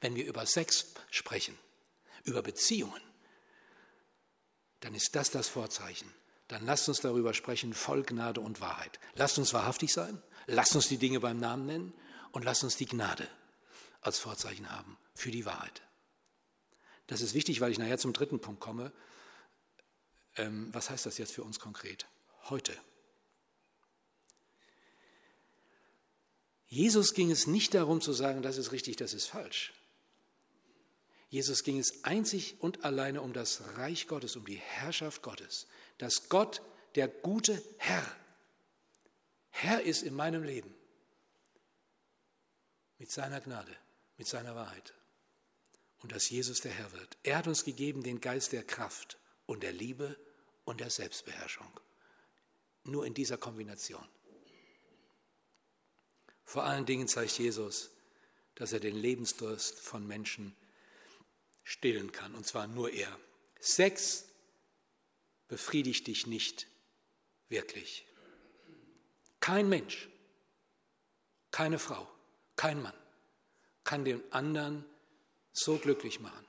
Wenn 0.00 0.14
wir 0.14 0.26
über 0.26 0.46
Sex 0.46 0.94
sprechen, 1.10 1.58
über 2.24 2.42
Beziehungen, 2.42 3.02
dann 4.80 4.94
ist 4.94 5.14
das 5.14 5.30
das 5.30 5.48
Vorzeichen. 5.48 6.10
Dann 6.50 6.66
lasst 6.66 6.88
uns 6.88 7.00
darüber 7.00 7.32
sprechen, 7.32 7.74
voll 7.74 8.02
Gnade 8.02 8.40
und 8.40 8.60
Wahrheit. 8.60 8.98
Lasst 9.14 9.38
uns 9.38 9.54
wahrhaftig 9.54 9.92
sein, 9.92 10.20
lasst 10.48 10.74
uns 10.74 10.88
die 10.88 10.98
Dinge 10.98 11.20
beim 11.20 11.38
Namen 11.38 11.64
nennen 11.66 11.94
und 12.32 12.44
lasst 12.44 12.64
uns 12.64 12.76
die 12.76 12.86
Gnade 12.86 13.28
als 14.00 14.18
Vorzeichen 14.18 14.68
haben 14.68 14.98
für 15.14 15.30
die 15.30 15.46
Wahrheit. 15.46 15.82
Das 17.06 17.20
ist 17.20 17.34
wichtig, 17.34 17.60
weil 17.60 17.70
ich 17.70 17.78
nachher 17.78 17.98
zum 17.98 18.12
dritten 18.12 18.40
Punkt 18.40 18.60
komme. 18.60 18.90
Ähm, 20.34 20.74
was 20.74 20.90
heißt 20.90 21.06
das 21.06 21.18
jetzt 21.18 21.32
für 21.32 21.44
uns 21.44 21.60
konkret? 21.60 22.08
Heute. 22.48 22.76
Jesus 26.66 27.14
ging 27.14 27.30
es 27.30 27.46
nicht 27.46 27.74
darum 27.74 28.00
zu 28.00 28.12
sagen, 28.12 28.42
das 28.42 28.56
ist 28.56 28.72
richtig, 28.72 28.96
das 28.96 29.14
ist 29.14 29.26
falsch. 29.26 29.72
Jesus 31.28 31.62
ging 31.62 31.78
es 31.78 32.02
einzig 32.02 32.56
und 32.58 32.84
alleine 32.84 33.22
um 33.22 33.32
das 33.32 33.76
Reich 33.76 34.08
Gottes, 34.08 34.34
um 34.34 34.44
die 34.44 34.56
Herrschaft 34.56 35.22
Gottes, 35.22 35.68
dass 36.00 36.30
Gott, 36.30 36.62
der 36.94 37.08
gute 37.08 37.62
Herr, 37.76 38.16
Herr 39.50 39.82
ist 39.82 40.02
in 40.02 40.14
meinem 40.14 40.42
Leben 40.42 40.74
mit 42.98 43.10
seiner 43.10 43.40
Gnade, 43.40 43.76
mit 44.16 44.26
seiner 44.26 44.54
Wahrheit 44.54 44.94
und 45.98 46.12
dass 46.12 46.30
Jesus 46.30 46.60
der 46.60 46.72
Herr 46.72 46.90
wird. 46.92 47.18
Er 47.22 47.36
hat 47.36 47.46
uns 47.46 47.64
gegeben 47.64 48.02
den 48.02 48.20
Geist 48.22 48.52
der 48.52 48.64
Kraft 48.64 49.18
und 49.44 49.62
der 49.62 49.72
Liebe 49.72 50.18
und 50.64 50.80
der 50.80 50.88
Selbstbeherrschung. 50.88 51.68
Nur 52.84 53.04
in 53.04 53.12
dieser 53.12 53.36
Kombination. 53.36 54.08
Vor 56.46 56.64
allen 56.64 56.86
Dingen 56.86 57.08
zeigt 57.08 57.38
Jesus, 57.38 57.90
dass 58.54 58.72
er 58.72 58.80
den 58.80 58.96
Lebensdurst 58.96 59.78
von 59.78 60.06
Menschen 60.06 60.56
stillen 61.62 62.10
kann, 62.10 62.34
und 62.34 62.46
zwar 62.46 62.66
nur 62.66 62.90
er. 62.90 63.14
Sex 63.60 64.29
befriedigt 65.50 66.06
dich 66.06 66.26
nicht 66.26 66.68
wirklich. 67.48 68.06
Kein 69.40 69.68
Mensch, 69.68 70.08
keine 71.50 71.78
Frau, 71.78 72.08
kein 72.56 72.80
Mann 72.80 72.94
kann 73.82 74.04
den 74.04 74.22
anderen 74.32 74.84
so 75.52 75.76
glücklich 75.76 76.20
machen, 76.20 76.46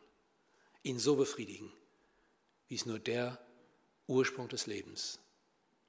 ihn 0.84 0.99
so 0.99 1.16
befriedigen, 1.16 1.74
wie 2.68 2.76
es 2.76 2.86
nur 2.86 2.99
der 2.99 3.43
Ursprung 4.06 4.47
des 4.47 4.68
Lebens, 4.68 5.18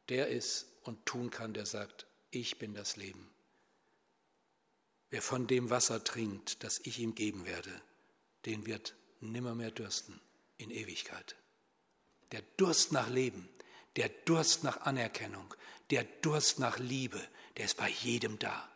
der 0.09 0.29
ist 0.29 0.67
und 0.83 1.05
tun 1.05 1.29
kann, 1.29 1.53
der 1.53 1.67
sagt, 1.67 2.07
ich 2.31 2.59
bin 2.59 2.73
das 2.73 2.97
Leben. 2.97 3.31
Wer 5.11 5.21
von 5.21 5.47
dem 5.47 5.69
Wasser 5.69 6.03
trinkt, 6.03 6.65
das 6.65 6.81
ich 6.85 6.99
ihm 6.99 7.15
geben 7.15 7.45
werde, 7.45 7.83
den 8.47 8.65
wird 8.65 8.97
nimmermehr 9.21 9.71
dürsten 9.71 10.19
in 10.57 10.71
Ewigkeit. 10.71 11.37
Der 12.33 12.43
Durst 12.57 12.93
nach 12.93 13.09
Leben, 13.09 13.49
der 13.97 14.09
Durst 14.09 14.65
nach 14.65 14.81
Anerkennung, 14.83 15.55
der 15.91 16.05
Durst 16.05 16.59
nach 16.59 16.79
Liebe, 16.79 17.21
der 17.57 17.67
ist 17.67 17.77
bei 17.77 17.89
jedem 17.89 18.39
da. 18.39 18.69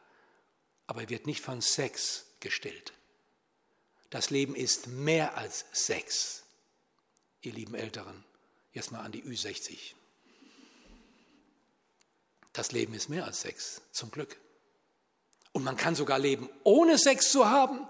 Aber 0.86 1.02
er 1.02 1.08
wird 1.08 1.26
nicht 1.26 1.40
von 1.40 1.60
Sex 1.60 2.26
gestillt. 2.40 2.92
Das 4.10 4.30
Leben 4.30 4.54
ist 4.54 4.86
mehr 4.86 5.36
als 5.36 5.64
Sex. 5.72 6.44
Ihr 7.40 7.52
lieben 7.52 7.74
Älteren, 7.74 8.24
jetzt 8.72 8.92
mal 8.92 9.00
an 9.00 9.12
die 9.12 9.22
Ü60. 9.22 9.94
Das 12.52 12.72
Leben 12.72 12.94
ist 12.94 13.08
mehr 13.08 13.24
als 13.24 13.40
Sex, 13.40 13.82
zum 13.92 14.10
Glück. 14.10 14.38
Und 15.52 15.64
man 15.64 15.76
kann 15.76 15.94
sogar 15.94 16.18
leben, 16.18 16.48
ohne 16.64 16.98
Sex 16.98 17.30
zu 17.30 17.48
haben. 17.48 17.86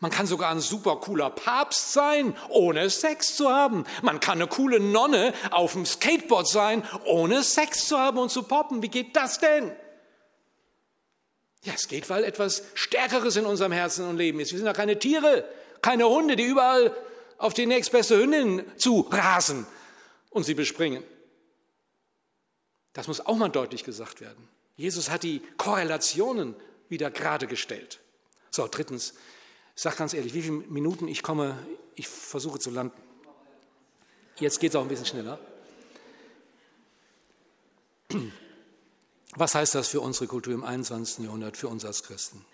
Man 0.00 0.10
kann 0.10 0.26
sogar 0.26 0.50
ein 0.50 0.60
super 0.60 0.96
cooler 0.96 1.28
Papst 1.28 1.92
sein, 1.92 2.34
ohne 2.48 2.88
Sex 2.88 3.36
zu 3.36 3.50
haben. 3.50 3.84
Man 4.02 4.18
kann 4.18 4.38
eine 4.38 4.48
coole 4.48 4.80
Nonne 4.80 5.34
auf 5.50 5.74
dem 5.74 5.84
Skateboard 5.84 6.48
sein, 6.48 6.82
ohne 7.04 7.42
Sex 7.42 7.86
zu 7.86 7.98
haben 7.98 8.18
und 8.18 8.30
zu 8.30 8.42
poppen. 8.42 8.82
Wie 8.82 8.88
geht 8.88 9.14
das 9.14 9.38
denn? 9.38 9.70
Ja, 11.64 11.74
es 11.74 11.86
geht, 11.86 12.08
weil 12.08 12.24
etwas 12.24 12.62
Stärkeres 12.72 13.36
in 13.36 13.44
unserem 13.44 13.72
Herzen 13.72 14.08
und 14.08 14.16
Leben 14.16 14.40
ist. 14.40 14.52
Wir 14.52 14.58
sind 14.58 14.66
ja 14.66 14.72
keine 14.72 14.98
Tiere, 14.98 15.44
keine 15.82 16.08
Hunde, 16.08 16.34
die 16.36 16.44
überall 16.44 16.96
auf 17.36 17.52
die 17.52 17.66
nächstbeste 17.66 18.16
Hündin 18.16 18.64
zu 18.78 19.06
rasen 19.10 19.66
und 20.30 20.44
sie 20.44 20.54
bespringen. 20.54 21.04
Das 22.94 23.06
muss 23.06 23.24
auch 23.24 23.36
mal 23.36 23.50
deutlich 23.50 23.84
gesagt 23.84 24.22
werden. 24.22 24.48
Jesus 24.76 25.10
hat 25.10 25.22
die 25.24 25.42
Korrelationen 25.58 26.56
wieder 26.88 27.10
gerade 27.10 27.46
gestellt. 27.46 28.00
So, 28.50 28.66
drittens, 28.68 29.14
ich 29.80 29.82
sage 29.82 29.96
ganz 29.96 30.12
ehrlich, 30.12 30.34
wie 30.34 30.42
viele 30.42 30.58
Minuten 30.58 31.08
ich 31.08 31.22
komme, 31.22 31.56
ich 31.94 32.06
versuche 32.06 32.58
zu 32.58 32.68
landen. 32.68 33.00
Jetzt 34.38 34.60
geht 34.60 34.72
es 34.72 34.76
auch 34.76 34.82
ein 34.82 34.88
bisschen 34.88 35.06
schneller. 35.06 35.40
Was 39.36 39.54
heißt 39.54 39.74
das 39.74 39.88
für 39.88 40.02
unsere 40.02 40.26
Kultur 40.26 40.52
im 40.52 40.64
21. 40.64 41.24
Jahrhundert, 41.24 41.56
für 41.56 41.68
uns 41.68 41.86
als 41.86 42.02
Christen? 42.02 42.44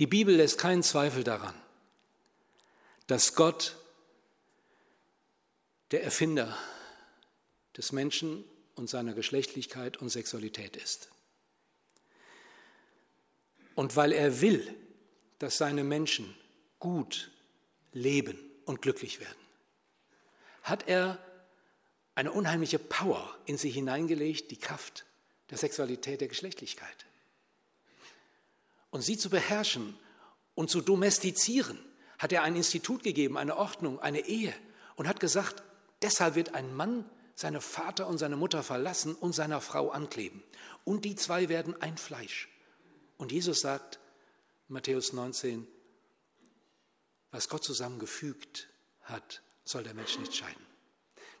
Die 0.00 0.08
Bibel 0.08 0.34
lässt 0.34 0.58
keinen 0.58 0.82
Zweifel 0.82 1.22
daran, 1.22 1.54
dass 3.06 3.36
Gott 3.36 3.76
der 5.92 6.02
Erfinder 6.02 6.58
des 7.76 7.92
Menschen 7.92 8.42
und 8.74 8.90
seiner 8.90 9.12
Geschlechtlichkeit 9.12 9.98
und 9.98 10.08
Sexualität 10.08 10.74
ist. 10.74 11.08
Und 13.76 13.94
weil 13.94 14.10
er 14.10 14.40
will, 14.40 14.76
dass 15.38 15.58
seine 15.58 15.84
Menschen 15.84 16.34
gut 16.78 17.30
leben 17.92 18.38
und 18.64 18.82
glücklich 18.82 19.20
werden, 19.20 19.38
hat 20.62 20.88
er 20.88 21.18
eine 22.14 22.32
unheimliche 22.32 22.78
Power 22.78 23.36
in 23.44 23.58
sie 23.58 23.70
hineingelegt, 23.70 24.50
die 24.50 24.58
Kraft 24.58 25.04
der 25.50 25.58
Sexualität, 25.58 26.20
der 26.20 26.28
Geschlechtlichkeit. 26.28 27.06
Und 28.90 29.02
sie 29.02 29.18
zu 29.18 29.30
beherrschen 29.30 29.96
und 30.54 30.70
zu 30.70 30.80
domestizieren, 30.80 31.78
hat 32.18 32.32
er 32.32 32.42
ein 32.42 32.56
Institut 32.56 33.02
gegeben, 33.02 33.36
eine 33.36 33.56
Ordnung, 33.56 34.00
eine 34.00 34.20
Ehe 34.20 34.54
und 34.96 35.06
hat 35.06 35.20
gesagt, 35.20 35.62
deshalb 36.02 36.34
wird 36.34 36.54
ein 36.54 36.74
Mann 36.74 37.04
seine 37.34 37.60
Vater 37.60 38.06
und 38.06 38.16
seine 38.16 38.36
Mutter 38.36 38.62
verlassen 38.62 39.14
und 39.14 39.34
seiner 39.34 39.60
Frau 39.60 39.90
ankleben. 39.90 40.42
Und 40.84 41.04
die 41.04 41.16
zwei 41.16 41.50
werden 41.50 41.80
ein 41.82 41.98
Fleisch. 41.98 42.48
Und 43.18 43.30
Jesus 43.30 43.60
sagt, 43.60 43.98
Matthäus 44.68 45.12
19, 45.12 45.66
was 47.30 47.48
Gott 47.48 47.64
zusammengefügt 47.64 48.68
hat, 49.02 49.42
soll 49.64 49.84
der 49.84 49.94
Mensch 49.94 50.18
nicht 50.18 50.34
scheiden. 50.34 50.66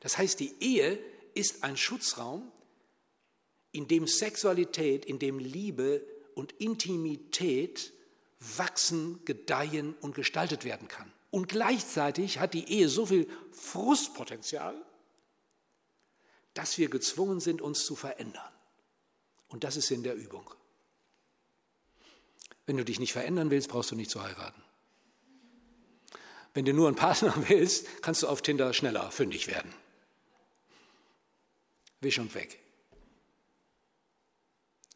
Das 0.00 0.18
heißt, 0.18 0.38
die 0.40 0.54
Ehe 0.60 0.98
ist 1.34 1.64
ein 1.64 1.76
Schutzraum, 1.76 2.52
in 3.72 3.88
dem 3.88 4.06
Sexualität, 4.06 5.04
in 5.04 5.18
dem 5.18 5.38
Liebe 5.38 6.06
und 6.34 6.52
Intimität 6.52 7.92
wachsen, 8.38 9.24
gedeihen 9.24 9.94
und 10.00 10.14
gestaltet 10.14 10.64
werden 10.64 10.88
kann. 10.88 11.12
Und 11.30 11.48
gleichzeitig 11.48 12.38
hat 12.38 12.54
die 12.54 12.70
Ehe 12.70 12.88
so 12.88 13.06
viel 13.06 13.28
Frustpotenzial, 13.52 14.74
dass 16.54 16.78
wir 16.78 16.88
gezwungen 16.88 17.40
sind, 17.40 17.60
uns 17.60 17.84
zu 17.84 17.96
verändern. 17.96 18.52
Und 19.48 19.64
das 19.64 19.76
ist 19.76 19.90
in 19.90 20.02
der 20.02 20.14
Übung. 20.14 20.48
Wenn 22.66 22.76
du 22.76 22.84
dich 22.84 22.98
nicht 22.98 23.12
verändern 23.12 23.50
willst, 23.50 23.68
brauchst 23.68 23.90
du 23.90 23.96
nicht 23.96 24.10
zu 24.10 24.22
heiraten. 24.22 24.62
Wenn 26.52 26.64
du 26.64 26.72
nur 26.72 26.88
einen 26.88 26.96
Partner 26.96 27.34
willst, 27.48 28.02
kannst 28.02 28.22
du 28.22 28.28
auf 28.28 28.42
Tinder 28.42 28.72
schneller 28.74 29.10
fündig 29.10 29.46
werden. 29.46 29.72
Wisch 32.00 32.18
und 32.18 32.34
weg. 32.34 32.60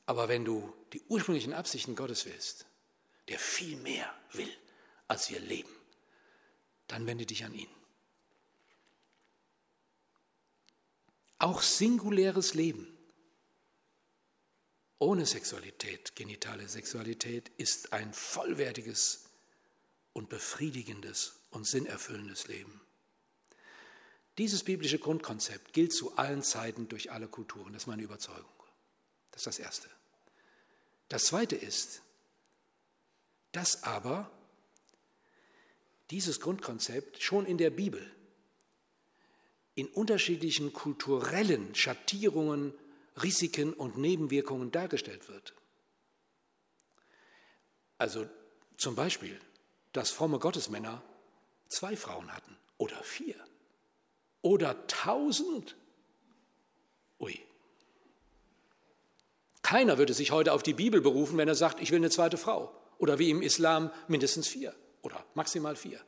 Aber 0.06 0.28
wenn 0.28 0.44
du 0.44 0.72
die 0.92 1.02
ursprünglichen 1.08 1.52
Absichten 1.52 1.94
Gottes 1.94 2.26
willst, 2.26 2.66
der 3.28 3.38
viel 3.38 3.76
mehr 3.76 4.12
will, 4.32 4.50
als 5.06 5.30
wir 5.30 5.38
leben, 5.38 5.70
dann 6.88 7.06
wende 7.06 7.26
dich 7.26 7.44
an 7.44 7.54
ihn. 7.54 7.68
Auch 11.38 11.62
singuläres 11.62 12.54
Leben 12.54 12.88
ohne 15.00 15.24
Sexualität, 15.26 16.14
genitale 16.14 16.68
Sexualität, 16.68 17.50
ist 17.56 17.92
ein 17.92 18.12
vollwertiges 18.12 19.24
und 20.12 20.28
befriedigendes 20.28 21.40
und 21.50 21.66
sinnerfüllendes 21.66 22.46
Leben. 22.48 22.80
Dieses 24.36 24.62
biblische 24.62 24.98
Grundkonzept 24.98 25.72
gilt 25.72 25.92
zu 25.92 26.16
allen 26.16 26.42
Zeiten 26.42 26.88
durch 26.88 27.10
alle 27.10 27.28
Kulturen. 27.28 27.72
Das 27.72 27.84
ist 27.84 27.86
meine 27.86 28.02
Überzeugung. 28.02 28.44
Das 29.32 29.40
ist 29.40 29.46
das 29.46 29.58
Erste. 29.58 29.88
Das 31.08 31.24
Zweite 31.24 31.56
ist, 31.56 32.02
dass 33.52 33.82
aber 33.82 34.30
dieses 36.10 36.40
Grundkonzept 36.40 37.22
schon 37.22 37.46
in 37.46 37.56
der 37.56 37.70
Bibel 37.70 38.08
in 39.74 39.86
unterschiedlichen 39.88 40.74
kulturellen 40.74 41.74
Schattierungen 41.74 42.74
Risiken 43.22 43.72
und 43.72 43.96
Nebenwirkungen 43.96 44.70
dargestellt 44.70 45.28
wird. 45.28 45.54
Also 47.98 48.26
zum 48.76 48.94
Beispiel, 48.94 49.38
dass 49.92 50.10
fromme 50.10 50.38
Gottesmänner 50.38 51.02
zwei 51.68 51.96
Frauen 51.96 52.32
hatten 52.34 52.56
oder 52.78 53.02
vier 53.02 53.36
oder 54.42 54.86
tausend. 54.86 55.76
Ui. 57.18 57.38
Keiner 59.62 59.98
würde 59.98 60.14
sich 60.14 60.30
heute 60.30 60.52
auf 60.52 60.62
die 60.62 60.72
Bibel 60.72 61.00
berufen, 61.00 61.36
wenn 61.36 61.48
er 61.48 61.54
sagt, 61.54 61.80
ich 61.80 61.90
will 61.90 61.98
eine 61.98 62.10
zweite 62.10 62.38
Frau. 62.38 62.74
Oder 62.98 63.18
wie 63.18 63.30
im 63.30 63.42
Islam 63.42 63.90
mindestens 64.08 64.48
vier 64.48 64.74
oder 65.02 65.24
maximal 65.34 65.76
vier. 65.76 66.00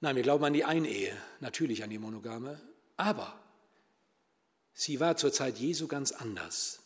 Nein, 0.00 0.16
wir 0.16 0.22
glauben 0.22 0.44
an 0.44 0.52
die 0.52 0.64
Einehe, 0.64 1.16
natürlich 1.40 1.82
an 1.82 1.90
die 1.90 1.98
Monogame, 1.98 2.60
aber 2.96 3.38
sie 4.76 5.00
war 5.00 5.16
zur 5.16 5.32
Zeit 5.32 5.58
Jesu 5.58 5.88
ganz 5.88 6.12
anders. 6.12 6.78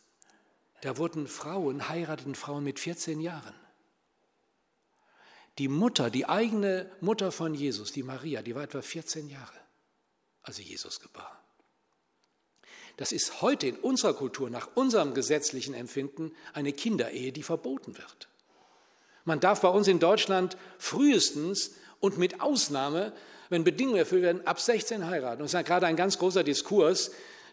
Da 0.81 0.97
wurden 0.97 1.27
Frauen, 1.27 1.91
heirateten 1.91 2.35
Frauen 2.35 2.65
mit 2.65 2.81
14 2.81 3.21
Jahren. 3.21 3.55
Die 5.59 5.69
Mutter, 5.69 6.09
die 6.09 6.27
eigene 6.27 6.91
Mutter 7.01 7.33
von 7.33 7.53
Jesus, 7.53 7.93
die 7.93 8.03
Maria, 8.03 8.41
die 8.41 8.55
war 8.55 8.63
etwa 8.63 8.81
14 8.81 9.29
Jahre, 9.29 9.59
als 10.43 10.57
sie 10.57 10.63
Jesus 10.63 11.01
gebar. 11.01 11.45
Das 12.97 13.13
ist 13.13 13.43
heute 13.43 13.67
in 13.67 13.77
unserer 13.77 14.15
Kultur, 14.15 14.49
nach 14.49 14.69
unserem 14.75 15.13
gesetzlichen 15.13 15.75
Empfinden, 15.75 16.33
eine 16.55 16.73
Kinderehe, 16.73 17.33
die 17.33 17.43
verboten 17.43 17.99
wird. 17.99 18.29
Man 19.25 19.41
darf 19.41 19.61
bei 19.61 19.69
uns 19.69 19.89
in 19.89 19.99
Deutschland 19.99 20.57
frühestens 20.79 21.73
und 21.99 22.19
mit 22.19 22.41
Ausnahme, 22.41 23.13
wenn 23.49 23.65
Bedingungen 23.65 23.99
erfüllt 23.99 24.23
werden, 24.23 24.47
ab 24.47 24.61
16 24.61 25.07
heiraten. 25.07 25.43
Und 25.43 25.47
es 25.47 25.51
ist 25.51 25.55
ja 25.55 25.63
gerade 25.63 25.87
ein 25.87 25.97
ganz 25.97 26.19
großer 26.19 26.45
Diskurs, 26.45 27.11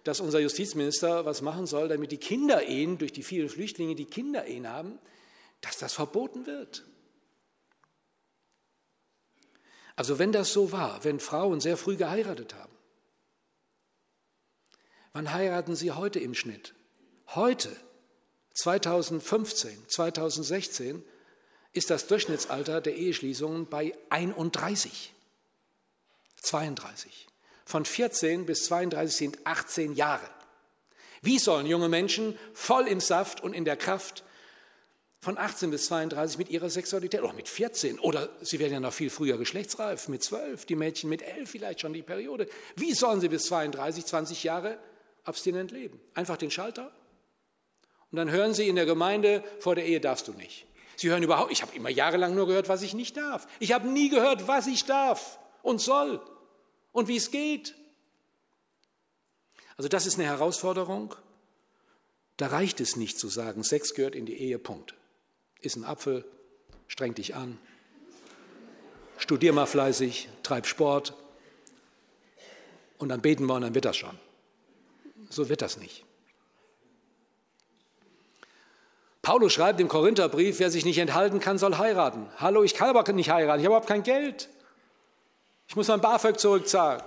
dass 0.07 0.21
unser 0.21 0.39
Justizminister 0.39 1.25
was 1.25 1.41
machen 1.41 1.65
soll, 1.65 1.89
damit 1.89 2.11
die 2.11 2.17
Kinderehen, 2.17 2.97
durch 2.97 3.11
die 3.11 3.23
vielen 3.23 3.49
Flüchtlinge, 3.49 3.95
die 3.95 4.05
Kinderehen 4.05 4.67
haben, 4.67 4.97
dass 5.61 5.77
das 5.77 5.93
verboten 5.93 6.45
wird. 6.45 6.85
Also 9.97 10.17
wenn 10.19 10.31
das 10.31 10.53
so 10.53 10.71
war, 10.71 11.03
wenn 11.03 11.19
Frauen 11.19 11.59
sehr 11.59 11.75
früh 11.75 11.97
geheiratet 11.97 12.53
haben, 12.53 12.71
wann 15.11 15.33
heiraten 15.33 15.75
sie 15.75 15.91
heute 15.91 16.19
im 16.19 16.35
Schnitt? 16.35 16.73
Heute, 17.33 17.75
2015, 18.53 19.89
2016, 19.89 21.03
ist 21.73 21.89
das 21.89 22.07
Durchschnittsalter 22.07 22.79
der 22.79 22.95
Eheschließungen 22.95 23.67
bei 23.67 23.93
31, 24.09 25.13
32. 26.41 27.26
Von 27.67 27.83
14 27.83 28.45
bis 28.45 28.63
32 28.63 29.17
sind 29.17 29.39
18 29.45 29.93
Jahre. 29.93 30.25
Wie 31.21 31.37
sollen 31.37 31.67
junge 31.67 31.89
Menschen 31.89 32.39
voll 32.53 32.87
im 32.87 33.01
Saft 33.01 33.43
und 33.43 33.51
in 33.51 33.65
der 33.65 33.75
Kraft 33.75 34.23
von 35.19 35.37
18 35.37 35.69
bis 35.69 35.87
32 35.87 36.37
mit 36.37 36.47
ihrer 36.47 36.69
Sexualität, 36.69 37.21
oder 37.21 37.33
mit 37.33 37.49
14, 37.49 37.99
oder 37.99 38.29
sie 38.39 38.59
werden 38.59 38.71
ja 38.71 38.79
noch 38.79 38.93
viel 38.93 39.09
früher 39.09 39.37
geschlechtsreif, 39.37 40.07
mit 40.07 40.23
12, 40.23 40.65
die 40.65 40.77
Mädchen 40.77 41.09
mit 41.09 41.21
11 41.21 41.49
vielleicht 41.49 41.81
schon 41.81 41.91
die 41.91 42.03
Periode. 42.03 42.47
Wie 42.77 42.93
sollen 42.93 43.19
sie 43.19 43.27
bis 43.27 43.43
32, 43.47 44.05
20 44.05 44.45
Jahre 44.45 44.77
abstinent 45.25 45.71
leben? 45.71 45.99
Einfach 46.13 46.37
den 46.37 46.51
Schalter? 46.51 46.89
Und 48.11 48.15
dann 48.15 48.31
hören 48.31 48.53
sie 48.53 48.69
in 48.69 48.77
der 48.77 48.85
Gemeinde, 48.85 49.43
vor 49.59 49.75
der 49.75 49.85
Ehe 49.85 49.99
darfst 49.99 50.29
du 50.29 50.31
nicht. 50.31 50.67
Sie 50.95 51.09
hören 51.09 51.21
überhaupt, 51.21 51.51
ich 51.51 51.63
habe 51.63 51.75
immer 51.75 51.89
jahrelang 51.89 52.33
nur 52.33 52.47
gehört, 52.47 52.69
was 52.69 52.81
ich 52.81 52.93
nicht 52.93 53.17
darf. 53.17 53.45
Ich 53.59 53.73
habe 53.73 53.89
nie 53.89 54.07
gehört, 54.07 54.47
was 54.47 54.67
ich 54.67 54.85
darf 54.85 55.37
und 55.63 55.81
soll 55.81 56.21
und 56.91 57.07
wie 57.07 57.17
es 57.17 57.31
geht. 57.31 57.75
Also 59.77 59.89
das 59.89 60.05
ist 60.05 60.15
eine 60.15 60.25
Herausforderung. 60.25 61.15
Da 62.37 62.47
reicht 62.47 62.79
es 62.81 62.95
nicht 62.95 63.19
zu 63.19 63.29
sagen, 63.29 63.63
Sex 63.63 63.93
gehört 63.93 64.15
in 64.15 64.25
die 64.25 64.37
Ehe, 64.37 64.59
Punkt. 64.59 64.95
Iss 65.61 65.75
einen 65.75 65.85
Apfel, 65.85 66.25
streng 66.87 67.15
dich 67.15 67.35
an, 67.35 67.57
studier 69.17 69.53
mal 69.53 69.65
fleißig, 69.65 70.29
treib 70.43 70.67
Sport 70.67 71.15
und 72.97 73.09
dann 73.09 73.21
beten 73.21 73.45
wir 73.45 73.55
und 73.55 73.61
dann 73.61 73.75
wird 73.75 73.85
das 73.85 73.97
schon. 73.97 74.17
So 75.29 75.49
wird 75.49 75.61
das 75.61 75.77
nicht. 75.77 76.05
Paulus 79.21 79.51
schreibt 79.51 79.81
im 79.81 79.89
Korintherbrief, 79.89 80.59
wer 80.59 80.71
sich 80.71 80.85
nicht 80.85 80.99
enthalten 80.99 81.39
kann, 81.39 81.57
soll 81.57 81.77
heiraten. 81.77 82.29
Hallo, 82.37 82.63
ich 82.63 82.75
kann 82.75 82.95
aber 82.95 83.11
nicht 83.11 83.29
heiraten, 83.29 83.59
ich 83.59 83.65
habe 83.65 83.73
überhaupt 83.73 83.87
kein 83.87 84.03
Geld. 84.03 84.47
Ich 85.67 85.75
muss 85.75 85.87
mein 85.87 86.01
BAföG 86.01 86.39
zurückzahlen. 86.39 87.03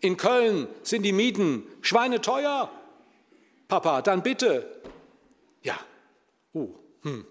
In 0.00 0.16
Köln 0.16 0.68
sind 0.82 1.02
die 1.02 1.12
Mieten 1.12 1.64
schweineteuer. 1.80 2.70
Papa, 3.68 4.02
dann 4.02 4.22
bitte. 4.22 4.80
Ja. 5.62 5.78
Uh, 6.54 6.74
hm. 7.02 7.26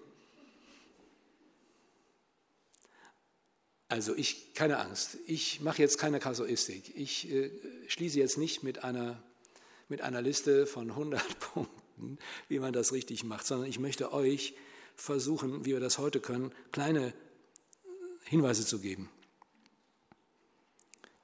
Also 3.88 4.14
ich, 4.14 4.52
keine 4.54 4.78
Angst, 4.78 5.16
ich 5.26 5.60
mache 5.60 5.80
jetzt 5.80 5.96
keine 5.96 6.18
Kasuistik. 6.18 6.92
Ich 6.96 7.30
äh, 7.30 7.50
schließe 7.86 8.18
jetzt 8.18 8.36
nicht 8.36 8.62
mit 8.62 8.84
einer, 8.84 9.22
mit 9.88 10.02
einer 10.02 10.20
Liste 10.20 10.66
von 10.66 10.90
100 10.90 11.38
Punkten 11.54 11.86
wie 12.48 12.58
man 12.58 12.72
das 12.72 12.92
richtig 12.92 13.24
macht, 13.24 13.46
sondern 13.46 13.68
ich 13.68 13.78
möchte 13.78 14.12
euch 14.12 14.54
versuchen, 14.94 15.64
wie 15.64 15.72
wir 15.72 15.80
das 15.80 15.98
heute 15.98 16.20
können, 16.20 16.52
kleine 16.72 17.12
Hinweise 18.24 18.66
zu 18.66 18.80
geben. 18.80 19.08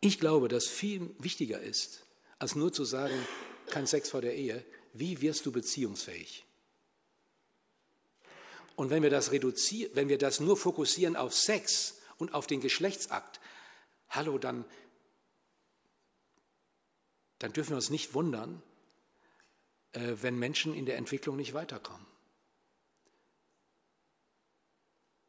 Ich 0.05 0.19
glaube, 0.19 0.49
dass 0.49 0.67
viel 0.67 1.15
wichtiger 1.21 1.61
ist, 1.61 2.05
als 2.41 2.57
nur 2.57 2.73
zu 2.73 2.85
sagen, 2.85 3.15
kein 3.71 3.87
Sex 3.87 4.11
vor 4.11 4.21
der 4.21 4.35
Ehe, 4.35 4.65
wie 4.93 5.21
wirst 5.21 5.47
du 5.47 5.53
beziehungsfähig? 5.53 6.45
Und 8.75 8.91
wenn 8.91 9.05
wir 9.05 9.11
das 9.11 9.31
reduzieren, 9.31 9.93
wenn 9.95 10.09
wir 10.09 10.19
das 10.19 10.41
nur 10.41 10.57
fokussieren 10.57 11.15
auf 11.15 11.33
Sex 11.33 12.01
und 12.19 12.35
auf 12.35 12.49
den 12.49 12.61
Geschlechtsakt, 12.61 13.41
hallo, 14.09 14.39
dann, 14.39 14.65
dann 17.39 17.53
dürfen 17.53 17.71
wir 17.71 17.77
uns 17.77 17.91
nicht 17.91 18.13
wundern, 18.13 18.61
äh, 19.93 20.17
wenn 20.21 20.37
Menschen 20.37 20.75
in 20.75 20.85
der 20.85 20.97
Entwicklung 20.97 21.37
nicht 21.37 21.55
weiterkommen? 21.55 22.07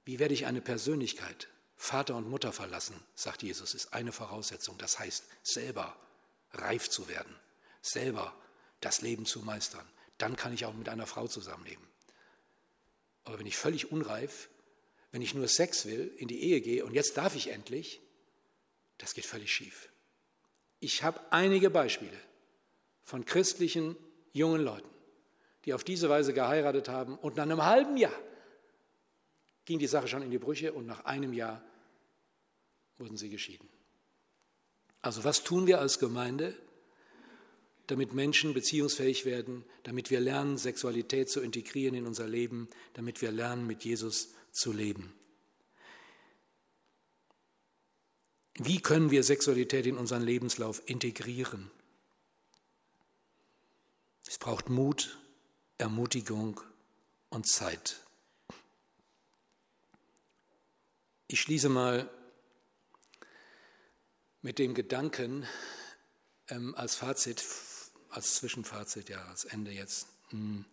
Wie 0.03 0.17
werde 0.17 0.33
ich 0.33 0.47
eine 0.47 0.61
Persönlichkeit, 0.61 1.52
Vater 1.83 2.15
und 2.15 2.29
Mutter 2.29 2.53
verlassen, 2.53 2.95
sagt 3.13 3.43
Jesus, 3.43 3.73
ist 3.73 3.93
eine 3.93 4.13
Voraussetzung. 4.13 4.77
Das 4.77 4.99
heißt, 4.99 5.25
selber 5.43 5.97
reif 6.53 6.89
zu 6.89 7.09
werden, 7.09 7.35
selber 7.81 8.33
das 8.79 9.01
Leben 9.01 9.25
zu 9.25 9.41
meistern. 9.41 9.85
Dann 10.17 10.37
kann 10.37 10.53
ich 10.53 10.65
auch 10.65 10.73
mit 10.73 10.87
einer 10.87 11.05
Frau 11.05 11.27
zusammenleben. 11.27 11.85
Aber 13.25 13.37
wenn 13.37 13.45
ich 13.45 13.57
völlig 13.57 13.91
unreif, 13.91 14.47
wenn 15.11 15.21
ich 15.21 15.33
nur 15.33 15.45
Sex 15.49 15.85
will, 15.85 16.09
in 16.17 16.29
die 16.29 16.41
Ehe 16.43 16.61
gehe 16.61 16.85
und 16.85 16.93
jetzt 16.93 17.17
darf 17.17 17.35
ich 17.35 17.49
endlich, 17.49 17.99
das 18.97 19.13
geht 19.13 19.25
völlig 19.25 19.51
schief. 19.51 19.89
Ich 20.79 21.03
habe 21.03 21.19
einige 21.31 21.69
Beispiele 21.69 22.17
von 23.03 23.25
christlichen 23.25 23.97
jungen 24.31 24.61
Leuten, 24.61 24.89
die 25.65 25.73
auf 25.73 25.83
diese 25.83 26.07
Weise 26.07 26.33
geheiratet 26.33 26.87
haben. 26.87 27.17
Und 27.17 27.35
nach 27.35 27.43
einem 27.43 27.65
halben 27.65 27.97
Jahr 27.97 28.17
ging 29.65 29.79
die 29.79 29.87
Sache 29.87 30.07
schon 30.07 30.21
in 30.21 30.31
die 30.31 30.37
Brüche 30.37 30.71
und 30.71 30.85
nach 30.85 31.03
einem 31.03 31.33
Jahr 31.33 31.61
wurden 32.97 33.17
sie 33.17 33.29
geschieden. 33.29 33.69
Also 35.01 35.23
was 35.23 35.43
tun 35.43 35.67
wir 35.67 35.79
als 35.79 35.99
Gemeinde, 35.99 36.55
damit 37.87 38.13
Menschen 38.13 38.53
beziehungsfähig 38.53 39.25
werden, 39.25 39.65
damit 39.83 40.09
wir 40.09 40.21
lernen, 40.21 40.57
Sexualität 40.57 41.29
zu 41.29 41.41
integrieren 41.41 41.95
in 41.95 42.07
unser 42.07 42.27
Leben, 42.27 42.69
damit 42.93 43.21
wir 43.21 43.31
lernen, 43.31 43.67
mit 43.67 43.83
Jesus 43.83 44.29
zu 44.51 44.71
leben? 44.71 45.13
Wie 48.55 48.79
können 48.79 49.11
wir 49.11 49.23
Sexualität 49.23 49.85
in 49.85 49.97
unseren 49.97 50.21
Lebenslauf 50.21 50.81
integrieren? 50.85 51.71
Es 54.27 54.37
braucht 54.37 54.69
Mut, 54.69 55.17
Ermutigung 55.77 56.61
und 57.29 57.47
Zeit. 57.47 57.99
Ich 61.27 61.41
schließe 61.41 61.67
mal 61.67 62.09
mit 64.43 64.59
dem 64.59 64.75
Gedanken 64.75 65.47
ähm, 66.49 66.75
als 66.75 66.95
Fazit, 66.95 67.43
als 68.09 68.35
Zwischenfazit, 68.35 69.09
ja, 69.09 69.25
als 69.25 69.45
Ende 69.45 69.71
jetzt. 69.71 70.07
Hm. 70.29 70.65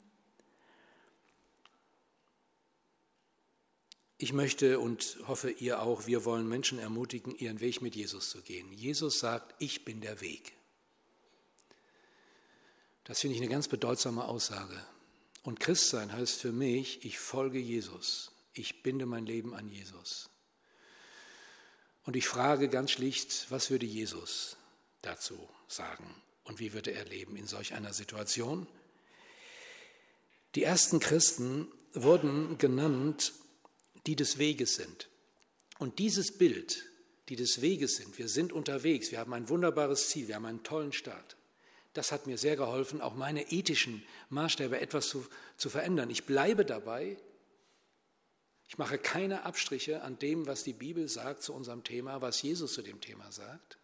Ich 4.19 4.35
möchte 4.35 4.81
und 4.81 5.19
hoffe 5.27 5.51
ihr 5.51 5.81
auch, 5.81 6.07
wir 6.07 6.27
wollen 6.27 6.47
Menschen 6.47 6.79
ermutigen, 6.79 7.35
ihren 7.35 7.61
Weg 7.61 7.81
mit 7.81 7.97
Jesus 7.97 8.29
zu 8.29 8.43
gehen. 8.43 8.71
Jesus 8.71 9.19
sagt, 9.19 9.55
ich 9.59 9.87
bin 9.87 10.03
der 10.03 10.21
Weg. 10.21 10.53
Das 13.05 13.21
finde 13.21 13.37
ich 13.37 13.43
eine 13.43 13.51
ganz 13.51 13.67
bedeutsame 13.67 14.27
Aussage. 14.27 14.79
Und 15.43 15.59
Christsein 15.59 16.13
heißt 16.13 16.39
für 16.39 16.53
mich, 16.53 17.05
ich 17.05 17.19
folge 17.19 17.59
Jesus. 17.59 18.33
Ich 18.53 18.83
binde 18.83 19.07
mein 19.07 19.25
Leben 19.25 19.55
an 19.55 19.69
Jesus. 19.69 20.30
Und 22.05 22.17
ich 22.17 22.27
frage 22.27 22.69
ganz 22.69 22.91
schlicht, 22.91 23.47
was 23.51 23.71
würde 23.71 23.87
Jesus 23.87 24.57
dazu 25.03 25.49
sagen? 25.69 26.15
Und 26.45 26.59
wie 26.59 26.73
würde 26.73 26.93
er 26.93 27.05
leben 27.05 27.37
in 27.37 27.47
solch 27.47 27.75
einer 27.75 27.93
Situation? 27.93 28.67
Die 30.55 30.65
ersten 30.65 30.99
Christen 30.99 31.69
wurden 31.93 32.59
genannt, 32.59 33.33
die 34.07 34.17
des 34.17 34.39
Weges 34.39 34.75
sind. 34.75 35.09
Und 35.79 35.99
dieses 35.99 36.37
Bild, 36.37 36.85
die 37.29 37.37
des 37.37 37.61
Weges 37.61 37.97
sind, 37.97 38.19
wir 38.19 38.29
sind 38.29 38.53
unterwegs, 38.53 39.13
wir 39.13 39.19
haben 39.19 39.33
ein 39.33 39.49
wunderbares 39.49 40.09
Ziel, 40.09 40.29
wir 40.29 40.35
haben 40.35 40.47
einen 40.47 40.63
tollen 40.63 40.93
Start. 40.93 41.37
Das 41.93 42.13
hat 42.13 42.27
mir 42.27 42.39
sehr 42.39 42.57
geholfen, 42.57 43.01
auch 43.01 43.15
meine 43.15 43.51
ethischen 43.51 44.03
Maßstäbe 44.29 44.81
etwas 44.81 45.09
zu, 45.09 45.27
zu 45.57 45.71
verändern. 45.71 46.11
Ich 46.11 46.25
bleibe 46.25 46.65
dabei. 46.65 47.17
Ich 48.71 48.79
mache 48.79 48.99
keine 48.99 49.45
Abstriche 49.45 50.03
an 50.03 50.17
dem, 50.21 50.47
was 50.47 50.63
die 50.63 50.73
Bibel 50.73 51.09
sagt 51.09 51.43
zu 51.43 51.53
unserem 51.53 51.83
Thema, 51.83 52.23
was 52.23 52.41
Jesus 52.41 52.73
zu 52.73 52.83
dem 52.83 53.01
Thema 53.01 53.33
sagt. 53.33 53.79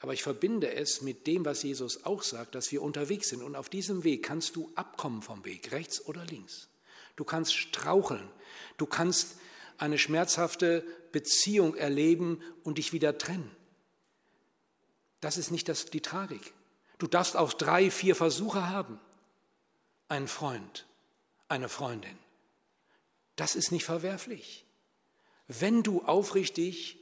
Aber 0.00 0.12
ich 0.12 0.24
verbinde 0.24 0.74
es 0.74 1.02
mit 1.02 1.28
dem, 1.28 1.44
was 1.44 1.62
Jesus 1.62 2.04
auch 2.04 2.24
sagt, 2.24 2.56
dass 2.56 2.72
wir 2.72 2.82
unterwegs 2.82 3.28
sind. 3.28 3.44
Und 3.44 3.54
auf 3.54 3.68
diesem 3.68 4.02
Weg 4.02 4.24
kannst 4.24 4.56
du 4.56 4.72
abkommen 4.74 5.22
vom 5.22 5.44
Weg, 5.44 5.70
rechts 5.70 6.04
oder 6.04 6.24
links. 6.24 6.68
Du 7.14 7.22
kannst 7.22 7.54
straucheln. 7.54 8.28
Du 8.76 8.86
kannst 8.86 9.36
eine 9.78 9.98
schmerzhafte 9.98 10.84
Beziehung 11.12 11.76
erleben 11.76 12.42
und 12.64 12.78
dich 12.78 12.92
wieder 12.92 13.16
trennen. 13.16 13.54
Das 15.20 15.38
ist 15.38 15.52
nicht 15.52 15.68
das, 15.68 15.86
die 15.86 16.02
Tragik. 16.02 16.52
Du 16.98 17.06
darfst 17.06 17.36
auch 17.36 17.52
drei, 17.52 17.92
vier 17.92 18.16
Versuche 18.16 18.68
haben. 18.68 18.98
Einen 20.08 20.26
Freund, 20.26 20.86
eine 21.46 21.68
Freundin. 21.68 22.25
Das 23.36 23.54
ist 23.54 23.70
nicht 23.70 23.84
verwerflich. 23.84 24.64
Wenn 25.46 25.82
du 25.82 26.02
aufrichtig 26.02 26.98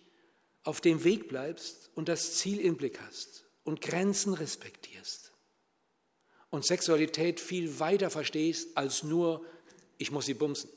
auf 0.65 0.81
dem 0.81 1.05
Weg 1.05 1.29
bleibst 1.29 1.91
und 1.95 2.09
das 2.09 2.37
Ziel 2.37 2.61
im 2.61 2.77
Blick 2.77 3.01
hast 3.01 3.45
und 3.63 3.81
Grenzen 3.81 4.35
respektierst 4.35 5.33
und 6.51 6.67
Sexualität 6.67 7.41
viel 7.41 7.79
weiter 7.79 8.11
verstehst 8.11 8.77
als 8.77 9.03
nur, 9.03 9.45
ich 9.99 10.11
muss 10.11 10.27
sie 10.27 10.35
bumsen. 10.35 10.71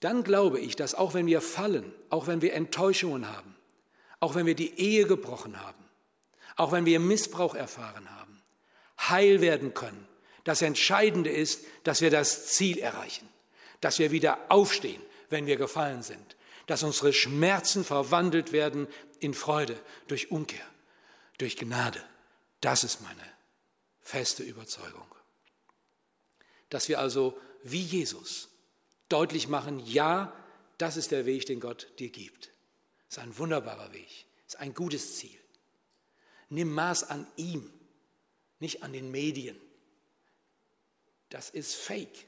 Dann 0.00 0.24
glaube 0.24 0.60
ich, 0.60 0.76
dass 0.76 0.94
auch 0.94 1.14
wenn 1.14 1.26
wir 1.26 1.40
fallen, 1.40 1.92
auch 2.10 2.26
wenn 2.26 2.42
wir 2.42 2.52
Enttäuschungen 2.54 3.28
haben, 3.28 3.56
auch 4.20 4.34
wenn 4.34 4.46
wir 4.46 4.54
die 4.54 4.78
Ehe 4.78 5.06
gebrochen 5.06 5.60
haben, 5.60 5.82
auch 6.56 6.72
wenn 6.72 6.86
wir 6.86 7.00
Missbrauch 7.00 7.54
erfahren 7.54 8.10
haben, 8.10 8.42
heil 8.98 9.40
werden 9.40 9.74
können. 9.74 10.06
Das 10.46 10.62
Entscheidende 10.62 11.28
ist, 11.28 11.64
dass 11.82 12.00
wir 12.00 12.10
das 12.10 12.46
Ziel 12.46 12.78
erreichen, 12.78 13.28
dass 13.80 13.98
wir 13.98 14.12
wieder 14.12 14.38
aufstehen, 14.48 15.02
wenn 15.28 15.46
wir 15.46 15.56
gefallen 15.56 16.04
sind, 16.04 16.36
dass 16.66 16.84
unsere 16.84 17.12
Schmerzen 17.12 17.84
verwandelt 17.84 18.52
werden 18.52 18.86
in 19.18 19.34
Freude 19.34 19.76
durch 20.06 20.30
Umkehr, 20.30 20.64
durch 21.38 21.56
Gnade. 21.56 22.00
Das 22.60 22.84
ist 22.84 23.00
meine 23.00 23.24
feste 24.00 24.44
Überzeugung. 24.44 25.12
Dass 26.68 26.88
wir 26.88 27.00
also 27.00 27.36
wie 27.64 27.82
Jesus 27.82 28.48
deutlich 29.08 29.48
machen, 29.48 29.80
ja, 29.84 30.32
das 30.78 30.96
ist 30.96 31.10
der 31.10 31.26
Weg, 31.26 31.46
den 31.46 31.58
Gott 31.58 31.88
dir 31.98 32.10
gibt. 32.10 32.52
Das 33.08 33.18
ist 33.18 33.24
ein 33.24 33.36
wunderbarer 33.36 33.92
Weg, 33.92 34.26
ist 34.46 34.60
ein 34.60 34.74
gutes 34.74 35.16
Ziel. 35.16 35.40
Nimm 36.50 36.72
Maß 36.72 37.10
an 37.10 37.26
ihm, 37.34 37.72
nicht 38.60 38.84
an 38.84 38.92
den 38.92 39.10
Medien. 39.10 39.60
Das 41.30 41.50
ist 41.50 41.74
fake. 41.74 42.26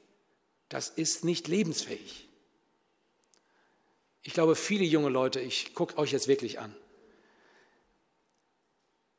Das 0.69 0.89
ist 0.89 1.23
nicht 1.23 1.47
lebensfähig. 1.47 2.27
Ich 4.21 4.33
glaube, 4.33 4.55
viele 4.55 4.83
junge 4.83 5.09
Leute, 5.09 5.39
ich 5.39 5.73
gucke 5.73 5.97
euch 5.97 6.11
jetzt 6.11 6.27
wirklich 6.27 6.59
an, 6.59 6.75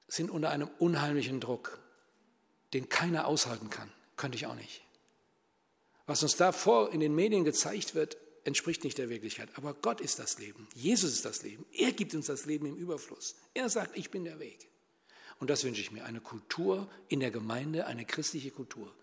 sind 0.07 0.31
unter 0.31 0.51
einem 0.51 0.68
unheimlichen 0.78 1.41
Druck, 1.41 1.78
den 2.72 2.89
keiner 2.89 3.26
aushalten 3.26 3.70
kann. 3.70 3.91
Könnte 4.16 4.37
ich 4.37 4.47
auch 4.47 4.55
nicht. 4.55 4.83
Was 6.07 6.22
uns 6.22 6.37
da 6.37 6.53
vor 6.53 6.93
in 6.93 7.01
den 7.01 7.14
Medien 7.14 7.45
gezeigt 7.45 7.95
wird, 7.95 8.16
entspricht 8.45 8.85
nicht 8.85 8.99
der 8.99 9.09
Wirklichkeit. 9.09 9.49
Aber 9.57 9.74
Gott 9.74 10.01
ist 10.01 10.18
das 10.18 10.39
Leben. 10.39 10.68
Jesus 10.74 11.12
ist 11.12 11.24
das 11.24 11.43
Leben. 11.43 11.64
Er 11.72 11.93
gibt 11.93 12.14
uns 12.14 12.26
das 12.26 12.47
Leben 12.47 12.66
im 12.66 12.76
Überfluss. 12.76 13.37
Er 13.55 13.68
sagt, 13.68 13.97
ich 13.97 14.11
bin 14.11 14.24
der 14.24 14.39
Weg. 14.39 14.68
Und 15.39 15.49
das 15.51 15.64
wünsche 15.64 15.81
ich 15.81 15.91
mir, 15.91 16.05
eine 16.05 16.20
Kultur 16.20 16.91
in 17.09 17.20
der 17.20 17.31
Gemeinde, 17.31 17.87
eine 17.87 18.05
christliche 18.05 18.51
Kultur, 18.51 18.95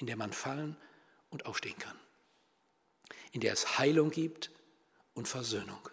in 0.00 0.06
der 0.06 0.16
man 0.16 0.32
fallen 0.32 0.76
und 1.28 1.46
aufstehen 1.46 1.78
kann. 1.78 1.98
In 3.32 3.40
der 3.40 3.52
es 3.52 3.78
Heilung 3.78 4.10
gibt 4.10 4.50
und 5.14 5.28
Versöhnung. 5.28 5.88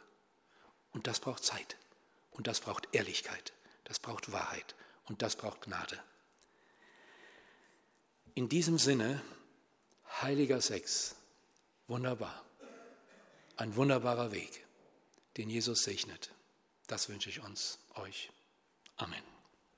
Und 0.92 1.08
das 1.08 1.20
braucht 1.20 1.44
Zeit. 1.44 1.78
Und 2.32 2.48
das 2.48 2.62
braucht 2.62 2.88
Ehrlichkeit. 2.94 3.54
Das 3.84 4.00
braucht 4.00 4.32
Wahrheit. 4.32 4.76
Und 5.06 5.22
das 5.22 5.36
braucht 5.36 5.62
Gnade. 5.62 6.02
In 8.34 8.50
diesem 8.50 8.78
Sinne, 8.78 9.22
heiliger 10.22 10.62
Sex, 10.62 11.16
wunderbar. 11.88 12.44
Ein 13.58 13.76
wunderbarer 13.76 14.32
Weg, 14.32 14.66
den 15.38 15.50
Jesus 15.50 15.84
segnet. 15.84 16.32
Das 16.88 17.10
wünsche 17.10 17.30
ich 17.30 17.42
uns, 17.42 17.80
euch. 17.96 18.32
Amen. 18.96 19.37